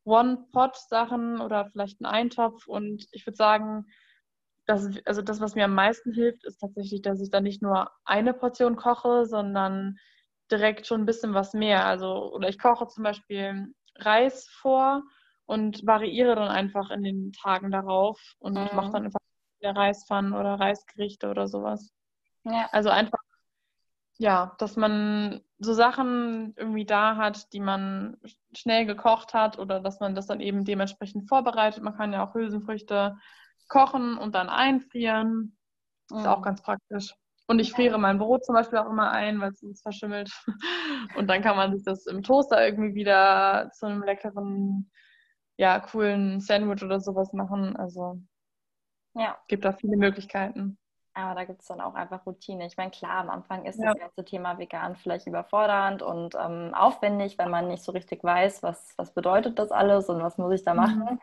One-Pot-Sachen 0.06 1.42
oder 1.42 1.70
vielleicht 1.72 2.04
einen 2.04 2.14
Eintopf. 2.14 2.68
Und 2.68 3.08
ich 3.12 3.26
würde 3.26 3.38
sagen, 3.38 3.86
das, 4.66 4.90
also 5.06 5.22
das, 5.22 5.42
was 5.42 5.56
mir 5.56 5.66
am 5.66 5.76
meisten 5.76 6.14
hilft, 6.14 6.46
ist 6.46 6.60
tatsächlich, 6.60 7.02
dass 7.02 7.22
ich 7.22 7.30
dann 7.30 7.44
nicht 7.44 7.62
nur 7.62 7.92
eine 8.06 8.34
Portion 8.34 8.76
koche, 8.76 9.26
sondern 9.26 9.98
direkt 10.52 10.88
schon 10.88 11.02
ein 11.02 11.06
bisschen 11.06 11.34
was 11.34 11.54
mehr. 11.54 11.86
Also, 11.86 12.34
oder 12.34 12.50
ich 12.50 12.60
koche 12.60 12.88
zum 12.88 13.04
Beispiel 13.04 13.74
Reis 13.96 14.48
vor 14.50 15.04
und 15.46 15.86
variiere 15.86 16.36
dann 16.36 16.50
einfach 16.50 16.90
in 16.92 17.04
den 17.04 17.32
Tagen 17.34 17.72
darauf 17.72 18.20
und 18.40 18.54
mhm. 18.54 18.70
mache 18.74 18.92
dann 18.92 19.06
einfach 19.06 19.20
Reispfannen 19.62 20.34
oder 20.34 20.56
Reisgerichte 20.56 21.30
oder 21.30 21.48
sowas. 21.48 21.94
Ja. 22.44 22.68
Also 22.72 22.90
einfach 22.90 23.20
ja, 24.18 24.56
dass 24.60 24.76
man 24.76 25.42
so 25.64 25.74
Sachen 25.74 26.54
irgendwie 26.58 26.86
da 26.86 27.16
hat, 27.18 27.54
die 27.54 27.60
man 27.60 28.18
schnell 28.54 28.86
gekocht 28.86 29.34
hat 29.34 29.60
oder 29.60 29.80
dass 29.80 30.00
man 30.00 30.16
das 30.16 30.28
dann 30.28 30.40
eben 30.40 30.66
dementsprechend 30.66 31.28
vorbereitet. 31.28 31.84
Man 31.84 31.96
kann 31.96 32.14
ja 32.14 32.26
auch 32.26 32.34
Hülsenfrüchte 32.34 33.18
kochen 33.68 34.18
und 34.18 34.36
dann 34.36 34.50
einfrieren. 34.50 35.58
Mhm. 36.10 36.18
Ist 36.18 36.28
auch 36.28 36.40
mhm. 36.40 36.44
ganz 36.44 36.62
praktisch. 36.62 37.14
Und 37.48 37.60
ich 37.60 37.74
friere 37.74 37.98
mein 37.98 38.20
Brot 38.20 38.46
zum 38.46 38.56
Beispiel 38.56 38.80
auch 38.80 38.90
immer 38.90 39.12
ein, 39.12 39.42
weil 39.42 39.52
es 39.52 39.60
sonst 39.60 39.82
verschimmelt. 39.82 40.32
Und 41.18 41.28
dann 41.28 41.42
kann 41.42 41.58
man 41.58 41.74
sich 41.74 41.84
das 41.84 42.06
im 42.06 42.24
Toaster 42.24 42.66
irgendwie 42.66 42.96
wieder 42.96 43.70
zu 43.74 43.86
einem 43.86 44.02
leckeren, 44.02 44.90
ja, 45.58 45.80
coolen 45.82 46.40
Sandwich 46.40 46.84
oder 46.84 47.02
sowas 47.02 47.34
machen. 47.34 47.76
Also 47.76 48.22
ja. 49.14 49.38
gibt 49.50 49.66
da 49.66 49.74
viele 49.74 49.98
Möglichkeiten. 49.98 50.78
Aber 51.16 51.36
da 51.36 51.44
gibt 51.44 51.62
es 51.62 51.68
dann 51.68 51.82
auch 51.82 51.94
einfach 51.94 52.26
Routine. 52.26 52.66
Ich 52.66 52.78
meine, 52.78 52.92
klar, 52.92 53.20
am 53.20 53.30
Anfang 53.30 53.66
ist 53.66 53.80
ja. 53.80 53.94
das 53.94 54.00
ganze 54.00 54.26
Thema 54.26 54.58
vegan 54.58 54.96
vielleicht 54.96 55.28
überfordernd 55.28 56.02
und 56.02 56.36
ähm, 56.36 56.74
aufwendig, 56.74 57.38
wenn 57.38 57.52
man 57.52 57.68
nicht 57.68 57.84
so 57.84 57.92
richtig 57.92 58.24
weiß, 58.24 58.64
was, 58.64 58.94
was 58.98 59.14
bedeutet 59.14 59.60
das 59.60 59.72
alles 59.72 60.10
und 60.10 60.24
was 60.24 60.38
muss 60.38 60.54
ich 60.54 60.64
da 60.64 60.74
machen. 60.74 61.00
Mhm. 61.00 61.20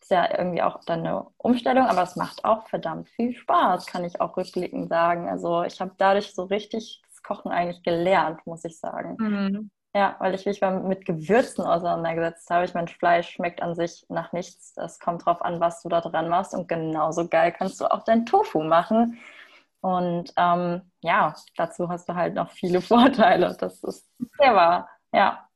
Ist 0.00 0.10
ja 0.10 0.38
irgendwie 0.38 0.62
auch 0.62 0.84
dann 0.84 1.00
eine 1.00 1.26
Umstellung, 1.38 1.86
aber 1.86 2.02
es 2.02 2.16
macht 2.16 2.44
auch 2.44 2.68
verdammt 2.68 3.08
viel 3.10 3.34
Spaß, 3.34 3.86
kann 3.86 4.04
ich 4.04 4.20
auch 4.20 4.36
rückblickend 4.36 4.88
sagen. 4.88 5.28
Also 5.28 5.62
ich 5.64 5.80
habe 5.80 5.92
dadurch 5.98 6.34
so 6.34 6.44
richtig 6.44 7.02
das 7.08 7.22
Kochen 7.22 7.50
eigentlich 7.50 7.82
gelernt, 7.82 8.46
muss 8.46 8.64
ich 8.64 8.78
sagen. 8.78 9.16
Mhm. 9.18 9.70
Ja, 9.98 10.14
weil 10.20 10.32
ich 10.32 10.46
mich 10.46 10.60
mal 10.60 10.78
mit 10.78 11.04
Gewürzen 11.04 11.64
auseinandergesetzt 11.64 12.48
habe. 12.50 12.64
Ich 12.64 12.72
meine, 12.72 12.86
Fleisch 12.86 13.30
schmeckt 13.30 13.60
an 13.60 13.74
sich 13.74 14.06
nach 14.08 14.32
nichts. 14.32 14.72
Das 14.74 15.00
kommt 15.00 15.26
drauf 15.26 15.42
an, 15.42 15.58
was 15.58 15.82
du 15.82 15.88
da 15.88 16.00
dran 16.00 16.28
machst. 16.28 16.54
Und 16.54 16.68
genauso 16.68 17.26
geil 17.26 17.50
kannst 17.50 17.80
du 17.80 17.86
auch 17.86 18.04
dein 18.04 18.24
Tofu 18.24 18.62
machen. 18.62 19.18
Und 19.80 20.32
ähm, 20.36 20.82
ja, 21.00 21.34
dazu 21.56 21.88
hast 21.88 22.08
du 22.08 22.14
halt 22.14 22.34
noch 22.34 22.52
viele 22.52 22.80
Vorteile. 22.92 23.56
Das 23.58 23.82
ist 23.82 24.08
sehr 24.38 24.54
wahr. 24.54 24.88
Ja. 25.12 25.48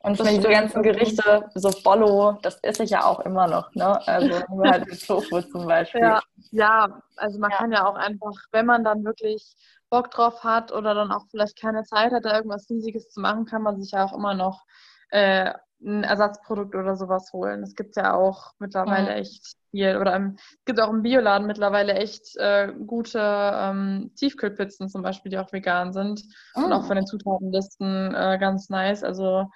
Und 0.00 0.14
ich 0.14 0.24
meine, 0.24 0.38
diese 0.38 0.48
ganzen 0.48 0.82
Gerichte, 0.82 1.48
so 1.54 1.70
Bollo, 1.84 2.36
das 2.42 2.58
esse 2.64 2.82
ich 2.82 2.90
ja 2.90 3.04
auch 3.04 3.20
immer 3.20 3.46
noch, 3.46 3.72
ne? 3.76 4.04
Also 4.08 4.40
nur 4.48 4.68
halt 4.68 4.88
mit 4.88 5.06
Tofu 5.06 5.40
zum 5.42 5.68
Beispiel. 5.68 6.00
Ja, 6.00 6.20
ja 6.50 7.00
also 7.16 7.38
man 7.38 7.52
ja. 7.52 7.56
kann 7.58 7.70
ja 7.70 7.86
auch 7.86 7.94
einfach, 7.94 8.32
wenn 8.50 8.66
man 8.66 8.82
dann 8.82 9.04
wirklich 9.04 9.54
Bock 9.90 10.10
drauf 10.10 10.44
hat 10.44 10.72
oder 10.72 10.94
dann 10.94 11.12
auch 11.12 11.26
vielleicht 11.30 11.60
keine 11.60 11.82
Zeit 11.84 12.12
hat, 12.12 12.24
da 12.24 12.36
irgendwas 12.36 12.68
Riesiges 12.70 13.10
zu 13.10 13.20
machen, 13.20 13.44
kann 13.44 13.62
man 13.62 13.80
sich 13.80 13.92
ja 13.92 14.04
auch 14.04 14.12
immer 14.12 14.34
noch 14.34 14.64
äh, 15.10 15.52
ein 15.82 16.04
Ersatzprodukt 16.04 16.74
oder 16.74 16.96
sowas 16.96 17.32
holen. 17.32 17.62
Es 17.62 17.74
gibt 17.74 17.96
ja 17.96 18.14
auch 18.14 18.52
mittlerweile 18.58 19.12
mhm. 19.12 19.16
echt 19.16 19.56
viel. 19.70 19.96
Oder 19.96 20.14
im, 20.14 20.36
es 20.36 20.64
gibt 20.64 20.80
auch 20.80 20.90
im 20.90 21.02
Bioladen 21.02 21.46
mittlerweile 21.46 21.94
echt 21.94 22.36
äh, 22.36 22.72
gute 22.86 23.20
ähm, 23.20 24.12
Tiefkühlpizzen 24.16 24.88
zum 24.88 25.02
Beispiel, 25.02 25.30
die 25.30 25.38
auch 25.38 25.52
vegan 25.52 25.92
sind. 25.92 26.22
Mhm. 26.54 26.64
Und 26.64 26.72
auch 26.72 26.84
von 26.84 26.96
den 26.96 27.06
Zutatenlisten 27.06 28.14
äh, 28.14 28.38
ganz 28.38 28.68
nice. 28.68 29.02
Also 29.02 29.50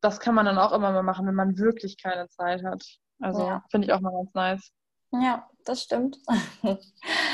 das 0.00 0.18
kann 0.18 0.34
man 0.34 0.46
dann 0.46 0.58
auch 0.58 0.72
immer 0.72 0.92
mal 0.92 1.02
machen, 1.02 1.26
wenn 1.26 1.34
man 1.34 1.58
wirklich 1.58 2.02
keine 2.02 2.28
Zeit 2.28 2.64
hat. 2.64 2.82
Also 3.20 3.46
ja. 3.46 3.62
finde 3.70 3.86
ich 3.86 3.92
auch 3.92 4.00
mal 4.00 4.12
ganz 4.12 4.34
nice. 4.34 4.72
Ja, 5.12 5.48
das 5.64 5.82
stimmt. 5.82 6.18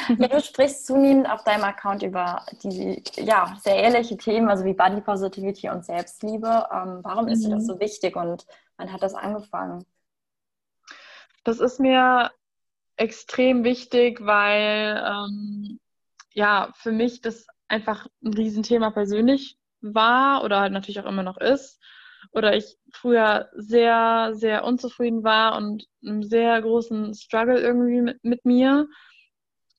du 0.30 0.40
sprichst 0.40 0.86
zunehmend 0.86 1.28
auf 1.28 1.44
deinem 1.44 1.64
Account 1.64 2.02
über 2.02 2.44
die 2.62 3.02
ja, 3.16 3.56
sehr 3.60 3.76
ähnliche 3.76 4.16
Themen, 4.16 4.48
also 4.48 4.64
wie 4.64 4.74
Body 4.74 5.00
Positivity 5.00 5.68
und 5.68 5.84
Selbstliebe. 5.84 6.66
Ähm, 6.72 7.00
warum 7.02 7.28
ist 7.28 7.44
dir 7.44 7.50
das 7.50 7.64
mhm. 7.64 7.66
so 7.66 7.80
wichtig 7.80 8.16
und 8.16 8.46
wann 8.76 8.92
hat 8.92 9.02
das 9.02 9.14
angefangen? 9.14 9.84
Das 11.44 11.60
ist 11.60 11.80
mir 11.80 12.30
extrem 12.96 13.64
wichtig, 13.64 14.24
weil 14.24 15.02
ähm, 15.06 15.80
ja 16.32 16.72
für 16.76 16.92
mich 16.92 17.20
das 17.20 17.46
einfach 17.68 18.06
ein 18.24 18.34
Riesenthema 18.34 18.90
persönlich 18.90 19.58
war 19.80 20.44
oder 20.44 20.60
halt 20.60 20.72
natürlich 20.72 21.00
auch 21.00 21.06
immer 21.06 21.22
noch 21.22 21.38
ist. 21.38 21.80
Oder 22.32 22.56
ich 22.56 22.76
früher 22.92 23.48
sehr, 23.54 24.32
sehr 24.34 24.64
unzufrieden 24.64 25.22
war 25.22 25.56
und 25.56 25.86
einen 26.04 26.22
sehr 26.22 26.60
großen 26.60 27.14
Struggle 27.14 27.60
irgendwie 27.60 28.02
mit, 28.02 28.24
mit 28.24 28.44
mir. 28.44 28.88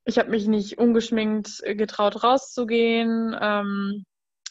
Ich 0.08 0.18
habe 0.18 0.30
mich 0.30 0.48
nicht 0.48 0.78
ungeschminkt 0.78 1.62
getraut 1.66 2.24
rauszugehen. 2.24 3.36
Ähm, 3.40 4.06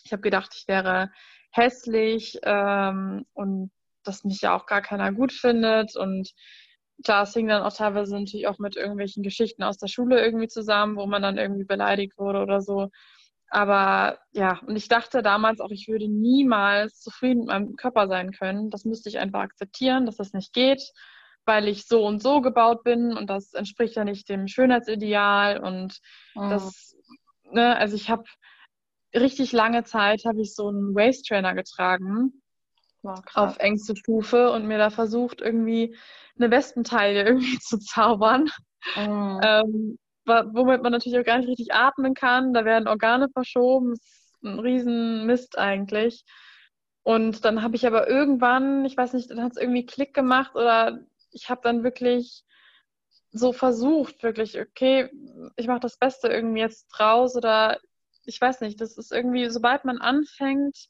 ich 0.05 0.13
habe 0.13 0.21
gedacht, 0.21 0.55
ich 0.55 0.69
wäre 0.69 1.11
hässlich 1.51 2.39
ähm, 2.43 3.25
und 3.33 3.71
dass 4.05 4.23
mich 4.25 4.43
ja 4.43 4.55
auch 4.55 4.67
gar 4.67 4.83
keiner 4.83 5.13
gut 5.13 5.33
findet. 5.33 5.97
Und 5.97 6.31
klar, 7.03 7.27
hing 7.27 7.49
dann 7.49 7.63
auch 7.63 7.73
teilweise 7.73 8.19
natürlich 8.19 8.47
auch 8.47 8.59
mit 8.59 8.77
irgendwelchen 8.77 9.23
Geschichten 9.23 9.63
aus 9.63 9.79
der 9.79 9.89
Schule 9.89 10.23
irgendwie 10.23 10.49
zusammen, 10.49 10.97
wo 10.97 11.07
man 11.07 11.23
dann 11.23 11.39
irgendwie 11.39 11.65
beleidigt 11.65 12.19
wurde 12.19 12.43
oder 12.43 12.61
so. 12.61 12.91
Aber 13.49 14.19
ja, 14.33 14.61
und 14.67 14.77
ich 14.77 14.89
dachte 14.89 15.23
damals 15.23 15.61
auch, 15.61 15.71
ich 15.71 15.89
würde 15.89 16.07
niemals 16.07 17.01
zufrieden 17.01 17.41
mit 17.41 17.49
meinem 17.49 17.77
Körper 17.77 18.09
sein 18.09 18.31
können. 18.33 18.69
Das 18.69 18.85
müsste 18.85 19.09
ich 19.09 19.19
einfach 19.19 19.41
akzeptieren, 19.41 20.05
dass 20.05 20.17
das 20.17 20.35
nicht 20.35 20.53
geht, 20.53 20.93
weil 21.47 21.69
ich 21.69 21.87
so 21.87 22.05
und 22.05 22.23
so 22.23 22.41
gebaut 22.41 22.83
bin 22.83 23.17
und 23.17 23.31
das 23.31 23.55
entspricht 23.55 23.97
ja 23.97 24.05
nicht 24.05 24.29
dem 24.29 24.49
Schönheitsideal. 24.49 25.61
Und 25.61 26.01
mhm. 26.35 26.51
das, 26.51 26.97
ne, 27.51 27.77
also 27.77 27.97
ich 27.97 28.11
habe 28.11 28.25
richtig 29.15 29.53
lange 29.53 29.85
Zeit 29.85 30.25
habe 30.27 30.43
ich 30.43 30.55
so 30.55 30.69
einen 30.69 30.95
Waist 30.95 31.27
Trainer 31.27 31.55
getragen 31.55 32.43
wow, 33.03 33.21
auf 33.35 33.59
engste 33.59 33.97
Stufe 33.97 34.51
und 34.51 34.67
mir 34.67 34.79
da 34.79 34.91
versucht, 34.91 35.41
irgendwie 35.41 35.97
eine 36.39 36.51
Wespenteile 36.51 37.23
irgendwie 37.27 37.59
zu 37.59 37.79
zaubern. 37.79 38.51
Mhm. 38.97 39.41
Ähm, 39.43 39.99
womit 40.27 40.83
man 40.83 40.93
natürlich 40.93 41.19
auch 41.19 41.25
gar 41.25 41.39
nicht 41.39 41.49
richtig 41.49 41.73
atmen 41.73 42.15
kann. 42.15 42.53
Da 42.53 42.65
werden 42.65 42.89
Organe 42.89 43.29
verschoben. 43.29 43.91
Das 43.93 44.01
ist 44.01 44.43
ein 44.43 44.59
Riesenmist 44.59 45.57
eigentlich. 45.57 46.25
Und 47.05 47.45
dann 47.45 47.63
habe 47.63 47.77
ich 47.77 47.87
aber 47.87 48.09
irgendwann, 48.09 48.85
ich 48.85 48.97
weiß 48.97 49.13
nicht, 49.13 49.31
dann 49.31 49.41
hat 49.41 49.53
es 49.53 49.59
irgendwie 49.59 49.87
Klick 49.87 50.13
gemacht 50.13 50.57
oder 50.57 50.99
ich 51.37 51.51
habe 51.51 51.61
dann 51.63 51.85
wirklich 51.85 52.45
so 53.31 53.53
versucht, 53.53 54.23
wirklich, 54.23 54.59
okay, 54.59 55.11
ich 55.57 55.67
mache 55.67 55.81
das 55.81 55.99
Beste 55.99 56.29
irgendwie 56.29 56.61
jetzt 56.61 56.87
draus 56.89 57.37
oder 57.37 57.79
ich 58.25 58.41
weiß 58.41 58.63
nicht, 58.63 58.81
das 58.81 58.97
ist 58.97 59.13
irgendwie, 59.13 59.49
sobald 59.51 59.85
man 59.85 59.99
anfängt, 59.99 60.89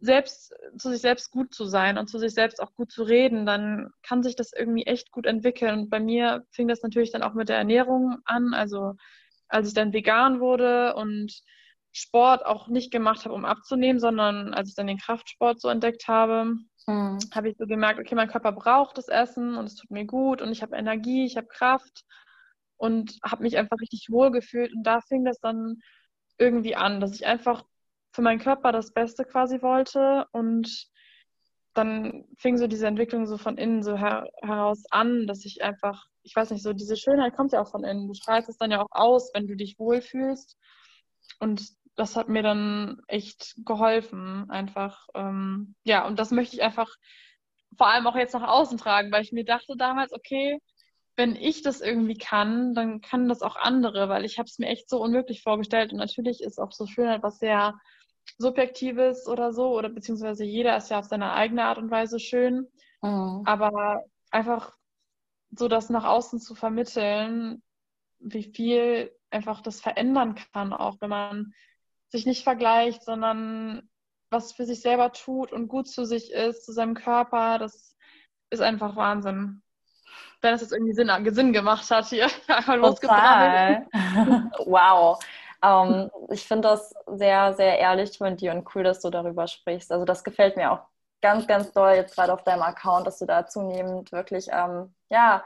selbst 0.00 0.52
zu 0.78 0.90
sich 0.90 1.00
selbst 1.00 1.30
gut 1.30 1.54
zu 1.54 1.66
sein 1.66 1.98
und 1.98 2.08
zu 2.08 2.18
sich 2.18 2.34
selbst 2.34 2.60
auch 2.60 2.74
gut 2.74 2.90
zu 2.90 3.02
reden, 3.02 3.46
dann 3.46 3.90
kann 4.02 4.22
sich 4.22 4.34
das 4.34 4.52
irgendwie 4.52 4.84
echt 4.84 5.12
gut 5.12 5.26
entwickeln. 5.26 5.78
Und 5.78 5.90
bei 5.90 6.00
mir 6.00 6.44
fing 6.50 6.68
das 6.68 6.82
natürlich 6.82 7.12
dann 7.12 7.22
auch 7.22 7.34
mit 7.34 7.48
der 7.48 7.58
Ernährung 7.58 8.18
an. 8.24 8.54
Also 8.54 8.94
als 9.48 9.68
ich 9.68 9.74
dann 9.74 9.92
vegan 9.92 10.40
wurde 10.40 10.94
und 10.96 11.42
Sport 11.92 12.46
auch 12.46 12.68
nicht 12.68 12.90
gemacht 12.90 13.24
habe, 13.24 13.34
um 13.34 13.44
abzunehmen, 13.44 14.00
sondern 14.00 14.54
als 14.54 14.70
ich 14.70 14.74
dann 14.74 14.86
den 14.86 14.98
Kraftsport 14.98 15.60
so 15.60 15.68
entdeckt 15.68 16.08
habe, 16.08 16.54
mhm. 16.90 17.18
habe 17.34 17.48
ich 17.48 17.56
so 17.56 17.66
gemerkt, 17.66 18.00
okay, 18.00 18.14
mein 18.14 18.28
Körper 18.28 18.52
braucht 18.52 18.98
das 18.98 19.08
Essen 19.08 19.56
und 19.56 19.66
es 19.66 19.76
tut 19.76 19.90
mir 19.90 20.04
gut 20.04 20.42
und 20.42 20.52
ich 20.52 20.62
habe 20.62 20.76
Energie, 20.76 21.24
ich 21.24 21.36
habe 21.36 21.46
Kraft 21.46 22.04
und 22.76 23.18
habe 23.22 23.42
mich 23.42 23.58
einfach 23.58 23.78
richtig 23.80 24.08
wohl 24.10 24.30
gefühlt. 24.30 24.74
Und 24.74 24.84
da 24.84 25.00
fing 25.00 25.24
das 25.24 25.38
dann 25.40 25.80
irgendwie 26.38 26.76
an, 26.76 27.00
dass 27.00 27.14
ich 27.14 27.26
einfach 27.26 27.64
für 28.12 28.22
meinen 28.22 28.40
Körper 28.40 28.72
das 28.72 28.92
Beste 28.92 29.24
quasi 29.24 29.62
wollte 29.62 30.26
und 30.32 30.88
dann 31.74 32.24
fing 32.36 32.58
so 32.58 32.66
diese 32.66 32.86
Entwicklung 32.86 33.26
so 33.26 33.38
von 33.38 33.56
innen 33.56 33.82
so 33.82 33.96
her 33.96 34.28
heraus 34.42 34.84
an, 34.90 35.26
dass 35.26 35.44
ich 35.44 35.62
einfach, 35.62 36.06
ich 36.22 36.34
weiß 36.34 36.50
nicht, 36.50 36.62
so 36.62 36.72
diese 36.72 36.96
Schönheit 36.96 37.36
kommt 37.36 37.52
ja 37.52 37.60
auch 37.60 37.70
von 37.70 37.84
innen. 37.84 38.08
Du 38.08 38.14
strahlst 38.14 38.48
es 38.48 38.56
dann 38.56 38.72
ja 38.72 38.82
auch 38.82 38.88
aus, 38.90 39.30
wenn 39.34 39.46
du 39.46 39.54
dich 39.54 39.78
wohlfühlst. 39.78 40.56
Und 41.38 41.62
das 41.96 42.16
hat 42.16 42.28
mir 42.28 42.42
dann 42.42 43.02
echt 43.08 43.54
geholfen, 43.64 44.48
einfach. 44.50 45.06
Ähm, 45.14 45.74
ja, 45.84 46.06
und 46.06 46.18
das 46.18 46.30
möchte 46.30 46.56
ich 46.56 46.62
einfach 46.62 46.88
vor 47.76 47.88
allem 47.88 48.06
auch 48.06 48.16
jetzt 48.16 48.34
nach 48.34 48.48
außen 48.48 48.78
tragen, 48.78 49.12
weil 49.12 49.22
ich 49.22 49.32
mir 49.32 49.44
dachte 49.44 49.76
damals, 49.76 50.12
okay, 50.12 50.58
wenn 51.16 51.36
ich 51.36 51.62
das 51.62 51.80
irgendwie 51.80 52.16
kann, 52.16 52.74
dann 52.74 53.00
kann 53.00 53.28
das 53.28 53.42
auch 53.42 53.56
andere, 53.56 54.08
weil 54.08 54.24
ich 54.24 54.38
habe 54.38 54.46
es 54.46 54.58
mir 54.58 54.68
echt 54.68 54.88
so 54.88 55.02
unmöglich 55.02 55.42
vorgestellt. 55.42 55.92
Und 55.92 55.98
natürlich 55.98 56.40
ist 56.42 56.58
auch 56.58 56.72
so 56.72 56.86
Schönheit 56.86 57.22
was 57.22 57.38
sehr 57.38 57.78
Subjektives 58.38 59.26
oder 59.26 59.52
so, 59.52 59.76
oder 59.76 59.88
beziehungsweise 59.88 60.44
jeder 60.44 60.76
ist 60.76 60.90
ja 60.90 60.98
auf 60.98 61.04
seine 61.06 61.32
eigene 61.32 61.64
Art 61.64 61.78
und 61.78 61.90
Weise 61.90 62.18
schön. 62.18 62.68
Mhm. 63.02 63.42
Aber 63.44 64.04
einfach 64.30 64.74
so 65.50 65.68
das 65.68 65.90
nach 65.90 66.04
außen 66.04 66.40
zu 66.40 66.54
vermitteln, 66.54 67.62
wie 68.18 68.44
viel 68.44 69.12
einfach 69.30 69.60
das 69.60 69.80
verändern 69.80 70.36
kann, 70.52 70.72
auch 70.72 70.96
wenn 71.00 71.10
man 71.10 71.52
sich 72.10 72.26
nicht 72.26 72.44
vergleicht, 72.44 73.04
sondern 73.04 73.88
was 74.30 74.52
für 74.52 74.64
sich 74.64 74.80
selber 74.80 75.12
tut 75.12 75.52
und 75.52 75.68
gut 75.68 75.88
zu 75.88 76.04
sich 76.04 76.32
ist, 76.32 76.64
zu 76.64 76.72
seinem 76.72 76.94
Körper, 76.94 77.58
das 77.58 77.96
ist 78.50 78.60
einfach 78.60 78.96
Wahnsinn. 78.96 79.62
Wenn 80.40 80.54
es 80.54 80.60
jetzt 80.60 80.72
irgendwie 80.72 80.94
Sinn, 80.94 81.10
Sinn 81.34 81.52
gemacht 81.52 81.90
hat 81.90 82.06
hier. 82.06 82.28
Total. 82.56 83.86
wow. 84.66 85.18
Ähm, 85.62 86.10
ich 86.30 86.46
finde 86.46 86.68
das 86.68 86.94
sehr, 87.06 87.54
sehr 87.54 87.78
ehrlich 87.78 88.16
von 88.16 88.36
dir 88.36 88.52
und 88.52 88.66
cool, 88.74 88.82
dass 88.82 89.00
du 89.00 89.10
darüber 89.10 89.46
sprichst. 89.46 89.92
Also 89.92 90.04
das 90.04 90.24
gefällt 90.24 90.56
mir 90.56 90.72
auch 90.72 90.80
ganz, 91.20 91.46
ganz 91.46 91.72
doll 91.72 91.92
jetzt 91.92 92.14
gerade 92.14 92.32
auf 92.32 92.44
deinem 92.44 92.62
Account, 92.62 93.06
dass 93.06 93.18
du 93.18 93.26
da 93.26 93.46
zunehmend 93.46 94.10
wirklich, 94.12 94.48
ähm, 94.50 94.94
ja, 95.10 95.44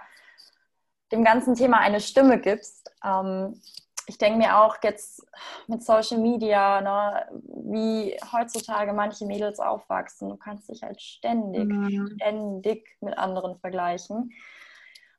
dem 1.11 1.25
ganzen 1.25 1.55
Thema 1.55 1.79
eine 1.79 2.01
Stimme 2.01 2.41
gibst. 2.41 2.91
Ähm, 3.05 3.61
ich 4.07 4.19
denke 4.19 4.39
mir 4.39 4.59
auch 4.59 4.77
jetzt 4.83 5.27
mit 5.67 5.83
Social 5.83 6.19
Media, 6.19 6.81
ne, 6.81 7.27
wie 7.67 8.17
heutzutage 8.33 8.93
manche 8.93 9.27
Mädels 9.27 9.59
aufwachsen. 9.59 10.29
Du 10.29 10.37
kannst 10.37 10.69
dich 10.69 10.83
halt 10.83 11.01
ständig, 11.01 11.65
mhm. 11.65 12.09
ständig 12.15 12.89
mit 13.01 13.17
anderen 13.17 13.57
vergleichen. 13.59 14.33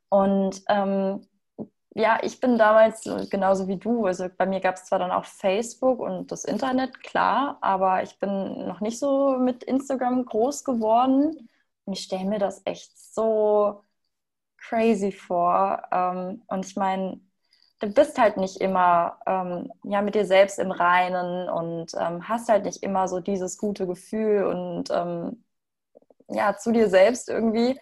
Und 0.08 0.62
ähm, 0.68 1.26
ja, 1.94 2.18
ich 2.22 2.40
bin 2.40 2.58
damals 2.58 3.08
genauso 3.30 3.68
wie 3.68 3.78
du. 3.78 4.06
Also 4.06 4.28
bei 4.36 4.46
mir 4.46 4.60
gab 4.60 4.76
es 4.76 4.84
zwar 4.84 4.98
dann 4.98 5.10
auch 5.10 5.24
Facebook 5.24 5.98
und 5.98 6.30
das 6.30 6.44
Internet, 6.44 7.02
klar, 7.02 7.58
aber 7.62 8.02
ich 8.02 8.18
bin 8.18 8.66
noch 8.66 8.80
nicht 8.80 8.98
so 8.98 9.38
mit 9.38 9.64
Instagram 9.64 10.26
groß 10.26 10.64
geworden. 10.64 11.48
Und 11.86 11.92
ich 11.92 12.00
stelle 12.00 12.26
mir 12.26 12.38
das 12.38 12.62
echt 12.66 12.96
so 12.98 13.82
crazy 14.58 15.12
vor. 15.12 15.82
Ähm, 15.90 16.42
und 16.48 16.66
ich 16.66 16.76
meine, 16.76 17.20
du 17.80 17.88
bist 17.88 18.18
halt 18.18 18.36
nicht 18.36 18.60
immer 18.60 19.18
ähm, 19.26 19.72
ja, 19.84 20.02
mit 20.02 20.14
dir 20.14 20.26
selbst 20.26 20.58
im 20.58 20.70
Reinen 20.70 21.48
und 21.48 21.92
ähm, 21.98 22.28
hast 22.28 22.48
halt 22.48 22.64
nicht 22.64 22.82
immer 22.82 23.08
so 23.08 23.20
dieses 23.20 23.58
gute 23.58 23.86
Gefühl 23.86 24.44
und 24.44 24.90
ähm, 24.90 25.44
ja, 26.28 26.56
zu 26.56 26.72
dir 26.72 26.88
selbst 26.88 27.28
irgendwie. 27.28 27.78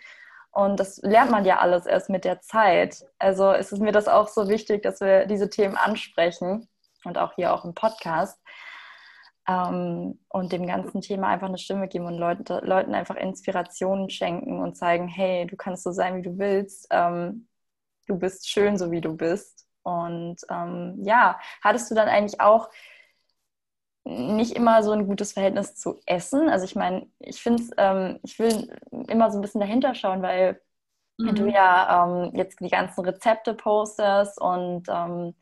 Und 0.50 0.78
das 0.78 0.98
lernt 1.02 1.30
man 1.30 1.44
ja 1.44 1.58
alles 1.58 1.86
erst 1.86 2.10
mit 2.10 2.24
der 2.24 2.40
Zeit. 2.40 3.04
Also 3.18 3.52
ist 3.52 3.72
es 3.72 3.80
mir 3.80 3.92
das 3.92 4.08
auch 4.08 4.28
so 4.28 4.48
wichtig, 4.48 4.82
dass 4.82 5.00
wir 5.00 5.26
diese 5.26 5.50
Themen 5.50 5.76
ansprechen 5.76 6.68
und 7.04 7.18
auch 7.18 7.34
hier 7.34 7.52
auch 7.52 7.64
im 7.64 7.74
Podcast 7.74 8.38
ähm, 9.48 10.20
und 10.28 10.52
dem 10.52 10.66
ganzen 10.66 11.00
Thema 11.00 11.28
einfach 11.28 11.48
eine 11.48 11.58
Stimme 11.58 11.88
geben 11.88 12.06
und 12.06 12.18
Leute, 12.18 12.60
Leuten 12.64 12.94
einfach 12.94 13.16
Inspirationen 13.16 14.10
schenken 14.10 14.60
und 14.60 14.76
zeigen, 14.76 15.08
hey, 15.08 15.46
du 15.46 15.56
kannst 15.56 15.82
so 15.84 15.92
sein, 15.92 16.16
wie 16.16 16.22
du 16.22 16.38
willst. 16.38 16.86
Ähm, 16.90 17.48
du 18.06 18.18
bist 18.18 18.48
schön, 18.48 18.78
so 18.78 18.90
wie 18.90 19.00
du 19.00 19.16
bist. 19.16 19.63
Und 19.84 20.38
ähm, 20.50 20.98
ja, 21.04 21.38
hattest 21.62 21.90
du 21.90 21.94
dann 21.94 22.08
eigentlich 22.08 22.40
auch 22.40 22.70
nicht 24.04 24.52
immer 24.56 24.82
so 24.82 24.92
ein 24.92 25.06
gutes 25.06 25.32
Verhältnis 25.32 25.76
zu 25.76 25.98
Essen. 26.06 26.48
Also 26.48 26.64
ich 26.64 26.76
meine, 26.76 27.06
ich 27.20 27.42
finde 27.42 27.62
ähm, 27.78 28.20
ich 28.22 28.38
will 28.38 28.68
immer 29.08 29.30
so 29.30 29.38
ein 29.38 29.42
bisschen 29.42 29.60
dahinter 29.60 29.94
schauen, 29.94 30.22
weil 30.22 30.60
mhm. 31.18 31.34
du 31.34 31.46
ja 31.50 32.04
ähm, 32.04 32.32
jetzt 32.34 32.60
die 32.60 32.68
ganzen 32.68 33.04
Rezepte 33.04 33.54
postest 33.54 34.40
und 34.40 34.88
ähm, 34.88 35.34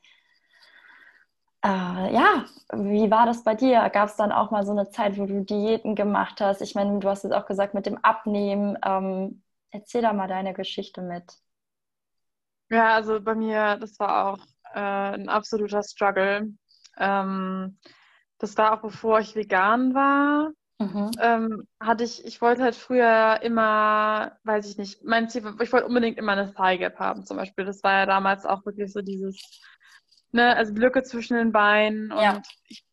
äh, 1.64 2.14
ja, 2.14 2.44
wie 2.72 3.10
war 3.10 3.26
das 3.26 3.44
bei 3.44 3.54
dir? 3.54 3.88
Gab 3.90 4.08
es 4.08 4.16
dann 4.16 4.32
auch 4.32 4.50
mal 4.50 4.64
so 4.66 4.72
eine 4.72 4.90
Zeit, 4.90 5.16
wo 5.18 5.26
du 5.26 5.44
Diäten 5.44 5.94
gemacht 5.94 6.40
hast? 6.40 6.60
Ich 6.60 6.74
meine, 6.74 6.98
du 6.98 7.08
hast 7.08 7.22
jetzt 7.24 7.32
auch 7.32 7.46
gesagt 7.46 7.74
mit 7.74 7.86
dem 7.86 7.98
Abnehmen. 7.98 8.76
Ähm, 8.84 9.42
erzähl 9.70 10.02
da 10.02 10.12
mal 10.12 10.28
deine 10.28 10.54
Geschichte 10.54 11.02
mit. 11.02 11.24
Ja, 12.72 12.94
also 12.94 13.20
bei 13.20 13.34
mir, 13.34 13.76
das 13.76 13.98
war 14.00 14.26
auch 14.32 14.38
äh, 14.74 14.80
ein 14.80 15.28
absoluter 15.28 15.82
Struggle. 15.82 16.54
Ähm, 16.96 17.78
das 18.38 18.56
war 18.56 18.72
auch 18.72 18.80
bevor 18.80 19.20
ich 19.20 19.36
vegan 19.36 19.94
war. 19.94 20.52
Mhm. 20.78 21.10
Ähm, 21.20 21.68
hatte 21.78 22.02
ich, 22.02 22.24
ich 22.24 22.40
wollte 22.40 22.62
halt 22.62 22.74
früher 22.74 23.40
immer, 23.42 24.38
weiß 24.44 24.68
ich 24.70 24.78
nicht, 24.78 25.04
mein 25.04 25.28
Ziel, 25.28 25.44
ich 25.60 25.72
wollte 25.72 25.86
unbedingt 25.86 26.18
immer 26.18 26.32
eine 26.32 26.54
Thigh 26.54 26.78
Gap 26.78 26.98
haben 26.98 27.24
zum 27.24 27.36
Beispiel. 27.36 27.66
Das 27.66 27.82
war 27.84 27.92
ja 27.92 28.06
damals 28.06 28.46
auch 28.46 28.64
wirklich 28.64 28.90
so 28.90 29.02
dieses, 29.02 29.38
ne, 30.32 30.56
also 30.56 30.72
Lücke 30.72 31.02
zwischen 31.02 31.36
den 31.36 31.52
Beinen 31.52 32.10
und 32.10 32.22
ja. 32.22 32.42
ich, 32.68 32.84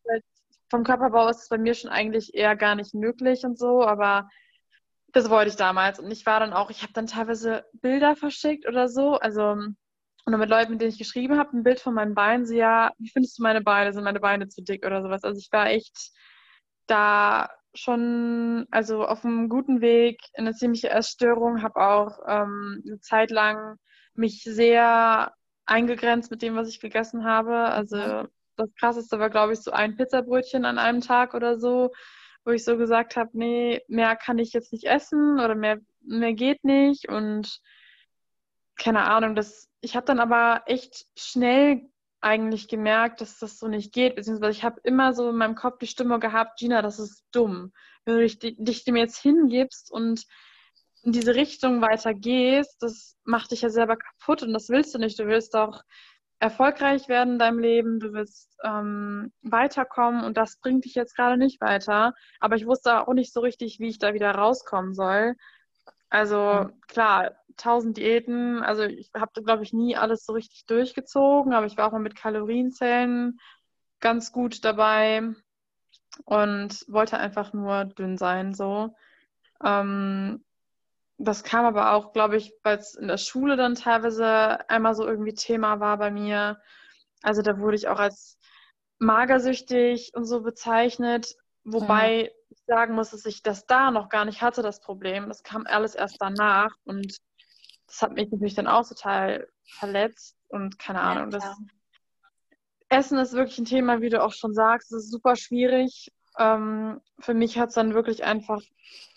vom 0.70 0.84
Körperbau 0.84 1.28
ist 1.28 1.42
es 1.42 1.48
bei 1.48 1.58
mir 1.58 1.74
schon 1.74 1.90
eigentlich 1.90 2.34
eher 2.34 2.54
gar 2.54 2.76
nicht 2.76 2.94
möglich 2.94 3.44
und 3.44 3.58
so, 3.58 3.84
aber 3.84 4.28
das 5.12 5.30
wollte 5.30 5.50
ich 5.50 5.56
damals. 5.56 5.98
Und 5.98 6.10
ich 6.10 6.26
war 6.26 6.40
dann 6.40 6.52
auch, 6.52 6.70
ich 6.70 6.82
habe 6.82 6.92
dann 6.92 7.06
teilweise 7.06 7.64
Bilder 7.72 8.16
verschickt 8.16 8.66
oder 8.66 8.88
so. 8.88 9.14
Also, 9.14 9.52
und 9.52 10.38
mit 10.38 10.50
Leuten, 10.50 10.72
mit 10.72 10.80
denen 10.80 10.92
ich 10.92 10.98
geschrieben 10.98 11.38
habe, 11.38 11.56
ein 11.56 11.62
Bild 11.62 11.80
von 11.80 11.94
meinen 11.94 12.14
Beinen, 12.14 12.46
so, 12.46 12.54
ja, 12.54 12.92
wie 12.98 13.10
findest 13.10 13.38
du 13.38 13.42
meine 13.42 13.62
Beine? 13.62 13.92
Sind 13.92 14.04
meine 14.04 14.20
Beine 14.20 14.48
zu 14.48 14.62
dick 14.62 14.86
oder 14.86 15.02
sowas? 15.02 15.24
Also 15.24 15.38
ich 15.38 15.50
war 15.52 15.68
echt 15.68 16.12
da 16.86 17.50
schon, 17.74 18.66
also 18.70 19.04
auf 19.06 19.24
einem 19.24 19.48
guten 19.48 19.80
Weg 19.80 20.20
in 20.34 20.46
eine 20.46 20.54
ziemliche 20.54 20.90
Essstörung, 20.90 21.62
habe 21.62 21.80
auch 21.80 22.18
ähm, 22.26 22.82
eine 22.86 23.00
Zeit 23.00 23.30
lang 23.30 23.76
mich 24.14 24.42
sehr 24.44 25.32
eingegrenzt 25.66 26.30
mit 26.30 26.42
dem, 26.42 26.56
was 26.56 26.68
ich 26.68 26.80
gegessen 26.80 27.24
habe. 27.24 27.56
Also 27.56 28.26
das 28.56 28.74
Krasseste 28.78 29.18
war, 29.18 29.30
glaube 29.30 29.52
ich, 29.52 29.60
so 29.60 29.70
ein 29.70 29.96
Pizzabrötchen 29.96 30.64
an 30.64 30.78
einem 30.78 31.00
Tag 31.00 31.34
oder 31.34 31.58
so, 31.58 31.90
wo 32.44 32.52
ich 32.52 32.64
so 32.64 32.76
gesagt 32.76 33.16
habe, 33.16 33.30
nee, 33.32 33.82
mehr 33.88 34.16
kann 34.16 34.38
ich 34.38 34.52
jetzt 34.52 34.72
nicht 34.72 34.84
essen 34.84 35.40
oder 35.40 35.54
mehr, 35.54 35.78
mehr 36.00 36.32
geht 36.32 36.64
nicht 36.64 37.08
und 37.08 37.60
keine 38.76 39.04
Ahnung, 39.04 39.34
das, 39.34 39.68
ich 39.80 39.94
habe 39.94 40.06
dann 40.06 40.20
aber 40.20 40.62
echt 40.66 41.06
schnell 41.16 41.82
eigentlich 42.22 42.68
gemerkt, 42.68 43.20
dass 43.20 43.38
das 43.38 43.58
so 43.58 43.68
nicht 43.68 43.92
geht, 43.92 44.16
beziehungsweise 44.16 44.52
ich 44.52 44.64
habe 44.64 44.80
immer 44.84 45.12
so 45.12 45.30
in 45.30 45.36
meinem 45.36 45.54
Kopf 45.54 45.78
die 45.78 45.86
Stimme 45.86 46.18
gehabt, 46.18 46.58
Gina, 46.58 46.82
das 46.82 46.98
ist 46.98 47.24
dumm. 47.32 47.72
Wenn 48.04 48.16
du 48.16 48.20
dich, 48.22 48.38
dich 48.38 48.84
dem 48.84 48.96
jetzt 48.96 49.18
hingibst 49.18 49.90
und 49.90 50.26
in 51.02 51.12
diese 51.12 51.34
Richtung 51.34 51.80
weiter 51.80 52.14
gehst, 52.14 52.82
das 52.82 53.16
macht 53.24 53.52
dich 53.52 53.62
ja 53.62 53.70
selber 53.70 53.96
kaputt 53.96 54.42
und 54.42 54.52
das 54.52 54.68
willst 54.68 54.94
du 54.94 54.98
nicht. 54.98 55.18
Du 55.18 55.26
willst 55.26 55.56
auch 55.56 55.82
erfolgreich 56.40 57.08
werden 57.08 57.34
in 57.34 57.38
deinem 57.38 57.58
Leben, 57.58 58.00
du 58.00 58.12
willst 58.14 58.56
ähm, 58.64 59.30
weiterkommen 59.42 60.24
und 60.24 60.36
das 60.38 60.58
bringt 60.58 60.86
dich 60.86 60.94
jetzt 60.94 61.14
gerade 61.14 61.36
nicht 61.36 61.60
weiter. 61.60 62.14
Aber 62.40 62.56
ich 62.56 62.66
wusste 62.66 63.06
auch 63.06 63.12
nicht 63.12 63.32
so 63.32 63.40
richtig, 63.40 63.78
wie 63.78 63.88
ich 63.88 63.98
da 63.98 64.14
wieder 64.14 64.32
rauskommen 64.32 64.94
soll. 64.94 65.36
Also 66.08 66.64
mhm. 66.64 66.80
klar, 66.88 67.32
tausend 67.58 67.98
Diäten, 67.98 68.62
also 68.62 68.84
ich 68.84 69.10
habe, 69.14 69.42
glaube 69.42 69.62
ich, 69.62 69.74
nie 69.74 69.96
alles 69.96 70.24
so 70.24 70.32
richtig 70.32 70.64
durchgezogen, 70.66 71.52
aber 71.52 71.66
ich 71.66 71.76
war 71.76 71.86
auch 71.86 71.92
mal 71.92 72.00
mit 72.00 72.16
Kalorienzellen 72.16 73.38
ganz 74.00 74.32
gut 74.32 74.64
dabei 74.64 75.34
und 76.24 76.84
wollte 76.88 77.18
einfach 77.18 77.52
nur 77.52 77.84
dünn 77.84 78.16
sein, 78.16 78.54
so. 78.54 78.94
Ähm, 79.62 80.42
das 81.22 81.44
kam 81.44 81.66
aber 81.66 81.92
auch, 81.92 82.12
glaube 82.12 82.36
ich, 82.36 82.54
weil 82.62 82.78
es 82.78 82.94
in 82.94 83.08
der 83.08 83.18
Schule 83.18 83.56
dann 83.56 83.74
teilweise 83.74 84.68
einmal 84.70 84.94
so 84.94 85.06
irgendwie 85.06 85.34
Thema 85.34 85.78
war 85.78 85.98
bei 85.98 86.10
mir. 86.10 86.58
Also 87.22 87.42
da 87.42 87.58
wurde 87.58 87.76
ich 87.76 87.88
auch 87.88 87.98
als 87.98 88.38
magersüchtig 88.98 90.12
und 90.14 90.24
so 90.24 90.40
bezeichnet, 90.40 91.36
wobei 91.64 92.22
mhm. 92.22 92.54
ich 92.54 92.62
sagen 92.66 92.94
muss, 92.94 93.10
dass 93.10 93.26
ich 93.26 93.42
das 93.42 93.66
da 93.66 93.90
noch 93.90 94.08
gar 94.08 94.24
nicht 94.24 94.40
hatte, 94.40 94.62
das 94.62 94.80
Problem. 94.80 95.28
Das 95.28 95.42
kam 95.42 95.66
alles 95.66 95.94
erst 95.94 96.16
danach 96.20 96.70
und 96.84 97.18
das 97.86 98.00
hat 98.00 98.12
mich 98.12 98.30
natürlich 98.30 98.54
dann 98.54 98.66
auch 98.66 98.88
total 98.88 99.46
verletzt 99.78 100.36
und 100.48 100.78
keine 100.78 101.02
Ahnung. 101.02 101.30
Ja, 101.32 101.38
das 101.38 101.58
Essen 102.88 103.18
ist 103.18 103.34
wirklich 103.34 103.58
ein 103.58 103.66
Thema, 103.66 104.00
wie 104.00 104.08
du 104.08 104.22
auch 104.22 104.32
schon 104.32 104.54
sagst. 104.54 104.90
Es 104.90 105.04
ist 105.04 105.10
super 105.10 105.36
schwierig 105.36 106.10
ähm, 106.38 107.00
für 107.18 107.34
mich 107.34 107.58
hat 107.58 107.70
es 107.70 107.74
dann 107.74 107.94
wirklich 107.94 108.24
einfach 108.24 108.60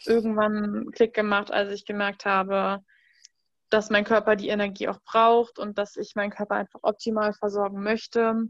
irgendwann 0.05 0.57
einen 0.57 0.91
Klick 0.91 1.13
gemacht, 1.13 1.51
als 1.51 1.71
ich 1.71 1.85
gemerkt 1.85 2.25
habe, 2.25 2.83
dass 3.69 3.89
mein 3.89 4.03
Körper 4.03 4.35
die 4.35 4.49
Energie 4.49 4.87
auch 4.87 4.99
braucht 5.01 5.57
und 5.57 5.77
dass 5.77 5.95
ich 5.95 6.15
meinen 6.15 6.31
Körper 6.31 6.55
einfach 6.55 6.79
optimal 6.83 7.33
versorgen 7.33 7.81
möchte, 7.81 8.49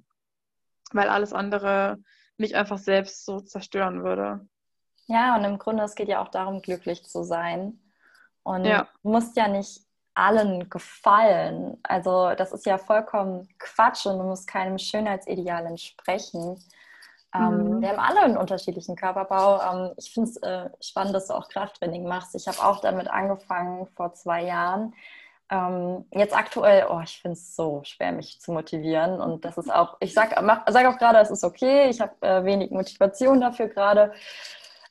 weil 0.92 1.08
alles 1.08 1.34
andere 1.34 1.98
mich 2.38 2.56
einfach 2.56 2.78
selbst 2.78 3.26
so 3.26 3.40
zerstören 3.40 4.04
würde. 4.04 4.46
Ja, 5.08 5.36
und 5.36 5.44
im 5.44 5.60
Grunde, 5.60 5.84
es 5.84 5.96
geht 5.96 6.08
ja 6.08 6.22
auch 6.22 6.30
darum, 6.30 6.62
glücklich 6.62 7.04
zu 7.04 7.24
sein. 7.24 7.80
Und 8.44 8.66
ja. 8.66 8.88
du 9.02 9.12
musst 9.12 9.38
ja 9.38 9.48
nicht 9.48 9.82
allen 10.14 10.70
gefallen. 10.70 11.78
Also 11.84 12.34
das 12.36 12.52
ist 12.52 12.66
ja 12.66 12.78
vollkommen 12.78 13.48
Quatsch 13.60 14.06
und 14.06 14.20
du 14.20 14.26
musst 14.26 14.48
keinem 14.48 14.78
Schönheitsideal 14.78 15.66
entsprechen. 15.66 16.60
Ähm, 17.34 17.78
mhm. 17.78 17.82
Wir 17.82 17.90
haben 17.90 18.00
alle 18.00 18.22
einen 18.22 18.38
unterschiedlichen 18.38 18.96
Körperbau. 18.96 19.62
Ähm, 19.62 19.94
ich 19.98 20.12
finde 20.12 20.30
es 20.30 20.38
äh, 20.38 20.70
spannend, 20.82 21.16
dass 21.16 21.28
du 21.28 21.34
auch 21.34 21.50
Krafttraining 21.50 22.08
machst. 22.08 22.36
Ich 22.36 22.48
habe 22.48 22.60
auch 22.60 22.80
damit 22.82 23.08
angefangen 23.08 23.88
vor 23.96 24.14
zwei 24.14 24.44
Jahren. 24.44 24.94
Ähm, 25.50 26.06
jetzt 26.12 26.36
aktuell, 26.36 26.88
oh, 26.90 27.02
ich 27.04 27.22
finde 27.22 27.34
es 27.34 27.56
so 27.56 27.82
schwer, 27.84 28.12
mich 28.12 28.40
zu 28.40 28.52
motivieren. 28.52 29.20
Und 29.20 29.46
das 29.46 29.58
ist 29.58 29.74
auch, 29.74 29.98
ich 30.00 30.14
sage 30.14 30.36
sag 30.68 30.86
auch 30.86 30.98
gerade, 30.98 31.20
es 31.20 31.32
ist 31.32 31.44
okay. 31.44 31.90
Ich 31.90 32.02
habe 32.02 32.14
äh, 32.22 32.44
wenig 32.44 32.72
Motivation 32.72 33.42
dafür 33.42 33.68
gerade. 33.68 34.14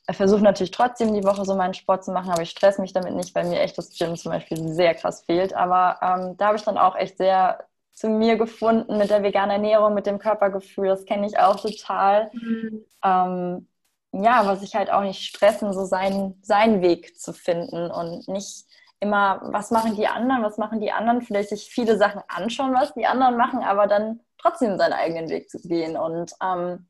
Ich 0.08 0.16
versuche 0.16 0.42
natürlich 0.42 0.72
trotzdem 0.72 1.14
die 1.14 1.24
Woche 1.24 1.44
so 1.44 1.54
meinen 1.54 1.74
Sport 1.74 2.04
zu 2.04 2.10
machen, 2.10 2.30
aber 2.30 2.42
ich 2.42 2.50
stress 2.50 2.78
mich 2.78 2.92
damit 2.92 3.14
nicht, 3.14 3.34
weil 3.34 3.44
mir 3.44 3.60
echt 3.60 3.78
das 3.78 3.96
Gym 3.96 4.16
zum 4.16 4.32
Beispiel 4.32 4.68
sehr 4.68 4.94
krass 4.94 5.22
fehlt. 5.24 5.54
Aber 5.54 5.98
ähm, 6.02 6.36
da 6.36 6.48
habe 6.48 6.56
ich 6.56 6.64
dann 6.64 6.76
auch 6.76 6.96
echt 6.96 7.18
sehr 7.18 7.64
zu 8.02 8.08
mir 8.08 8.36
gefunden 8.36 8.98
mit 8.98 9.10
der 9.10 9.22
veganen 9.22 9.52
Ernährung, 9.52 9.94
mit 9.94 10.06
dem 10.06 10.18
Körpergefühl. 10.18 10.88
Das 10.88 11.04
kenne 11.04 11.24
ich 11.24 11.38
auch 11.38 11.54
total. 11.60 12.32
Mhm. 12.32 12.84
Ähm, 13.04 13.68
ja, 14.10 14.44
was 14.44 14.60
ich 14.62 14.74
halt 14.74 14.90
auch 14.90 15.02
nicht 15.02 15.22
stressen, 15.22 15.72
so 15.72 15.84
seinen, 15.84 16.36
seinen 16.42 16.82
Weg 16.82 17.16
zu 17.16 17.32
finden 17.32 17.92
und 17.92 18.26
nicht 18.26 18.66
immer, 18.98 19.40
was 19.44 19.70
machen 19.70 19.94
die 19.94 20.08
anderen, 20.08 20.42
was 20.42 20.58
machen 20.58 20.80
die 20.80 20.90
anderen, 20.90 21.22
vielleicht 21.22 21.50
sich 21.50 21.70
viele 21.70 21.96
Sachen 21.96 22.22
anschauen, 22.26 22.74
was 22.74 22.92
die 22.94 23.06
anderen 23.06 23.36
machen, 23.36 23.62
aber 23.62 23.86
dann 23.86 24.18
trotzdem 24.36 24.78
seinen 24.78 24.94
eigenen 24.94 25.28
Weg 25.28 25.48
zu 25.48 25.60
gehen 25.60 25.96
und 25.96 26.32
ähm, 26.42 26.88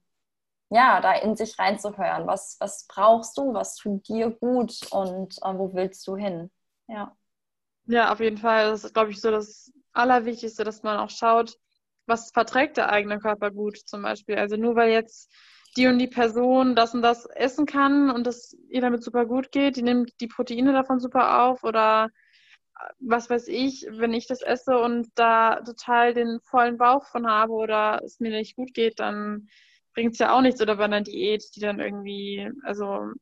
ja, 0.70 1.02
da 1.02 1.12
in 1.12 1.36
sich 1.36 1.58
reinzuhören, 1.58 2.26
was, 2.26 2.56
was 2.58 2.86
brauchst 2.88 3.36
du, 3.36 3.52
was 3.52 3.76
tut 3.76 4.08
dir 4.08 4.30
gut 4.30 4.80
und 4.90 5.36
äh, 5.42 5.58
wo 5.58 5.74
willst 5.74 6.06
du 6.06 6.16
hin? 6.16 6.50
Ja. 6.88 7.14
Ja, 7.84 8.12
auf 8.12 8.20
jeden 8.20 8.38
Fall. 8.38 8.70
Das 8.70 8.84
ist, 8.84 8.94
glaube 8.94 9.10
ich, 9.10 9.20
so 9.20 9.30
das 9.30 9.70
Allerwichtigste, 9.93 10.64
dass 10.64 10.82
man 10.82 10.99
auch 10.99 11.11
schaut, 11.11 11.57
was 12.07 12.30
verträgt 12.30 12.76
der 12.76 12.90
eigene 12.90 13.18
Körper 13.18 13.51
gut 13.51 13.78
zum 13.78 14.03
Beispiel. 14.03 14.36
Also 14.36 14.57
nur 14.57 14.76
weil 14.76 14.90
jetzt 14.90 15.32
die 15.76 15.86
und 15.86 15.99
die 15.99 16.09
Person 16.09 16.74
das 16.76 16.95
und 16.95 17.03
das 17.03 17.26
essen 17.26 17.66
kann 17.66 18.11
und 18.11 18.26
das 18.26 18.57
ihr 18.68 18.80
damit 18.80 19.03
super 19.03 19.26
gut 19.26 19.53
geht, 19.53 19.76
die 19.76 19.82
nimmt 19.82 20.12
die 20.20 20.26
Proteine 20.26 20.72
davon 20.72 21.01
super 21.01 21.45
auf 21.45 21.64
oder 21.64 22.09
äh, 22.78 22.93
was 23.01 23.30
weiß 23.30 23.49
ich, 23.49 23.86
wenn 23.90 24.12
ich 24.12 24.26
das 24.26 24.43
esse 24.43 24.78
und 24.78 25.09
da 25.14 25.61
total 25.62 26.14
den 26.14 26.40
vollen 26.40 26.76
Bauch 26.78 27.07
von 27.07 27.26
habe 27.26 27.53
oder 27.53 28.03
es 28.05 28.20
mir 28.20 28.30
nicht 28.30 28.57
gut 28.57 28.74
geht, 28.74 29.01
dann 29.01 29.49
bringt 29.95 30.12
es 30.14 30.18
ja 30.18 30.36
auch 30.36 30.43
nichts 30.43 30.61
oder 30.61 30.76
bei 30.76 30.84
einer 30.84 31.03
Diät, 31.03 31.45
die 31.55 31.61
dann 31.61 31.80
irgendwie, 31.80 32.51
also 32.62 33.12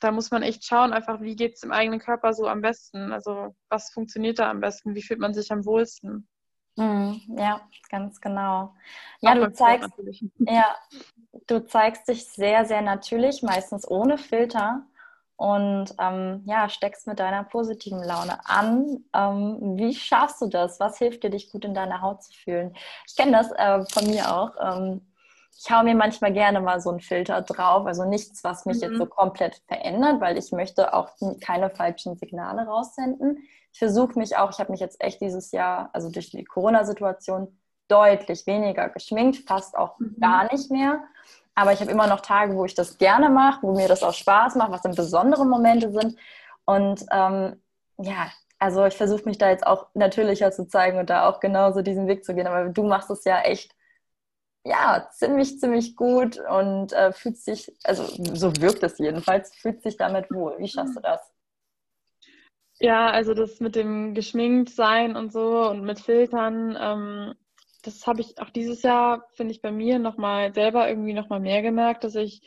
da 0.00 0.10
muss 0.10 0.30
man 0.30 0.42
echt 0.42 0.64
schauen, 0.64 0.92
einfach 0.92 1.20
wie 1.20 1.36
geht 1.36 1.54
es 1.54 1.62
im 1.62 1.72
eigenen 1.72 2.00
Körper 2.00 2.32
so 2.32 2.48
am 2.48 2.62
besten. 2.62 3.12
Also 3.12 3.54
was 3.68 3.90
funktioniert 3.90 4.38
da 4.38 4.50
am 4.50 4.60
besten? 4.60 4.94
Wie 4.94 5.02
fühlt 5.02 5.20
man 5.20 5.34
sich 5.34 5.52
am 5.52 5.64
wohlsten? 5.64 6.26
Mhm, 6.76 7.20
ja, 7.36 7.60
ganz 7.90 8.20
genau. 8.20 8.74
Ja, 9.20 9.34
du 9.34 9.52
zeigst, 9.52 9.90
ja, 10.38 10.74
du 11.46 11.66
zeigst 11.66 12.08
dich 12.08 12.26
sehr, 12.26 12.64
sehr 12.64 12.80
natürlich, 12.80 13.42
meistens 13.42 13.88
ohne 13.88 14.16
Filter 14.16 14.86
und 15.36 15.94
ähm, 15.98 16.42
ja, 16.46 16.68
steckst 16.68 17.06
mit 17.06 17.18
deiner 17.18 17.44
positiven 17.44 18.02
Laune 18.02 18.38
an. 18.46 19.04
Ähm, 19.14 19.76
wie 19.76 19.94
schaffst 19.94 20.40
du 20.42 20.46
das? 20.48 20.80
Was 20.80 20.98
hilft 20.98 21.22
dir, 21.22 21.30
dich 21.30 21.50
gut 21.50 21.64
in 21.64 21.74
deiner 21.74 22.02
Haut 22.02 22.22
zu 22.22 22.32
fühlen? 22.32 22.74
Ich 23.06 23.16
kenne 23.16 23.32
das 23.32 23.50
äh, 23.52 23.84
von 23.92 24.06
mir 24.06 24.34
auch. 24.34 24.52
Ähm, 24.60 25.00
ich 25.56 25.70
hau 25.70 25.82
mir 25.82 25.94
manchmal 25.94 26.32
gerne 26.32 26.60
mal 26.60 26.80
so 26.80 26.90
einen 26.90 27.00
Filter 27.00 27.42
drauf, 27.42 27.86
also 27.86 28.04
nichts, 28.04 28.42
was 28.44 28.64
mich 28.64 28.78
mhm. 28.78 28.82
jetzt 28.82 28.98
so 28.98 29.06
komplett 29.06 29.60
verändert, 29.66 30.20
weil 30.20 30.38
ich 30.38 30.52
möchte 30.52 30.94
auch 30.94 31.10
keine 31.40 31.70
falschen 31.70 32.16
Signale 32.16 32.66
raussenden. 32.66 33.38
Ich 33.72 33.78
versuche 33.78 34.18
mich 34.18 34.36
auch, 34.36 34.50
ich 34.50 34.58
habe 34.58 34.72
mich 34.72 34.80
jetzt 34.80 35.00
echt 35.02 35.20
dieses 35.20 35.52
Jahr, 35.52 35.90
also 35.92 36.10
durch 36.10 36.30
die 36.30 36.44
Corona-Situation, 36.44 37.56
deutlich 37.88 38.46
weniger 38.46 38.88
geschminkt, 38.88 39.48
fast 39.48 39.76
auch 39.76 39.98
mhm. 39.98 40.16
gar 40.20 40.50
nicht 40.50 40.70
mehr. 40.70 41.02
Aber 41.54 41.72
ich 41.72 41.80
habe 41.80 41.90
immer 41.90 42.06
noch 42.06 42.20
Tage, 42.20 42.56
wo 42.56 42.64
ich 42.64 42.74
das 42.74 42.96
gerne 42.96 43.28
mache, 43.28 43.62
wo 43.62 43.74
mir 43.74 43.88
das 43.88 44.02
auch 44.02 44.14
Spaß 44.14 44.54
macht, 44.54 44.70
was 44.70 44.84
in 44.84 44.94
besondere 44.94 45.44
Momente 45.44 45.90
sind. 45.90 46.16
Und 46.64 47.04
ähm, 47.10 47.60
ja, 47.98 48.30
also 48.58 48.84
ich 48.86 48.96
versuche 48.96 49.24
mich 49.24 49.38
da 49.38 49.50
jetzt 49.50 49.66
auch 49.66 49.88
natürlicher 49.94 50.52
zu 50.52 50.68
zeigen 50.68 50.98
und 50.98 51.10
da 51.10 51.28
auch 51.28 51.40
genauso 51.40 51.82
diesen 51.82 52.06
Weg 52.06 52.24
zu 52.24 52.34
gehen. 52.34 52.46
Aber 52.46 52.68
du 52.68 52.84
machst 52.84 53.10
es 53.10 53.24
ja 53.24 53.40
echt 53.40 53.74
ja, 54.64 55.08
ziemlich, 55.12 55.58
ziemlich 55.58 55.96
gut 55.96 56.38
und 56.38 56.92
äh, 56.92 57.12
fühlt 57.12 57.38
sich, 57.38 57.72
also 57.84 58.04
so 58.34 58.52
wirkt 58.60 58.82
es 58.82 58.98
jedenfalls, 58.98 59.54
fühlt 59.54 59.82
sich 59.82 59.96
damit 59.96 60.30
wohl. 60.30 60.56
Wie 60.58 60.68
schaffst 60.68 60.96
du 60.96 61.00
das? 61.00 61.20
Ja, 62.78 63.10
also 63.10 63.34
das 63.34 63.60
mit 63.60 63.76
dem 63.76 64.14
geschminkt 64.14 64.70
sein 64.70 65.16
und 65.16 65.32
so 65.32 65.68
und 65.68 65.84
mit 65.84 66.00
Filtern, 66.00 66.76
ähm, 66.80 67.34
das 67.82 68.06
habe 68.06 68.20
ich 68.20 68.38
auch 68.40 68.50
dieses 68.50 68.82
Jahr, 68.82 69.26
finde 69.34 69.52
ich, 69.52 69.62
bei 69.62 69.70
mir 69.70 69.98
nochmal 69.98 70.52
selber 70.54 70.88
irgendwie 70.88 71.14
nochmal 71.14 71.40
mehr 71.40 71.62
gemerkt, 71.62 72.04
dass 72.04 72.14
ich 72.14 72.42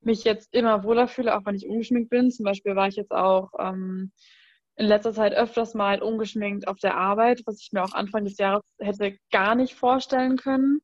mich 0.00 0.24
jetzt 0.24 0.54
immer 0.54 0.84
wohler 0.84 1.08
fühle, 1.08 1.36
auch 1.36 1.44
wenn 1.44 1.56
ich 1.56 1.68
ungeschminkt 1.68 2.10
bin. 2.10 2.30
Zum 2.30 2.44
Beispiel 2.44 2.76
war 2.76 2.88
ich 2.88 2.96
jetzt 2.96 3.12
auch 3.12 3.50
ähm, 3.58 4.12
in 4.76 4.86
letzter 4.86 5.12
Zeit 5.12 5.32
öfters 5.34 5.74
mal 5.74 6.00
ungeschminkt 6.00 6.68
auf 6.68 6.78
der 6.78 6.96
Arbeit, 6.96 7.42
was 7.46 7.60
ich 7.60 7.72
mir 7.72 7.82
auch 7.82 7.92
Anfang 7.92 8.24
des 8.24 8.38
Jahres 8.38 8.62
hätte 8.78 9.18
gar 9.32 9.54
nicht 9.56 9.74
vorstellen 9.74 10.36
können. 10.36 10.80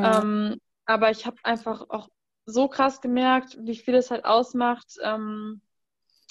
Mhm. 0.00 0.04
Ähm, 0.04 0.60
aber 0.86 1.10
ich 1.10 1.26
habe 1.26 1.36
einfach 1.42 1.86
auch 1.88 2.08
so 2.46 2.68
krass 2.68 3.00
gemerkt, 3.00 3.56
wie 3.60 3.76
viel 3.76 3.94
es 3.94 4.10
halt 4.10 4.24
ausmacht, 4.24 4.98
ähm, 5.02 5.62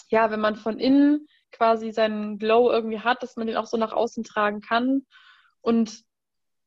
ja, 0.09 0.29
wenn 0.29 0.41
man 0.41 0.55
von 0.55 0.79
innen 0.79 1.27
quasi 1.51 1.91
seinen 1.91 2.37
Glow 2.37 2.71
irgendwie 2.71 2.99
hat, 2.99 3.23
dass 3.23 3.35
man 3.35 3.47
den 3.47 3.57
auch 3.57 3.65
so 3.65 3.77
nach 3.77 3.93
außen 3.93 4.23
tragen 4.23 4.61
kann. 4.61 5.05
Und 5.61 6.03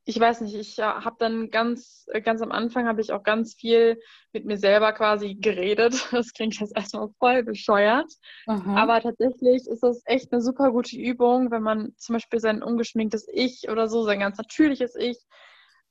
ich 0.09 0.19
weiß 0.19 0.41
nicht, 0.43 0.55
ich 0.55 0.77
ja, 0.77 1.05
habe 1.05 1.17
dann 1.19 1.51
ganz, 1.51 2.07
äh, 2.13 2.21
ganz 2.21 2.41
am 2.41 2.53
Anfang 2.53 2.87
habe 2.87 3.01
ich 3.01 3.13
auch 3.13 3.25
ganz 3.25 3.55
viel 3.55 4.01
mit 4.33 4.45
mir 4.45 4.57
selber 4.57 4.93
quasi 4.93 5.35
geredet. 5.35 5.95
Das 6.13 6.33
klingt 6.33 6.59
jetzt 6.61 6.77
erstmal 6.77 7.09
voll 7.19 7.43
bescheuert. 7.43 8.11
Mhm. 8.47 8.77
Aber 8.77 9.01
tatsächlich 9.01 9.67
ist 9.67 9.83
das 9.83 10.03
echt 10.07 10.33
eine 10.33 10.41
super 10.41 10.71
gute 10.71 10.97
Übung, 10.97 11.51
wenn 11.51 11.63
man 11.63 11.93
zum 11.97 12.15
Beispiel 12.15 12.39
sein 12.39 12.63
ungeschminktes 12.63 13.27
Ich 13.33 13.69
oder 13.69 13.89
so, 13.89 14.05
sein 14.05 14.21
ganz 14.21 14.39
natürliches 14.39 14.95
Ich, 14.95 15.19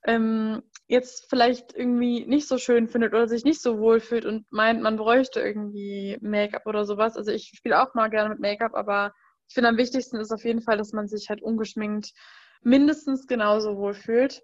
ähm, 0.05 0.63
jetzt 0.87 1.29
vielleicht 1.29 1.75
irgendwie 1.75 2.25
nicht 2.25 2.47
so 2.47 2.57
schön 2.57 2.87
findet 2.87 3.13
oder 3.13 3.27
sich 3.27 3.43
nicht 3.43 3.61
so 3.61 3.79
wohl 3.79 3.99
fühlt 3.99 4.25
und 4.25 4.45
meint, 4.51 4.81
man 4.81 4.97
bräuchte 4.97 5.39
irgendwie 5.39 6.17
Make-up 6.21 6.65
oder 6.67 6.85
sowas. 6.85 7.17
Also 7.17 7.31
ich 7.31 7.51
spiele 7.55 7.81
auch 7.81 7.93
mal 7.95 8.09
gerne 8.09 8.29
mit 8.29 8.39
Make-up, 8.39 8.75
aber 8.75 9.13
ich 9.47 9.55
finde 9.55 9.69
am 9.69 9.77
wichtigsten 9.77 10.17
ist 10.17 10.31
auf 10.31 10.45
jeden 10.45 10.61
Fall, 10.61 10.77
dass 10.77 10.93
man 10.93 11.07
sich 11.07 11.29
halt 11.29 11.41
ungeschminkt 11.41 12.13
mindestens 12.61 13.27
genauso 13.27 13.77
wohl 13.77 13.93
fühlt. 13.93 14.41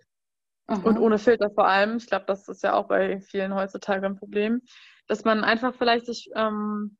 Mhm. 0.67 0.83
Und 0.83 0.97
ohne 0.99 1.17
Filter 1.17 1.49
vor 1.51 1.67
allem. 1.67 1.97
Ich 1.97 2.07
glaube, 2.07 2.25
das 2.27 2.47
ist 2.47 2.63
ja 2.63 2.73
auch 2.73 2.87
bei 2.87 3.19
vielen 3.21 3.53
heutzutage 3.53 4.05
ein 4.05 4.17
Problem. 4.17 4.61
Dass 5.07 5.23
man 5.23 5.43
einfach 5.43 5.75
vielleicht 5.75 6.05
sich 6.05 6.29
ähm, 6.35 6.97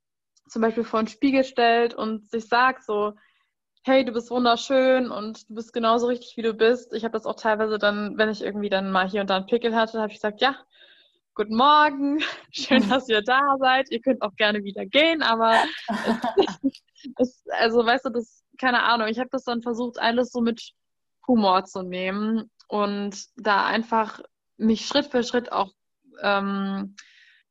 zum 0.48 0.62
Beispiel 0.62 0.84
vor 0.84 1.00
einen 1.00 1.08
Spiegel 1.08 1.44
stellt 1.44 1.94
und 1.94 2.30
sich 2.30 2.48
sagt 2.48 2.84
so, 2.84 3.14
hey, 3.84 4.06
du 4.06 4.12
bist 4.12 4.30
wunderschön 4.30 5.10
und 5.10 5.50
du 5.50 5.56
bist 5.56 5.74
genauso 5.74 6.08
richtig, 6.08 6.38
wie 6.38 6.44
du 6.44 6.54
bist. 6.54 6.94
Ich 6.94 7.04
habe 7.04 7.14
das 7.14 7.26
auch 7.26 7.36
teilweise 7.36 7.80
dann, 7.80 8.18
wenn 8.18 8.30
ich 8.30 8.44
irgendwie 8.44 8.70
dann 8.70 8.92
mal 8.92 9.10
hier 9.10 9.22
und 9.22 9.30
da 9.30 9.38
einen 9.38 9.48
Pickel 9.48 9.76
hatte, 9.76 10.00
habe 10.00 10.10
ich 10.10 10.18
gesagt, 10.18 10.40
ja, 10.40 10.56
guten 11.34 11.56
Morgen, 11.56 12.20
schön, 12.52 12.88
dass 12.90 13.10
ihr 13.10 13.24
da 13.24 13.56
seid. 13.60 13.90
Ihr 13.90 14.02
könnt 14.02 14.22
auch 14.22 14.36
gerne 14.36 14.64
wieder 14.64 14.86
gehen, 14.86 15.24
aber 15.24 15.56
es, 17.18 17.44
also 17.58 17.84
weißt 17.84 18.06
du, 18.06 18.10
das, 18.12 18.44
keine 18.60 18.84
Ahnung, 18.84 19.08
ich 19.08 19.18
habe 19.18 19.30
das 19.32 19.46
dann 19.46 19.64
versucht, 19.64 20.00
alles 20.00 20.32
so 20.32 20.42
mit 20.42 20.74
Humor 21.28 21.66
zu 21.66 21.82
nehmen 21.82 22.52
und 22.68 23.16
da 23.36 23.66
einfach 23.66 24.20
mich 24.58 24.86
Schritt 24.86 25.08
für 25.08 25.24
Schritt 25.24 25.52
auch 25.52 25.72
ähm, 26.22 26.96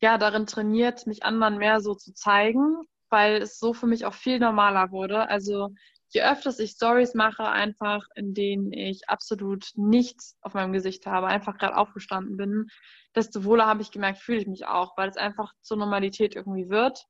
ja 0.01 0.17
darin 0.17 0.47
trainiert, 0.47 1.09
mich 1.09 1.25
anderen 1.25 1.59
mehr 1.59 1.81
so 1.81 1.95
zu 1.95 2.15
zeigen, 2.15 2.83
weil 3.09 3.43
es 3.43 3.59
so 3.59 3.73
für 3.73 3.89
mich 3.89 4.07
auch 4.07 4.15
viel 4.15 4.39
normaler 4.39 4.93
wurde. 4.93 5.29
Also 5.29 5.71
je 6.11 6.23
öfters 6.23 6.59
ich 6.59 6.73
Stories 6.73 7.15
mache, 7.15 7.49
einfach 7.49 8.05
in 8.15 8.35
denen 8.35 8.73
ich 8.73 9.09
absolut 9.09 9.71
nichts 9.77 10.37
auf 10.43 10.55
meinem 10.55 10.73
Gesicht 10.73 11.07
habe, 11.07 11.29
einfach 11.29 11.57
gerade 11.57 11.77
aufgestanden 11.77 12.37
bin, 12.37 12.67
desto 13.15 13.45
wohler 13.45 13.67
habe 13.67 13.83
ich 13.83 13.91
gemerkt, 13.91 14.19
fühle 14.19 14.39
ich 14.39 14.47
mich 14.47 14.67
auch, 14.67 14.97
weil 14.97 15.09
es 15.09 15.17
einfach 15.17 15.53
zur 15.63 15.77
Normalität 15.77 16.35
irgendwie 16.35 16.69
wird. 16.69 17.05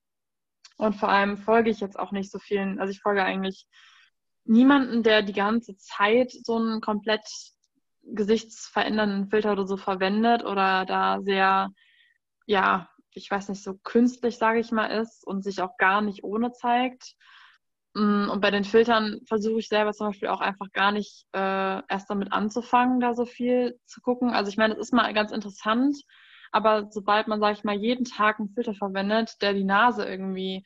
Und 0.76 0.94
vor 0.94 1.08
allem 1.08 1.36
folge 1.36 1.70
ich 1.70 1.80
jetzt 1.80 1.98
auch 1.98 2.12
nicht 2.12 2.30
so 2.30 2.38
vielen, 2.38 2.78
also 2.78 2.90
ich 2.90 3.00
folge 3.00 3.24
eigentlich 3.24 3.66
niemanden, 4.44 5.02
der 5.02 5.22
die 5.22 5.32
ganze 5.32 5.76
Zeit 5.76 6.32
so 6.32 6.56
einen 6.56 6.80
komplett 6.80 7.26
gesichtsverändernden 8.02 9.28
Filter 9.28 9.52
oder 9.52 9.66
so 9.66 9.76
verwendet 9.76 10.44
oder 10.44 10.84
da 10.84 11.20
sehr, 11.22 11.70
ja, 12.46 12.88
ich 13.12 13.30
weiß 13.30 13.48
nicht, 13.48 13.62
so 13.62 13.74
künstlich, 13.82 14.38
sage 14.38 14.60
ich 14.60 14.72
mal, 14.72 14.86
ist 14.86 15.26
und 15.26 15.42
sich 15.42 15.60
auch 15.62 15.76
gar 15.76 16.00
nicht 16.00 16.24
ohne 16.24 16.52
zeigt. 16.52 17.14
Mm, 17.94 18.28
und 18.30 18.40
bei 18.40 18.50
den 18.50 18.64
Filtern 18.64 19.20
versuche 19.26 19.58
ich 19.58 19.68
selber 19.68 19.92
zum 19.92 20.08
Beispiel 20.08 20.28
auch 20.28 20.40
einfach 20.40 20.70
gar 20.72 20.92
nicht 20.92 21.26
äh, 21.32 21.82
erst 21.88 22.08
damit 22.08 22.32
anzufangen, 22.32 23.00
da 23.00 23.14
so 23.14 23.26
viel 23.26 23.78
zu 23.86 24.00
gucken. 24.00 24.30
Also 24.30 24.50
ich 24.50 24.56
meine, 24.56 24.74
es 24.74 24.80
ist 24.80 24.92
mal 24.92 25.12
ganz 25.12 25.32
interessant, 25.32 25.96
aber 26.52 26.88
sobald 26.90 27.28
man, 27.28 27.40
sage 27.40 27.54
ich 27.54 27.64
mal, 27.64 27.76
jeden 27.76 28.04
Tag 28.04 28.38
einen 28.38 28.50
Filter 28.50 28.74
verwendet, 28.74 29.40
der 29.42 29.54
die 29.54 29.64
Nase 29.64 30.04
irgendwie 30.04 30.64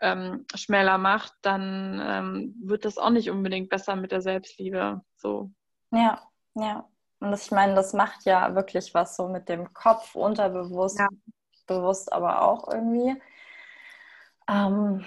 ähm, 0.00 0.46
schmäler 0.54 0.98
macht, 0.98 1.32
dann 1.42 2.00
ähm, 2.02 2.54
wird 2.62 2.84
das 2.84 2.98
auch 2.98 3.10
nicht 3.10 3.30
unbedingt 3.30 3.68
besser 3.68 3.96
mit 3.96 4.12
der 4.12 4.22
Selbstliebe. 4.22 5.02
So. 5.16 5.50
Ja, 5.92 6.22
ja. 6.54 6.88
Und 7.20 7.30
das, 7.30 7.44
ich 7.44 7.50
meine, 7.50 7.74
das 7.74 7.92
macht 7.92 8.24
ja 8.24 8.54
wirklich 8.54 8.94
was 8.94 9.16
so 9.16 9.28
mit 9.28 9.48
dem 9.48 9.74
Kopf, 9.74 10.14
unterbewusst, 10.14 10.98
ja. 10.98 11.08
bewusst 11.66 12.12
aber 12.12 12.42
auch 12.42 12.72
irgendwie. 12.72 13.20
Ähm, 14.48 15.04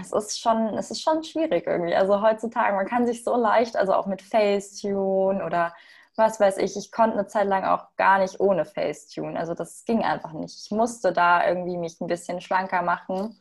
es 0.00 0.12
ist 0.12 0.40
schon, 0.40 0.76
es 0.78 0.90
ist 0.90 1.02
schon 1.02 1.22
schwierig 1.22 1.66
irgendwie. 1.66 1.94
Also 1.94 2.20
heutzutage, 2.20 2.74
man 2.74 2.86
kann 2.86 3.06
sich 3.06 3.24
so 3.24 3.36
leicht, 3.36 3.76
also 3.76 3.94
auch 3.94 4.06
mit 4.06 4.22
Facetune 4.22 5.44
oder 5.44 5.72
was 6.16 6.38
weiß 6.38 6.58
ich, 6.58 6.76
ich 6.76 6.92
konnte 6.92 7.18
eine 7.18 7.26
Zeit 7.26 7.46
lang 7.46 7.64
auch 7.64 7.88
gar 7.96 8.18
nicht 8.18 8.38
ohne 8.38 8.64
Facetune. 8.64 9.38
Also 9.38 9.54
das 9.54 9.84
ging 9.84 10.02
einfach 10.04 10.32
nicht. 10.32 10.64
Ich 10.64 10.70
musste 10.70 11.12
da 11.12 11.46
irgendwie 11.46 11.76
mich 11.76 12.00
ein 12.00 12.06
bisschen 12.06 12.40
schlanker 12.40 12.82
machen. 12.82 13.40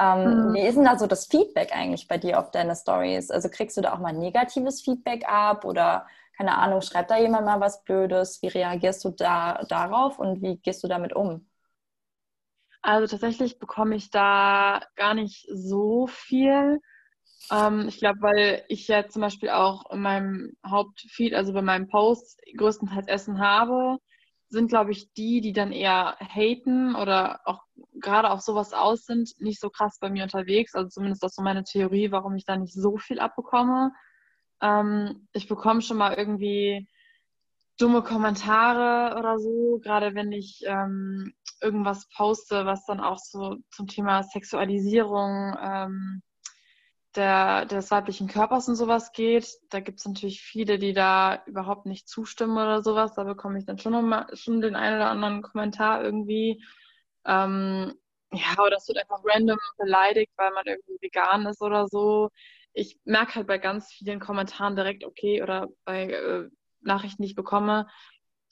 Ähm, 0.00 0.48
mhm. 0.48 0.54
Wie 0.54 0.60
ist 0.66 0.76
denn 0.76 0.84
da 0.84 0.98
so 0.98 1.06
das 1.06 1.26
Feedback 1.26 1.74
eigentlich 1.74 2.08
bei 2.08 2.18
dir 2.18 2.38
auf 2.40 2.50
deine 2.50 2.74
Stories? 2.74 3.30
Also 3.30 3.48
kriegst 3.48 3.76
du 3.76 3.80
da 3.80 3.94
auch 3.94 3.98
mal 3.98 4.12
negatives 4.12 4.82
Feedback 4.82 5.28
ab 5.28 5.64
oder 5.64 6.06
keine 6.36 6.56
Ahnung, 6.56 6.82
schreibt 6.82 7.10
da 7.10 7.18
jemand 7.18 7.46
mal 7.46 7.60
was 7.60 7.82
Blödes? 7.82 8.40
Wie 8.42 8.48
reagierst 8.48 9.04
du 9.04 9.10
da 9.10 9.64
darauf 9.68 10.20
und 10.20 10.40
wie 10.40 10.56
gehst 10.58 10.84
du 10.84 10.88
damit 10.88 11.12
um? 11.12 11.47
Also 12.82 13.06
tatsächlich 13.06 13.58
bekomme 13.58 13.96
ich 13.96 14.10
da 14.10 14.80
gar 14.96 15.14
nicht 15.14 15.46
so 15.52 16.06
viel. 16.06 16.80
Ähm, 17.50 17.86
ich 17.88 17.98
glaube, 17.98 18.20
weil 18.20 18.64
ich 18.68 18.88
ja 18.88 19.08
zum 19.08 19.22
Beispiel 19.22 19.50
auch 19.50 19.90
in 19.90 20.00
meinem 20.00 20.52
Hauptfeed, 20.66 21.34
also 21.34 21.52
bei 21.52 21.62
meinem 21.62 21.88
Post, 21.88 22.40
größtenteils 22.56 23.08
Essen 23.08 23.40
habe, 23.40 23.98
sind, 24.50 24.68
glaube 24.68 24.92
ich, 24.92 25.12
die, 25.12 25.40
die 25.40 25.52
dann 25.52 25.72
eher 25.72 26.16
haten 26.20 26.94
oder 26.94 27.40
auch 27.44 27.62
gerade 28.00 28.30
auf 28.30 28.40
sowas 28.40 28.72
aus 28.72 29.04
sind, 29.04 29.30
nicht 29.38 29.60
so 29.60 29.70
krass 29.70 29.98
bei 30.00 30.08
mir 30.10 30.22
unterwegs. 30.22 30.74
Also 30.74 30.88
zumindest 30.88 31.22
das 31.22 31.32
ist 31.32 31.36
so 31.36 31.42
meine 31.42 31.64
Theorie, 31.64 32.10
warum 32.12 32.34
ich 32.36 32.44
da 32.44 32.56
nicht 32.56 32.74
so 32.74 32.96
viel 32.96 33.18
abbekomme. 33.20 33.92
Ähm, 34.62 35.28
ich 35.32 35.48
bekomme 35.48 35.82
schon 35.82 35.98
mal 35.98 36.14
irgendwie 36.14 36.88
dumme 37.78 38.02
Kommentare 38.02 39.16
oder 39.18 39.38
so, 39.38 39.80
gerade 39.82 40.14
wenn 40.14 40.32
ich 40.32 40.62
ähm, 40.66 41.32
irgendwas 41.62 42.08
poste, 42.10 42.66
was 42.66 42.84
dann 42.84 43.00
auch 43.00 43.18
so 43.18 43.56
zum 43.70 43.86
Thema 43.86 44.22
Sexualisierung 44.22 45.56
ähm, 45.60 46.22
der, 47.14 47.66
des 47.66 47.90
weiblichen 47.90 48.28
Körpers 48.28 48.68
und 48.68 48.76
sowas 48.76 49.12
geht. 49.12 49.48
Da 49.70 49.80
gibt 49.80 50.00
es 50.00 50.06
natürlich 50.06 50.42
viele, 50.42 50.78
die 50.78 50.92
da 50.92 51.42
überhaupt 51.46 51.86
nicht 51.86 52.08
zustimmen 52.08 52.56
oder 52.56 52.82
sowas. 52.82 53.14
Da 53.14 53.24
bekomme 53.24 53.58
ich 53.58 53.64
dann 53.64 53.78
schon, 53.78 54.08
mal, 54.08 54.26
schon 54.34 54.60
den 54.60 54.76
einen 54.76 54.96
oder 54.96 55.10
anderen 55.10 55.42
Kommentar 55.42 56.02
irgendwie. 56.04 56.62
Ähm, 57.24 57.94
ja, 58.32 58.62
oder 58.64 58.76
es 58.76 58.88
wird 58.88 58.98
einfach 58.98 59.20
random 59.24 59.58
beleidigt, 59.78 60.32
weil 60.36 60.52
man 60.52 60.64
irgendwie 60.66 60.98
vegan 61.00 61.46
ist 61.46 61.62
oder 61.62 61.88
so. 61.88 62.30
Ich 62.72 62.98
merke 63.04 63.36
halt 63.36 63.46
bei 63.46 63.58
ganz 63.58 63.90
vielen 63.92 64.20
Kommentaren 64.20 64.76
direkt, 64.76 65.04
okay, 65.04 65.42
oder 65.42 65.68
bei 65.84 66.10
äh, 66.10 66.48
Nachrichten, 66.80 67.22
die 67.22 67.28
ich 67.28 67.34
bekomme, 67.34 67.86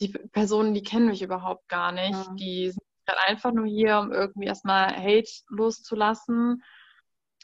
die 0.00 0.08
Personen, 0.08 0.74
die 0.74 0.82
kennen 0.82 1.08
mich 1.08 1.22
überhaupt 1.22 1.68
gar 1.68 1.92
nicht. 1.92 2.12
Ja. 2.12 2.34
Die 2.34 2.70
sind 2.70 2.82
halt 3.08 3.18
einfach 3.28 3.52
nur 3.52 3.66
hier, 3.66 3.98
um 3.98 4.12
irgendwie 4.12 4.46
erstmal 4.46 4.94
Hate 4.94 5.30
loszulassen. 5.48 6.62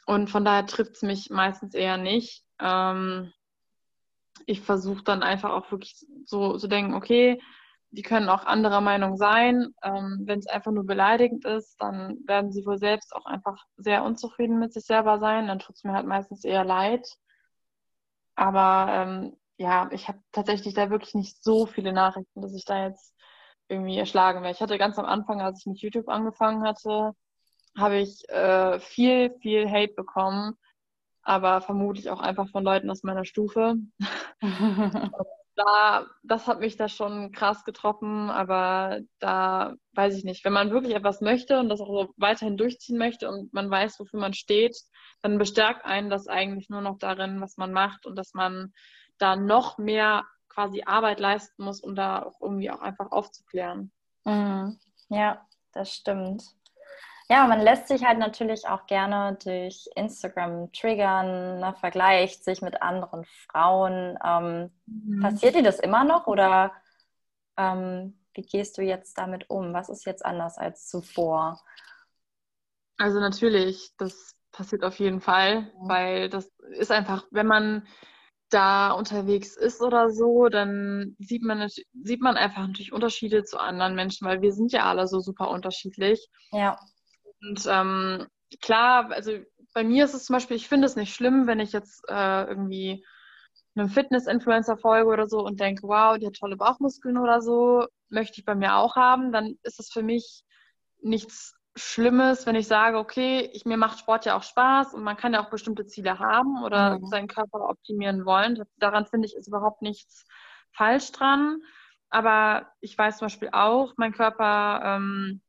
Und 0.05 0.29
von 0.29 0.45
daher 0.45 0.65
trifft 0.65 0.95
es 0.95 1.01
mich 1.01 1.29
meistens 1.29 1.73
eher 1.73 1.97
nicht. 1.97 2.43
Ähm, 2.59 3.31
ich 4.45 4.61
versuche 4.61 5.03
dann 5.03 5.23
einfach 5.23 5.51
auch 5.51 5.71
wirklich 5.71 6.05
so 6.25 6.53
zu 6.53 6.59
so 6.59 6.67
denken, 6.67 6.93
okay, 6.93 7.41
die 7.91 8.01
können 8.01 8.27
auch 8.27 8.45
anderer 8.45 8.81
Meinung 8.81 9.17
sein. 9.17 9.73
Ähm, 9.83 10.23
Wenn 10.25 10.39
es 10.39 10.47
einfach 10.47 10.71
nur 10.71 10.85
beleidigend 10.85 11.45
ist, 11.45 11.75
dann 11.79 12.17
werden 12.25 12.51
sie 12.51 12.65
wohl 12.65 12.77
selbst 12.77 13.15
auch 13.15 13.25
einfach 13.25 13.65
sehr 13.77 14.03
unzufrieden 14.03 14.59
mit 14.59 14.73
sich 14.73 14.85
selber 14.85 15.19
sein. 15.19 15.47
Dann 15.47 15.59
tut 15.59 15.75
es 15.75 15.83
mir 15.83 15.93
halt 15.93 16.07
meistens 16.07 16.43
eher 16.43 16.65
leid. 16.65 17.07
Aber 18.35 18.87
ähm, 18.91 19.37
ja, 19.57 19.89
ich 19.91 20.07
habe 20.07 20.19
tatsächlich 20.31 20.73
da 20.73 20.89
wirklich 20.89 21.13
nicht 21.13 21.43
so 21.43 21.65
viele 21.65 21.93
Nachrichten, 21.93 22.41
dass 22.41 22.53
ich 22.53 22.65
da 22.65 22.87
jetzt 22.87 23.13
irgendwie 23.67 23.97
erschlagen 23.97 24.41
wäre. 24.41 24.51
Ich 24.53 24.61
hatte 24.61 24.77
ganz 24.77 24.97
am 24.99 25.05
Anfang, 25.05 25.41
als 25.41 25.59
ich 25.59 25.65
mit 25.65 25.79
YouTube 25.79 26.09
angefangen 26.09 26.63
hatte, 26.63 27.13
habe 27.77 27.97
ich 27.97 28.27
äh, 28.29 28.79
viel, 28.79 29.35
viel 29.41 29.69
Hate 29.69 29.93
bekommen, 29.93 30.55
aber 31.23 31.61
vermutlich 31.61 32.09
auch 32.09 32.19
einfach 32.19 32.49
von 32.49 32.63
Leuten 32.63 32.89
aus 32.89 33.03
meiner 33.03 33.25
Stufe. 33.25 33.75
da, 35.55 36.07
das 36.23 36.47
hat 36.47 36.59
mich 36.59 36.77
da 36.77 36.89
schon 36.89 37.31
krass 37.31 37.63
getroffen, 37.63 38.29
aber 38.29 39.01
da 39.19 39.75
weiß 39.93 40.17
ich 40.17 40.23
nicht. 40.23 40.43
Wenn 40.45 40.53
man 40.53 40.71
wirklich 40.71 40.95
etwas 40.95 41.21
möchte 41.21 41.59
und 41.59 41.69
das 41.69 41.81
auch 41.81 41.87
so 41.87 42.13
weiterhin 42.17 42.57
durchziehen 42.57 42.97
möchte 42.97 43.29
und 43.29 43.53
man 43.53 43.69
weiß, 43.69 43.99
wofür 43.99 44.19
man 44.19 44.33
steht, 44.33 44.75
dann 45.21 45.37
bestärkt 45.37 45.85
einen 45.85 46.09
das 46.09 46.27
eigentlich 46.27 46.69
nur 46.69 46.81
noch 46.81 46.97
darin, 46.97 47.41
was 47.41 47.57
man 47.57 47.71
macht 47.71 48.05
und 48.05 48.15
dass 48.17 48.33
man 48.33 48.73
da 49.17 49.35
noch 49.35 49.77
mehr 49.77 50.25
quasi 50.49 50.83
Arbeit 50.85 51.19
leisten 51.19 51.63
muss, 51.63 51.81
um 51.81 51.95
da 51.95 52.23
auch 52.23 52.39
irgendwie 52.41 52.69
auch 52.69 52.81
einfach 52.81 53.11
aufzuklären. 53.11 53.91
Mhm. 54.25 54.79
Ja, 55.09 55.45
das 55.71 55.93
stimmt. 55.93 56.43
Ja, 57.29 57.47
man 57.47 57.61
lässt 57.61 57.87
sich 57.87 58.05
halt 58.05 58.19
natürlich 58.19 58.67
auch 58.67 58.85
gerne 58.85 59.37
durch 59.43 59.87
Instagram 59.95 60.71
triggern, 60.71 61.59
ne, 61.59 61.73
vergleicht 61.79 62.43
sich 62.43 62.61
mit 62.61 62.81
anderen 62.81 63.25
Frauen. 63.25 64.19
Ähm, 64.23 64.71
mhm. 64.85 65.21
Passiert 65.21 65.55
dir 65.55 65.63
das 65.63 65.79
immer 65.79 66.03
noch 66.03 66.27
oder 66.27 66.73
ähm, 67.57 68.19
wie 68.33 68.41
gehst 68.41 68.77
du 68.77 68.81
jetzt 68.81 69.17
damit 69.17 69.49
um? 69.49 69.73
Was 69.73 69.89
ist 69.89 70.05
jetzt 70.05 70.25
anders 70.25 70.57
als 70.57 70.87
zuvor? 70.87 71.61
Also 72.97 73.19
natürlich, 73.19 73.93
das 73.97 74.35
passiert 74.51 74.83
auf 74.83 74.99
jeden 74.99 75.21
Fall, 75.21 75.71
weil 75.79 76.29
das 76.29 76.51
ist 76.77 76.91
einfach, 76.91 77.25
wenn 77.31 77.47
man 77.47 77.87
da 78.53 78.91
unterwegs 78.91 79.55
ist 79.55 79.81
oder 79.81 80.09
so, 80.09 80.47
dann 80.47 81.15
sieht 81.19 81.43
man, 81.43 81.67
sieht 82.03 82.21
man 82.21 82.37
einfach 82.37 82.61
natürlich 82.61 82.93
Unterschiede 82.93 83.43
zu 83.43 83.59
anderen 83.59 83.95
Menschen, 83.95 84.27
weil 84.27 84.41
wir 84.41 84.53
sind 84.53 84.71
ja 84.71 84.85
alle 84.85 85.07
so 85.07 85.19
super 85.19 85.49
unterschiedlich. 85.49 86.29
Ja. 86.51 86.77
Und 87.41 87.65
ähm, 87.67 88.27
klar, 88.61 89.11
also 89.11 89.31
bei 89.73 89.83
mir 89.83 90.05
ist 90.05 90.13
es 90.13 90.25
zum 90.25 90.35
Beispiel, 90.35 90.57
ich 90.57 90.67
finde 90.67 90.85
es 90.85 90.95
nicht 90.95 91.13
schlimm, 91.13 91.47
wenn 91.47 91.59
ich 91.59 91.71
jetzt 91.71 92.03
äh, 92.07 92.43
irgendwie 92.43 93.03
einem 93.75 93.89
Fitness-Influencer 93.89 94.77
folge 94.77 95.09
oder 95.09 95.27
so 95.27 95.39
und 95.39 95.59
denke, 95.59 95.87
wow, 95.87 96.17
die 96.17 96.27
hat 96.27 96.35
tolle 96.35 96.57
Bauchmuskeln 96.57 97.17
oder 97.17 97.41
so, 97.41 97.87
möchte 98.09 98.39
ich 98.39 98.45
bei 98.45 98.55
mir 98.55 98.75
auch 98.75 98.95
haben, 98.95 99.31
dann 99.31 99.57
ist 99.63 99.79
es 99.79 99.89
für 99.91 100.03
mich 100.03 100.43
nichts 101.01 101.55
Schlimmes, 101.75 102.45
wenn 102.45 102.55
ich 102.55 102.67
sage, 102.67 102.97
okay, 102.97 103.49
ich, 103.53 103.65
mir 103.65 103.77
macht 103.77 103.99
Sport 103.99 104.25
ja 104.25 104.37
auch 104.37 104.43
Spaß 104.43 104.93
und 104.93 105.03
man 105.03 105.17
kann 105.17 105.33
ja 105.33 105.43
auch 105.43 105.49
bestimmte 105.49 105.85
Ziele 105.87 106.19
haben 106.19 106.63
oder 106.63 106.99
mhm. 106.99 107.07
seinen 107.07 107.27
Körper 107.27 107.67
optimieren 107.69 108.25
wollen. 108.25 108.63
Daran 108.77 109.07
finde 109.07 109.27
ich 109.27 109.35
ist 109.35 109.47
überhaupt 109.47 109.81
nichts 109.81 110.25
falsch 110.71 111.11
dran. 111.11 111.61
Aber 112.09 112.71
ich 112.79 112.95
weiß 112.95 113.17
zum 113.17 113.25
Beispiel 113.25 113.49
auch, 113.53 113.93
mein 113.97 114.13
Körper 114.13 114.81
ähm, 114.83 115.41